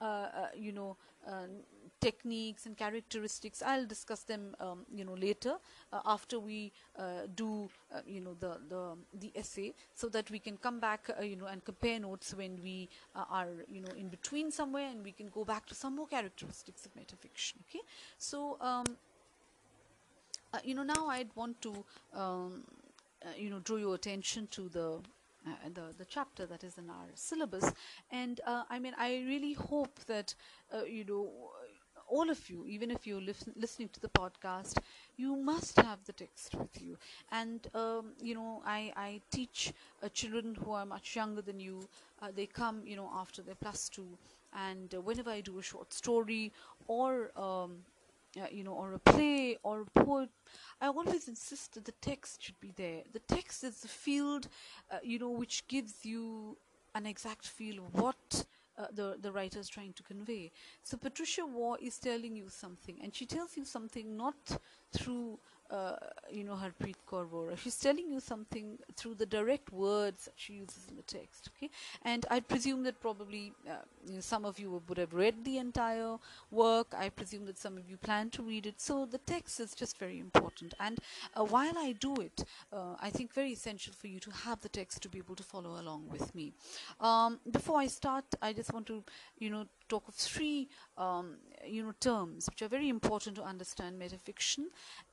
[0.00, 0.96] uh, uh you know
[1.26, 1.46] uh,
[2.00, 3.62] techniques and characteristics.
[3.62, 5.54] I'll discuss them um, you know later
[5.92, 6.72] uh, after we
[7.34, 7.70] do
[8.06, 11.64] you know the, the the essay so that we can come back you know and
[11.64, 15.64] compare notes when we are you know in between somewhere and we can go back
[15.66, 17.54] to some more characteristics of metafiction.
[17.68, 17.80] Okay?
[18.18, 18.84] So um,
[20.64, 22.64] you know now i'd want to um,
[23.24, 24.98] uh, you know draw your attention to the
[25.46, 27.72] uh, the the chapter that is in our syllabus.
[28.10, 30.34] And uh, i mean i really hope that
[30.74, 31.30] uh, you know
[32.08, 34.78] all of you even if you're listen, listening to the podcast
[35.16, 36.96] you must have the text with you.
[37.30, 39.72] And um, you know i i teach
[40.02, 41.88] uh, children who are much younger than you.
[42.20, 44.18] Uh, they come you know after their plus 2
[44.52, 46.52] and whenever i do a short story
[46.88, 47.78] or um,
[48.38, 50.28] uh, you know, or a play or a poem,
[50.80, 53.02] I always insist that the text should be there.
[53.12, 54.48] The text is the field,
[54.90, 56.56] uh, you know, which gives you
[56.94, 58.44] an exact feel of what
[58.78, 60.50] uh, the the writer is trying to convey.
[60.82, 64.58] So Patricia Waugh is telling you something, and she tells you something not
[64.92, 65.38] through
[65.70, 65.96] uh,
[66.30, 67.56] you know, Harpreet Kaur Vora.
[67.56, 71.50] She's telling you something through the direct words she uses in the text.
[71.56, 71.70] Okay,
[72.02, 73.74] and I presume that probably uh,
[74.06, 76.16] you know, some of you would have read the entire
[76.50, 76.94] work.
[76.96, 78.80] I presume that some of you plan to read it.
[78.80, 80.74] So the text is just very important.
[80.80, 80.98] And
[81.34, 84.68] uh, while I do it, uh, I think very essential for you to have the
[84.68, 86.52] text to be able to follow along with me.
[87.00, 89.02] Um, before I start, I just want to,
[89.38, 91.36] you know, talk of three um,
[91.66, 94.64] you know terms which are very important to understand metafiction.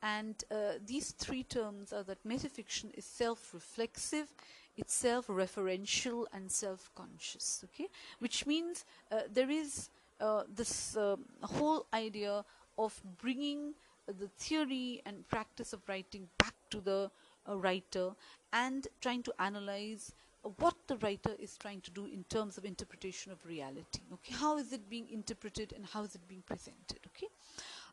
[0.02, 4.34] And uh, these three terms are that metafiction is self-reflexive
[4.78, 7.88] it's self-referential and self-conscious okay?
[8.20, 9.90] Which means uh, there is
[10.22, 12.46] uh, this uh, whole idea
[12.78, 13.74] of bringing
[14.08, 17.12] the theory and practice of writing back to the
[17.50, 18.12] uh, writer
[18.54, 20.14] and trying to analyze
[20.58, 24.34] what the writer is trying to do in terms of interpretation of reality okay?
[24.34, 27.28] How is it being interpreted and how is it being presented okay?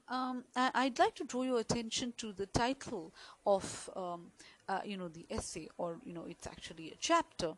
[0.08, 3.12] Um, I, would like to draw your attention to the title
[3.46, 4.32] of um,
[4.68, 7.54] uh, you know the essay or you know it's actually a chapter.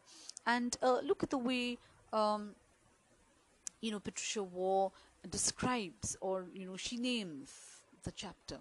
[0.47, 1.79] And uh, look at the way
[2.13, 2.51] um,
[3.81, 4.91] you know Patricia Waugh
[5.29, 7.51] describes or you know she names
[8.05, 8.59] the chapter.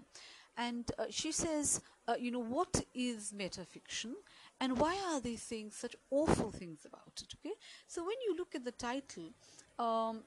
[0.57, 4.13] And uh, she says uh, you know what is metafiction
[4.59, 7.55] and why are they saying such awful things about it okay?
[7.87, 9.31] So when you look at the title
[9.79, 10.23] um,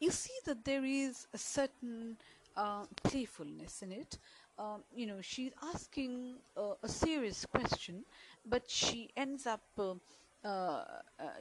[0.00, 2.16] you see that there is a certain
[2.56, 4.18] uh, playfulness in it.
[4.58, 8.04] Um, you know she's asking uh, a serious question
[8.46, 9.94] but she ends up uh,
[10.42, 10.84] uh, uh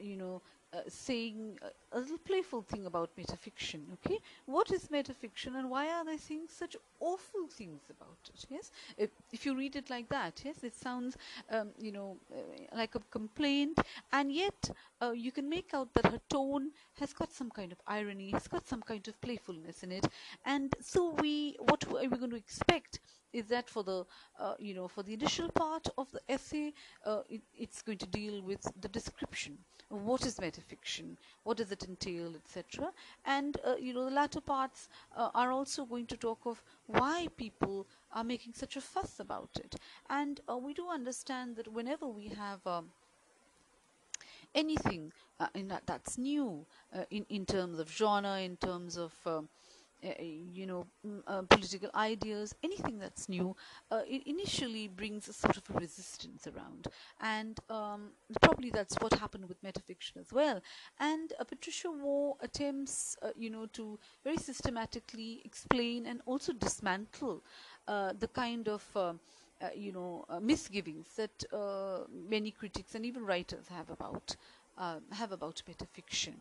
[0.01, 0.41] you know
[0.87, 4.19] saying a, a, little playful thing about metafiction okay?
[4.45, 8.71] What is metafiction and why are they saying such awful things about it yes?
[8.97, 11.17] If, if you read it like that yes it sounds
[11.49, 13.79] um, you know uh, like a complaint
[14.11, 14.69] and yet
[15.01, 18.47] uh, you can make out that her tone has got some kind of irony has
[18.47, 20.05] got some kind of playfulness in it.
[20.45, 22.99] And so we what are we going to expect
[23.35, 24.05] is that for the
[24.39, 26.73] uh, you know for the initial part of the essay
[27.05, 29.57] uh, it, it's going to deal with the description.
[29.89, 31.15] What is metafiction?
[31.43, 32.91] What does it entail etc
[33.25, 37.27] and uh, you know the latter parts uh, are also going to talk of why
[37.37, 39.75] people are making such a fuss about it.
[40.09, 42.85] And uh, we do understand that whenever we have um,
[44.53, 46.65] anything uh, that, that's new
[47.11, 49.41] in in terms of genre in terms of um, uh,
[50.19, 50.85] you know,
[51.27, 53.55] uh, political ideas, anything that's new,
[53.91, 56.87] uh, it initially brings a sort of a resistance around.
[57.21, 58.09] And um,
[58.41, 60.61] probably that's what happened with metafiction as well.
[60.99, 67.43] And uh, Patricia Waugh attempts, uh, you know, to very systematically explain and also dismantle
[67.87, 68.83] uh, the kind of
[69.75, 71.43] you know, misgivings that
[72.29, 74.35] many critics and even writers have about
[75.11, 76.33] have about metafiction.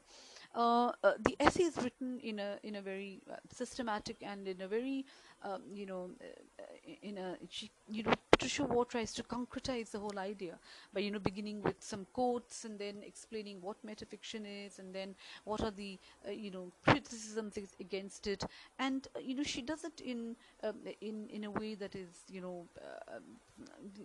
[0.54, 4.60] Uh, uh, the essay is written in a in a very uh, systematic and in
[4.60, 5.04] a very
[5.42, 6.64] um, you know uh,
[7.02, 10.56] in a she, you know Patricia Waugh tries to concretize the whole idea
[10.92, 15.16] by you know beginning with some quotes and then explaining what metafiction is and then
[15.42, 18.44] what are the uh, you know criticisms against it.
[18.78, 22.40] And you know she does it in um, in in a way that is you
[22.40, 22.66] know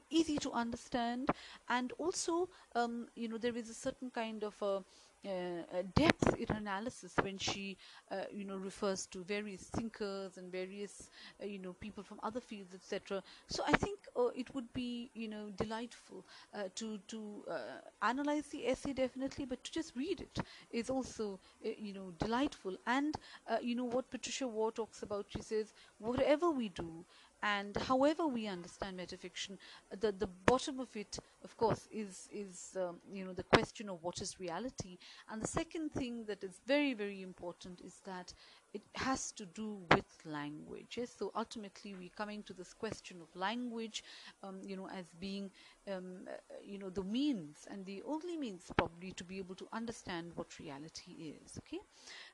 [0.10, 1.30] easy to understand.
[1.70, 4.84] And also um, you know there is a certain kind of a
[5.26, 7.78] uh, depth in analysis when she
[8.12, 11.10] uh, you know refers to various thinkers and various
[11.42, 15.10] uh, you know people from other fields etc so i think uh, it would be
[15.14, 17.60] you know delightful uh, to to uh,
[18.02, 20.40] analyze the essay definitely but to just read it
[20.72, 21.40] is also
[21.78, 22.76] you know delightful.
[22.88, 23.16] And
[23.62, 27.06] you know what patricia waugh talks about she says whatever we do
[27.42, 29.58] and however we understand metafiction
[30.00, 34.04] the the bottom of it of course is is um, you know the question of
[34.04, 34.98] what is reality.
[35.32, 38.34] And the second thing that is very very important is that
[38.74, 40.96] it has to do with language.
[40.98, 41.10] Yes?
[41.18, 44.04] so ultimately we're coming to this question of language
[44.44, 45.50] um, you know as being
[45.88, 46.34] um, uh,
[46.64, 50.60] you know the means and the only means probably to be able to understand what
[50.60, 51.80] reality is okay?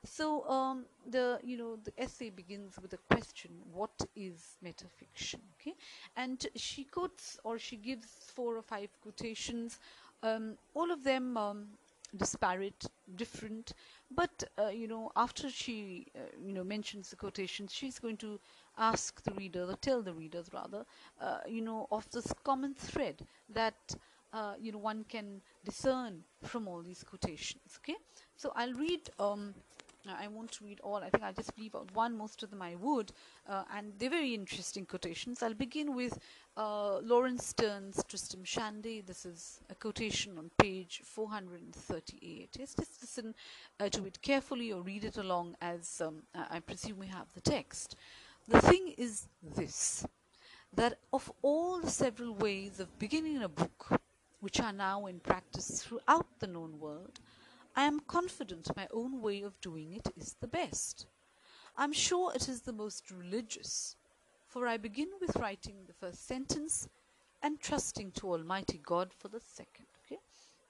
[0.03, 5.75] So um, the you know the essay begins with a question what is metafiction okay?
[6.15, 9.79] And she quotes or she gives four or five quotations.
[10.23, 11.67] Um, all of them um,
[12.15, 12.85] disparate
[13.15, 13.73] different
[14.11, 18.39] but uh, you know after she uh, you know mentions the quotations she's going to
[18.77, 20.85] ask the reader or tell the readers rather
[21.21, 23.95] uh, you know of this common thread that
[24.33, 27.95] uh, you know one can discern from all these quotations okay?
[28.35, 29.53] So i'll read um,
[30.11, 30.97] I won't read all.
[30.97, 32.17] I think I'll just leave out one.
[32.17, 33.11] Most of them I would,
[33.47, 35.41] uh, and they're very interesting quotations.
[35.41, 36.19] I'll begin with
[36.57, 39.01] uh, Laurence Sterne's Tristram Shandy.
[39.01, 42.57] This is a quotation on page 438.
[42.59, 43.33] Yes, just listen
[43.79, 47.41] uh, to it carefully or read it along as um, I presume we have the
[47.41, 47.95] text.
[48.47, 50.05] The thing is this
[50.75, 54.01] that of all the several ways of beginning a book,
[54.41, 57.19] which are now in practice throughout the known world,
[57.75, 61.07] I am confident my own way of doing it is the best.
[61.75, 63.97] I am sure it is the most religious,
[64.47, 66.87] for I begin with writing the first sentence
[67.43, 69.87] and trusting to Almighty God for the second.
[70.05, 70.19] Okay,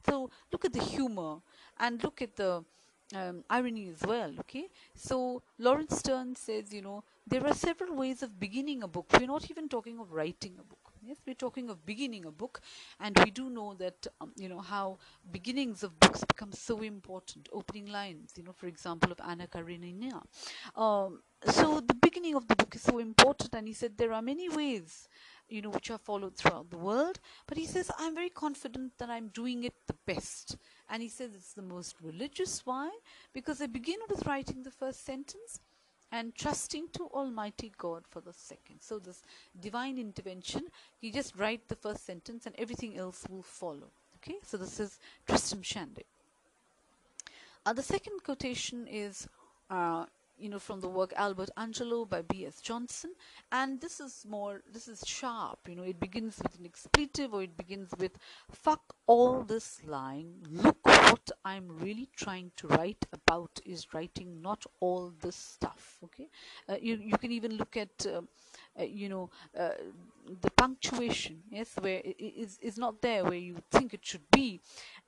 [0.09, 1.37] so look at the humor
[1.79, 2.63] and look at the
[3.13, 4.33] um, irony as well.
[4.39, 9.05] Okay, so Laurence Sterne says, you know, there are several ways of beginning a book.
[9.13, 10.84] We're not even talking of writing a book.
[11.07, 12.61] Yes, we're talking of beginning a book,
[12.99, 14.97] and we do know that um, you know how
[15.31, 17.47] beginnings of books become so important.
[17.53, 20.23] Opening lines, you know, for example, of Anna Karenina.
[20.75, 24.21] Um, so the beginning of the book is so important, and he said there are
[24.21, 25.07] many ways
[25.47, 27.19] you know, which are followed throughout the world.
[27.45, 30.57] But he says, I'm very confident that I'm doing it the best.
[30.89, 32.65] And he says it's the most religious.
[32.65, 32.89] Why?
[33.33, 35.59] Because I begin with writing the first sentence
[36.11, 38.81] and trusting to Almighty God for the second.
[38.81, 39.21] So this
[39.59, 40.67] divine intervention,
[41.01, 43.91] you just write the first sentence and everything else will follow.
[44.17, 46.05] Okay, so this is Tristram Shandy.
[47.65, 49.27] Uh, the second quotation is
[49.69, 50.05] uh,
[50.37, 52.61] you know from the work Albert Angelo by B.S.
[52.61, 53.11] Johnson
[53.51, 57.43] and this is more this is sharp you know it begins with an expletive or
[57.43, 58.11] it begins with
[58.51, 64.65] fuck all this lying look what I'm really trying to write about is writing not
[64.79, 66.27] all this stuff okay
[66.69, 68.21] uh, you, you can even look at uh,
[68.79, 69.69] uh, you know uh,
[70.41, 74.59] the punctuation yes where it is is not there where you think it should be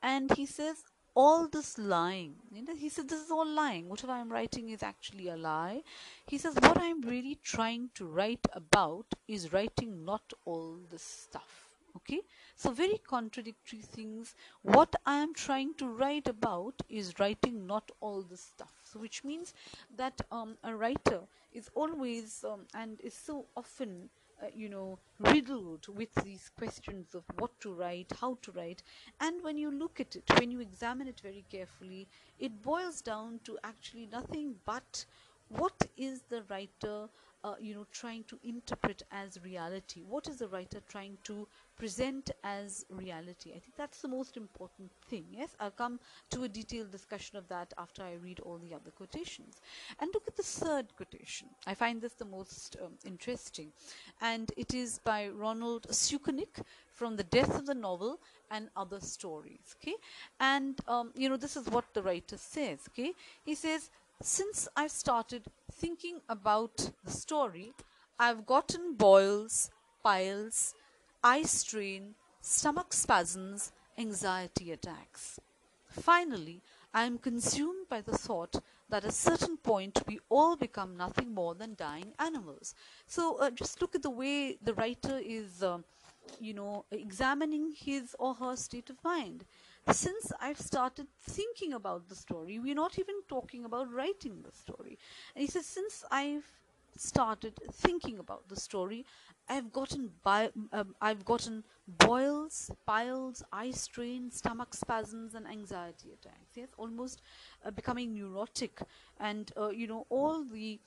[0.01, 0.83] and he says
[1.17, 2.35] all this lying.
[2.53, 3.89] You know, he said, This is all lying.
[3.89, 5.81] Whatever I'm writing is actually a lie.
[6.27, 11.66] He says, What I'm really trying to write about is writing not all this stuff.
[11.97, 12.21] Okay?
[12.55, 14.35] So, very contradictory things.
[14.61, 18.73] What I am trying to write about is writing not all the stuff.
[18.83, 19.53] So, which means
[19.95, 21.21] that um, a writer
[21.53, 24.09] is always um, and is so often
[24.41, 28.83] uh, you know, riddled with these questions of what to write, how to write.
[29.19, 32.07] And when you look at it, when you examine it very carefully,
[32.39, 35.05] it boils down to actually nothing but
[35.49, 37.07] what is the writer
[37.43, 40.01] uh, you know trying to interpret as reality?
[40.07, 41.47] What is the writer trying to
[41.77, 43.51] present as reality?
[43.51, 45.55] I think that's the most important thing yes?
[45.59, 45.99] I'll come
[46.31, 49.55] to a detailed discussion of that after i read all the other quotations.
[49.99, 51.47] And look at the third quotation.
[51.65, 53.71] I find this the most um, interesting.
[54.21, 56.61] And it is by ronald sukenick
[56.93, 58.19] from the death of the novel
[58.49, 59.95] and other stories okay?
[60.39, 63.13] And um, you know this is what the writer says okay?
[63.43, 63.89] He says
[64.21, 67.73] since I've started thinking about the story,
[68.19, 69.69] I've gotten boils,
[70.03, 70.73] piles,
[71.23, 75.39] eye strain, stomach spasms, anxiety attacks.
[75.87, 76.61] Finally,
[76.93, 78.55] I am consumed by the thought
[78.89, 82.73] that at a certain point we all become nothing more than dying animals.
[83.05, 85.79] So uh, just look at the way the writer is, uh,
[86.39, 89.45] you know, examining his or her state of mind
[89.91, 94.97] since I've started thinking about the story, we're not even talking about writing the story.
[95.35, 96.45] And he says, since I've
[96.95, 99.05] started thinking about the story,
[99.49, 106.55] I've gotten bi- um, I've gotten boils, piles, eye strain, stomach spasms, and anxiety attacks.
[106.55, 107.21] Yes, almost
[107.65, 108.81] uh, becoming neurotic,
[109.19, 110.79] and uh, you know all the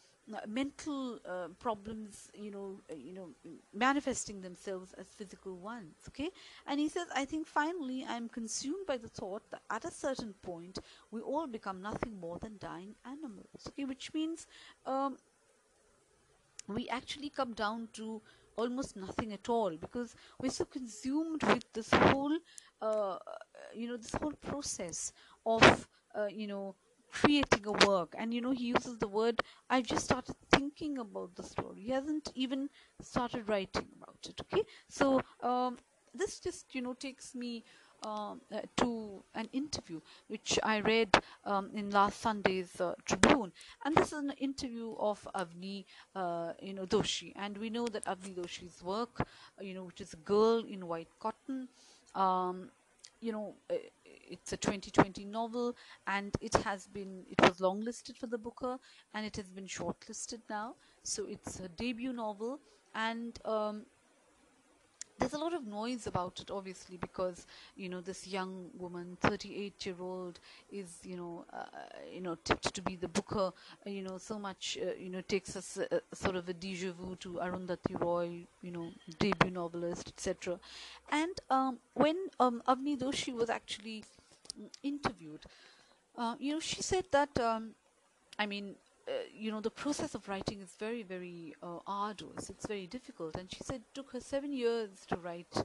[0.47, 3.28] mental uh, problems you know uh, you know
[3.74, 6.31] manifesting themselves as physical ones okay?
[6.66, 10.35] And he says i think finally i'm consumed by the thought that at a certain
[10.43, 10.78] point
[11.11, 13.61] we all become nothing more than dying animals.
[13.69, 14.47] Okay which means
[14.86, 15.16] um,
[16.69, 18.20] we actually come down to
[18.57, 22.36] almost nothing at all because we're so consumed with this whole
[22.82, 23.16] uh,
[23.74, 25.12] you know this whole process
[25.47, 26.74] of uh, you know
[27.12, 28.15] creating a work.
[28.19, 31.81] And you know he uses the word i've just started thinking about the story.
[31.81, 32.69] He hasn't even
[33.01, 34.65] started writing about it okay?
[34.89, 35.78] So um,
[36.15, 37.65] this just you know takes me
[38.05, 41.11] um, uh, to an interview which I read
[41.45, 43.53] um, in last Sunday's uh, Tribune,
[43.85, 45.85] and this is an interview of Avni,
[46.15, 49.27] uh, you know, Doshi, and we know that Avni Doshi's work,
[49.61, 51.69] you know, which is a girl in white cotton,
[52.15, 52.70] um,
[53.20, 53.74] you know, uh,
[54.31, 55.77] it's a 2020 novel
[56.07, 58.78] and it has been it was longlisted for the booker
[59.15, 60.74] and it has been shortlisted now.
[61.02, 62.61] So it's a debut novel
[62.94, 63.82] and um,
[65.20, 67.47] there's a lot of noise about it obviously because
[67.77, 70.40] you know this young woman 38 year old
[70.73, 71.65] is you know uh,
[72.11, 73.52] you know tipped to be the booker.
[73.86, 76.93] Uh, you know so much uh, you know takes us a sort of a deja
[76.93, 78.89] vu to arundhati roy you know
[79.19, 80.59] debut novelist etc
[81.11, 84.02] and um, when um, avni doshi was actually
[84.83, 85.45] interviewed
[86.17, 87.71] uh, you know she said that um,
[88.39, 88.75] i mean
[89.33, 92.51] you know the process of writing is very very uh, arduous.
[92.51, 93.37] It's very difficult.
[93.37, 95.63] And she said it took her seven years to write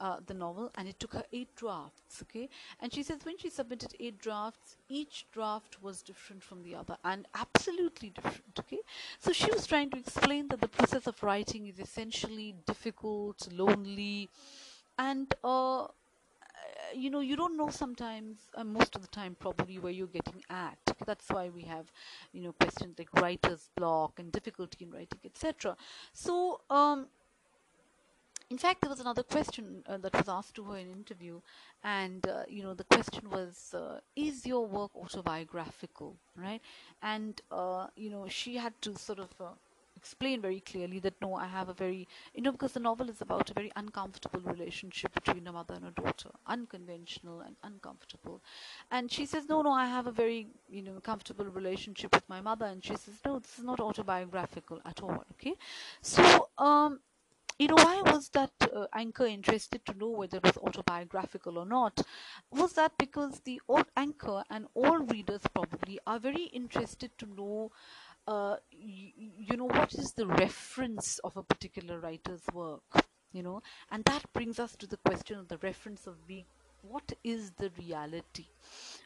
[0.00, 2.48] uh, the novel and it took her eight drafts okay?
[2.80, 6.96] And she says when she submitted eight drafts each draft was different from the other
[7.04, 8.80] and absolutely different okay?
[9.20, 14.28] So she was trying to explain that the process of writing is essentially difficult lonely
[14.98, 15.86] and uh,
[16.94, 20.42] you know you don't know sometimes uh, most of the time probably where you're getting
[20.50, 21.90] at that's why we have
[22.32, 25.76] you know questions like writer's block and difficulty in writing etc
[26.12, 27.06] so um,
[28.52, 31.40] in fact, there was another question uh, that was asked to her in interview,
[31.82, 36.60] and uh, you know the question was, uh, "Is your work autobiographical?" Right?
[37.00, 39.54] And uh, you know she had to sort of uh,
[40.02, 43.20] explain very clearly that no, I have a very you know because the novel is
[43.20, 48.40] about a very uncomfortable relationship between a mother and a daughter, unconventional and uncomfortable.
[48.90, 52.40] And she says, "No, no, I have a very you know comfortable relationship with my
[52.40, 55.54] mother." And she says, "No, this is not autobiographical at all." Okay,
[56.00, 57.00] so um
[57.58, 61.66] you know why was that uh, anchor interested to know whether it was autobiographical or
[61.66, 62.02] not
[62.50, 67.70] was that because the old anchor and all readers probably are very interested to know
[68.26, 72.82] uh, you know what is the reference of a particular writer's work
[73.32, 73.62] you know?
[73.90, 76.44] And that brings us to the question of the reference of being
[76.82, 78.46] what is the reality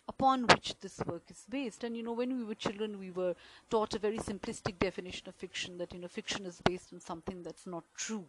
[0.09, 1.85] upon which this work is based?
[1.85, 3.35] And you know when we were children we were
[3.71, 7.43] taught a very simplistic definition of fiction that you know fiction is based on something
[7.43, 8.25] that's not true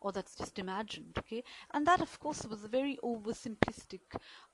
[0.00, 1.42] or that's just imagined okay
[1.72, 4.00] and that of course was a very oversimplistic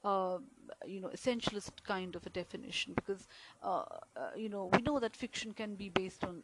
[0.05, 0.39] uh,
[0.87, 3.29] you know essentialist kind of a definition because
[3.63, 3.85] uh,
[4.17, 6.43] uh, you know we know that fiction can be based on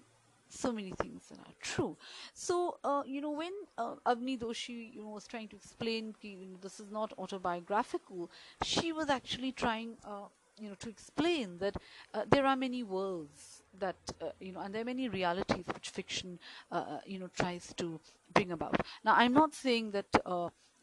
[0.50, 1.94] so many things that are true.
[2.32, 6.36] So, uh, you know, when uh, Avni Doshi, you know, was trying to explain, you
[6.36, 8.30] know, this is not autobiographical,
[8.62, 10.28] she was actually trying, uh,
[10.58, 11.76] you know, to explain that
[12.14, 15.90] uh, there are many worlds that, uh, you know, and there are many realities which
[15.90, 16.38] fiction,
[16.72, 18.00] uh, you know, tries to
[18.34, 18.76] bring about.
[19.04, 20.06] Now, I'm not saying that,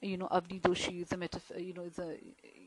[0.02, 2.18] you know, Avni Doshi is a metaph- you know, is a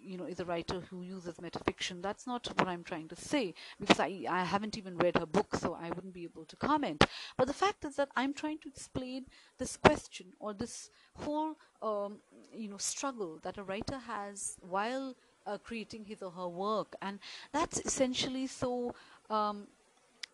[0.02, 2.02] you know is a writer who uses metafiction.
[2.02, 5.54] That's not what i'm trying to say because i i haven't even read her book
[5.54, 7.04] so i wouldn't be able to comment.
[7.36, 9.26] But the fact is that i'm trying to explain
[9.58, 12.16] this question or this whole um,
[12.52, 15.14] you know struggle that a writer has while
[15.46, 16.94] uh, creating his or her work.
[17.02, 17.18] And
[17.52, 18.94] that's essentially so
[19.30, 19.66] um,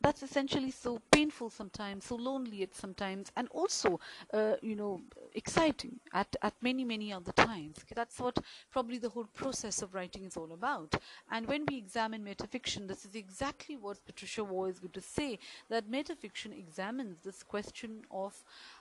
[0.05, 3.99] that's essentially so painful sometimes, so lonely at sometimes, and also,
[4.35, 5.01] uh, you know,
[5.35, 7.79] exciting at, at many, many other times.
[7.79, 8.39] Okay, that's what
[8.71, 10.95] probably the whole process of writing is all about.
[11.31, 15.39] And when we examine metafiction, this is exactly what Patricia Waugh is going to say,
[15.71, 18.35] that metafiction examines this question of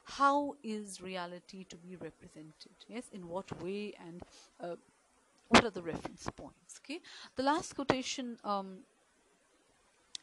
[0.03, 4.21] how is reality to be represented, yes, in what way and
[4.59, 4.75] uh,
[5.47, 6.99] what are the reference points, okay.
[7.37, 8.79] The last quotation um,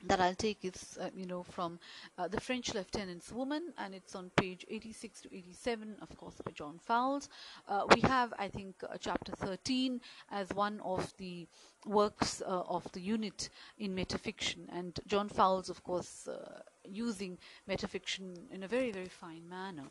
[0.05, 1.79] that I'll take is, uh, you know, from
[2.17, 6.53] uh, The French Lieutenant's Woman, and it's on page 86 to 87, of course, by
[6.53, 7.29] John Fowles.
[7.69, 10.01] Uh, we have, I think, uh, chapter 13
[10.31, 11.47] as one of the
[11.87, 18.37] works uh, of the unit in metafiction, and John Fowles, of course, uh, using metafiction
[18.51, 19.85] in a very, very fine manner.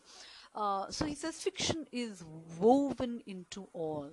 [0.90, 2.24] so he says, fiction is
[2.60, 4.10] woven into all.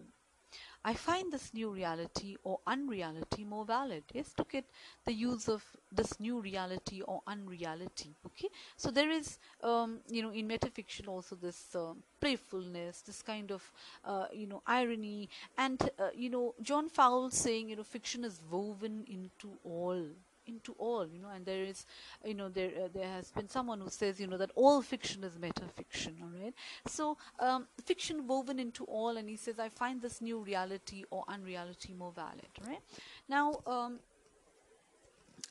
[0.87, 4.05] I find this new reality or unreality more valid.
[4.15, 4.67] Yes, look at
[5.05, 8.15] the use of this new reality or unreality.
[8.25, 13.51] Okay, so there is, um, you know, in metafiction also this uh, playfulness, this kind
[13.51, 13.73] of,
[14.05, 18.41] uh, you know, irony, and uh, you know, John Fowles saying, you know, fiction is
[18.49, 20.01] woven into all
[20.47, 21.87] into all you know and there is
[22.25, 25.25] you know there uh, there has been someone who says you know that all fiction
[25.25, 26.55] is metafiction all right?
[26.87, 31.25] So um, fiction woven into all and he says i find this new reality or
[31.29, 32.81] unreality more valid right?
[33.29, 33.99] Now um,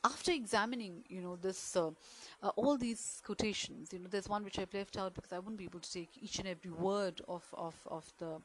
[0.06, 1.90] after examining you know this uh,
[2.44, 5.58] uh, all these quotations you know there's one which i've left out because i wouldn't
[5.58, 8.38] be able to take each and every word of of, of the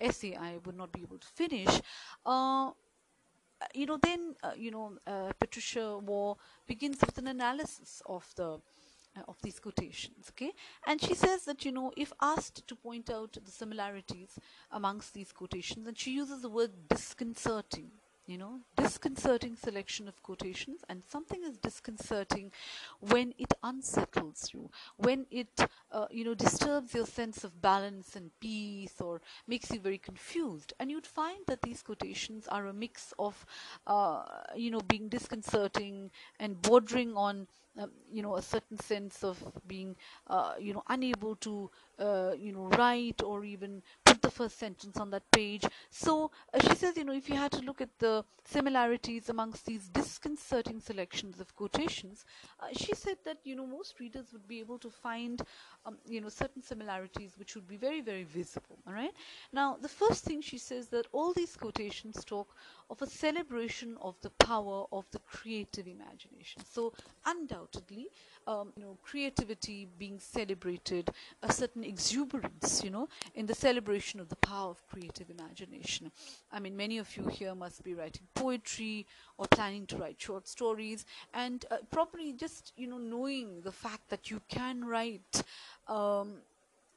[0.00, 1.80] essay i would not be able to finish
[2.24, 2.70] uh,
[3.74, 6.36] you know, then uh, you know, uh, Patricia Waugh
[6.66, 8.60] begins with an analysis of the
[9.16, 10.30] uh, of these quotations.
[10.30, 10.52] Okay,
[10.86, 14.38] and she says that you know, if asked to point out the similarities
[14.70, 17.90] amongst these quotations, and she uses the word disconcerting
[18.28, 22.52] you know disconcerting selection of quotations and something is disconcerting
[23.00, 25.60] when it unsettles you when it
[25.92, 30.72] uh, you know disturbs your sense of balance and peace or makes you very confused.
[30.78, 33.46] And you'd find that these quotations are a mix of
[33.86, 34.22] uh,
[34.56, 37.46] you know being disconcerting and bordering on
[37.80, 39.96] um, you know a certain sense of being
[40.28, 43.82] uh, you know unable to uh, you know write or even
[44.28, 45.64] the first sentence on that page.
[45.90, 49.64] So uh, she says, you know, if you had to look at the similarities amongst
[49.64, 52.26] these disconcerting selections of quotations,
[52.60, 55.40] uh, she said that, you know, most readers would be able to find,
[55.86, 58.76] um, you know, certain similarities which would be very, very visible.
[58.86, 59.14] All right.
[59.50, 62.54] Now, the first thing she says that all these quotations talk
[62.90, 66.62] of a celebration of the power of the creative imagination.
[66.70, 66.92] So,
[67.24, 68.08] undoubtedly,
[68.48, 71.10] um, you know, creativity being celebrated,
[71.42, 76.10] a certain exuberance, you know, in the celebration of the power of creative imagination.
[76.50, 79.06] I mean, many of you here must be writing poetry
[79.36, 81.04] or planning to write short stories,
[81.34, 85.42] and uh, probably just, you know, knowing the fact that you can write.
[85.86, 86.38] Um,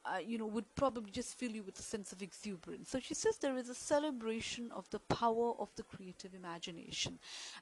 [0.04, 2.90] uh, you know, would probably just fill you with a sense of exuberance.
[2.90, 7.18] So she says there is a celebration of the power of the creative imagination.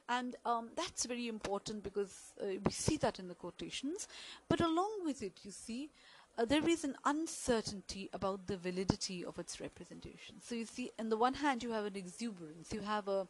[0.09, 4.07] And um, that's very important because uh, we see that in the quotations.
[4.49, 5.89] But along with it, you see,
[6.37, 10.35] uh, there is an uncertainty about the validity of its representation.
[10.41, 13.27] So you see, on the one hand, you have an exuberance, you have a,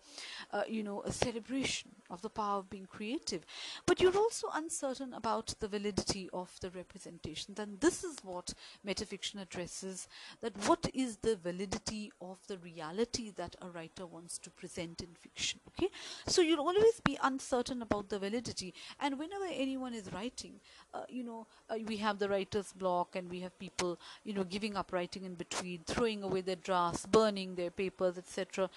[0.51, 3.45] uh, you know, a celebration of the power of being creative,
[3.85, 7.57] but you're also uncertain about the validity of the representations.
[7.59, 8.53] And this is what
[8.85, 10.07] metafiction addresses:
[10.41, 15.09] that what is the validity of the reality that a writer wants to present in
[15.15, 15.59] fiction?
[15.69, 15.89] Okay,
[16.27, 20.59] so you'll always be uncertain about the validity, and whenever anyone is writing,
[20.93, 24.43] uh, you know, uh, we have the writer's block and we have people, you know,
[24.43, 28.69] giving up writing in between, throwing away their drafts, burning their papers, etc.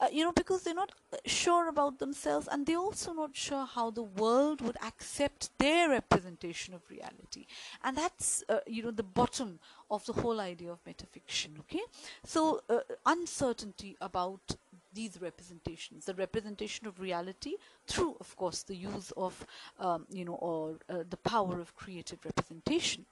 [0.00, 3.66] Uh, you know, because they're not uh, sure about themselves and they're also not sure
[3.66, 7.46] how the world would accept their representation of reality.
[7.84, 9.58] And that's, uh, you know, the bottom
[9.90, 11.82] of the whole idea of metafiction, okay?
[12.24, 14.56] So, uh, uncertainty about
[14.92, 17.54] these representations, the representation of reality
[17.86, 19.46] through, of course, the use of,
[19.78, 23.06] um, you know, or uh, the power of creative representation.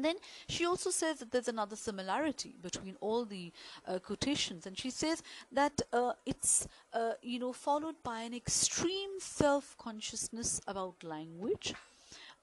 [0.00, 0.16] And then
[0.48, 3.52] she also says that there's another similarity between all the
[3.86, 5.22] uh, quotations, and she says
[5.52, 11.74] that uh, it's uh, you know followed by an extreme self-consciousness about language,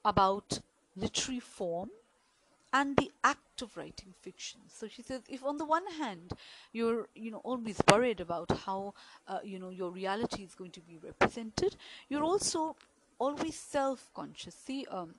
[0.05, 0.59] about
[0.95, 1.89] literary form,
[2.71, 4.59] and the act of writing fiction.
[4.67, 6.34] So she says, if on the one hand
[6.73, 8.93] you're you know always worried about how
[9.27, 11.75] uh, you know your reality is going to be represented,
[12.07, 12.75] you're also
[13.17, 14.53] always self-conscious.
[14.53, 14.85] See.
[14.91, 15.15] Um,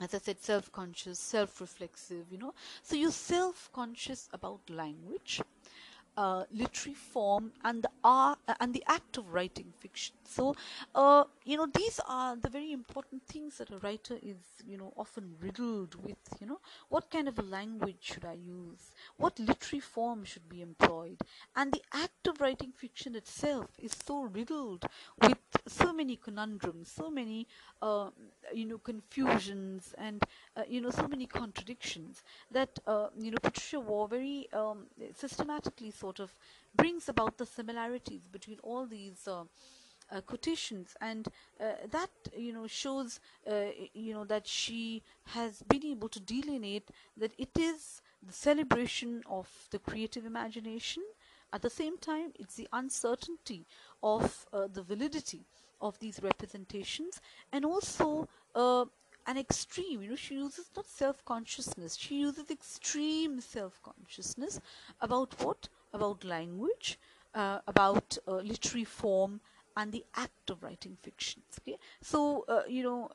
[0.00, 2.54] as I said, self conscious, self reflexive, you know.
[2.82, 5.40] So you're self conscious about language,
[6.16, 10.15] uh, literary form, and the art uh, and the act of writing fiction.
[10.28, 10.54] So,
[10.94, 14.36] uh, you know, these are the very important things that a writer is,
[14.66, 16.16] you know, often riddled with.
[16.40, 18.90] You know, what kind of a language should I use?
[19.16, 21.18] What literary form should be employed?
[21.54, 24.84] And the act of writing fiction itself is so riddled
[25.22, 27.46] with so many conundrums, so many,
[27.82, 28.10] uh,
[28.54, 30.22] you know, confusions, and
[30.56, 35.90] uh, you know, so many contradictions that uh, you know Patricia Waugh very um, systematically
[35.90, 36.32] sort of
[36.74, 39.28] brings about the similarities between all these.
[40.08, 40.94] Uh, quotations.
[41.00, 41.26] And
[41.60, 45.02] uh, that you know shows uh, you know that she
[45.34, 51.02] has been able to delineate that it is the celebration of the creative imagination.
[51.52, 53.66] At the same time it's the uncertainty
[54.00, 55.44] of uh, the validity
[55.80, 57.20] of these representations.
[57.52, 58.84] And also uh,
[59.26, 64.60] an extreme you know she uses not self-consciousness she uses extreme self-consciousness
[65.00, 65.68] about what?
[65.92, 66.96] About language
[67.34, 69.40] uh, about literary form
[69.76, 71.78] and the act of writing fictions okay?
[72.00, 73.10] So uh, you know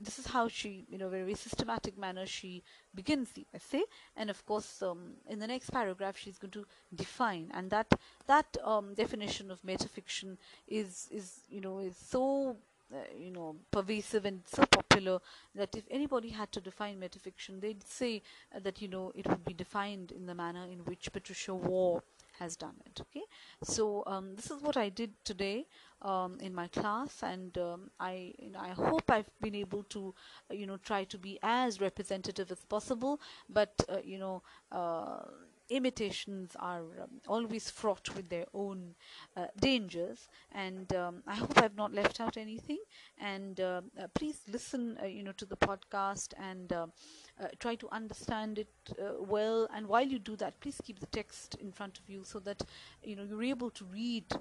[0.00, 2.62] this is how she you know very systematic manner she
[2.94, 3.82] begins the essay.
[4.16, 7.50] And of course um, in the next paragraph she's going to define.
[7.54, 7.92] And that
[8.26, 10.36] that um, definition of metafiction
[10.68, 12.56] is is you know is so
[12.92, 15.18] uh, you know pervasive and so popular
[15.54, 18.22] that if anybody had to define metafiction they'd say
[18.54, 22.00] uh, that you know it would be defined in the manner in which Patricia Waugh
[22.38, 23.24] has done it okay?
[23.62, 25.66] So um, this is what I did today
[26.04, 30.14] um, in my class and um, I you know, I hope I've been able to
[30.50, 35.20] uh, you know try to be as representative as possible but uh, you know uh,
[35.70, 38.94] imitations are um, always fraught with their own
[39.36, 42.80] uh, dangers and um, I hope I've not left out anything
[43.18, 46.86] and uh, uh, please listen you know to the podcast and uh,
[47.58, 48.68] try to understand it
[49.00, 52.22] uh, well and while you do that please keep the text in front of you
[52.24, 52.62] so that
[53.02, 54.38] you know you're able to read uh,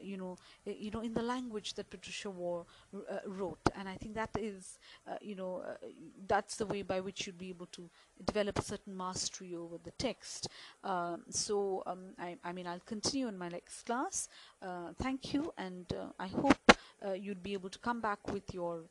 [0.00, 3.60] you know you know in the language that Patricia Waugh uh, wrote.
[3.76, 4.78] And I think that is
[5.08, 5.74] uh, you know uh,
[6.26, 7.88] that's the way by which you'd be able to
[8.24, 10.48] develop a certain mastery over the text.
[10.82, 14.28] Um, so um, I, I, mean I'll continue in my next class.
[15.00, 15.86] Thank you and
[16.18, 16.72] I hope
[17.16, 18.84] you'd be able to come back with your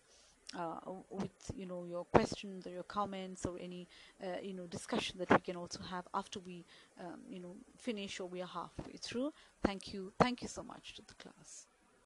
[0.58, 3.88] uh, with you know your questions or your comments or any
[4.24, 6.66] uh, you know discussion that we can also have after we
[7.00, 9.32] um, you know finish or we are halfway through.
[9.64, 10.14] Thank you.
[10.20, 11.68] Thank you so much to the class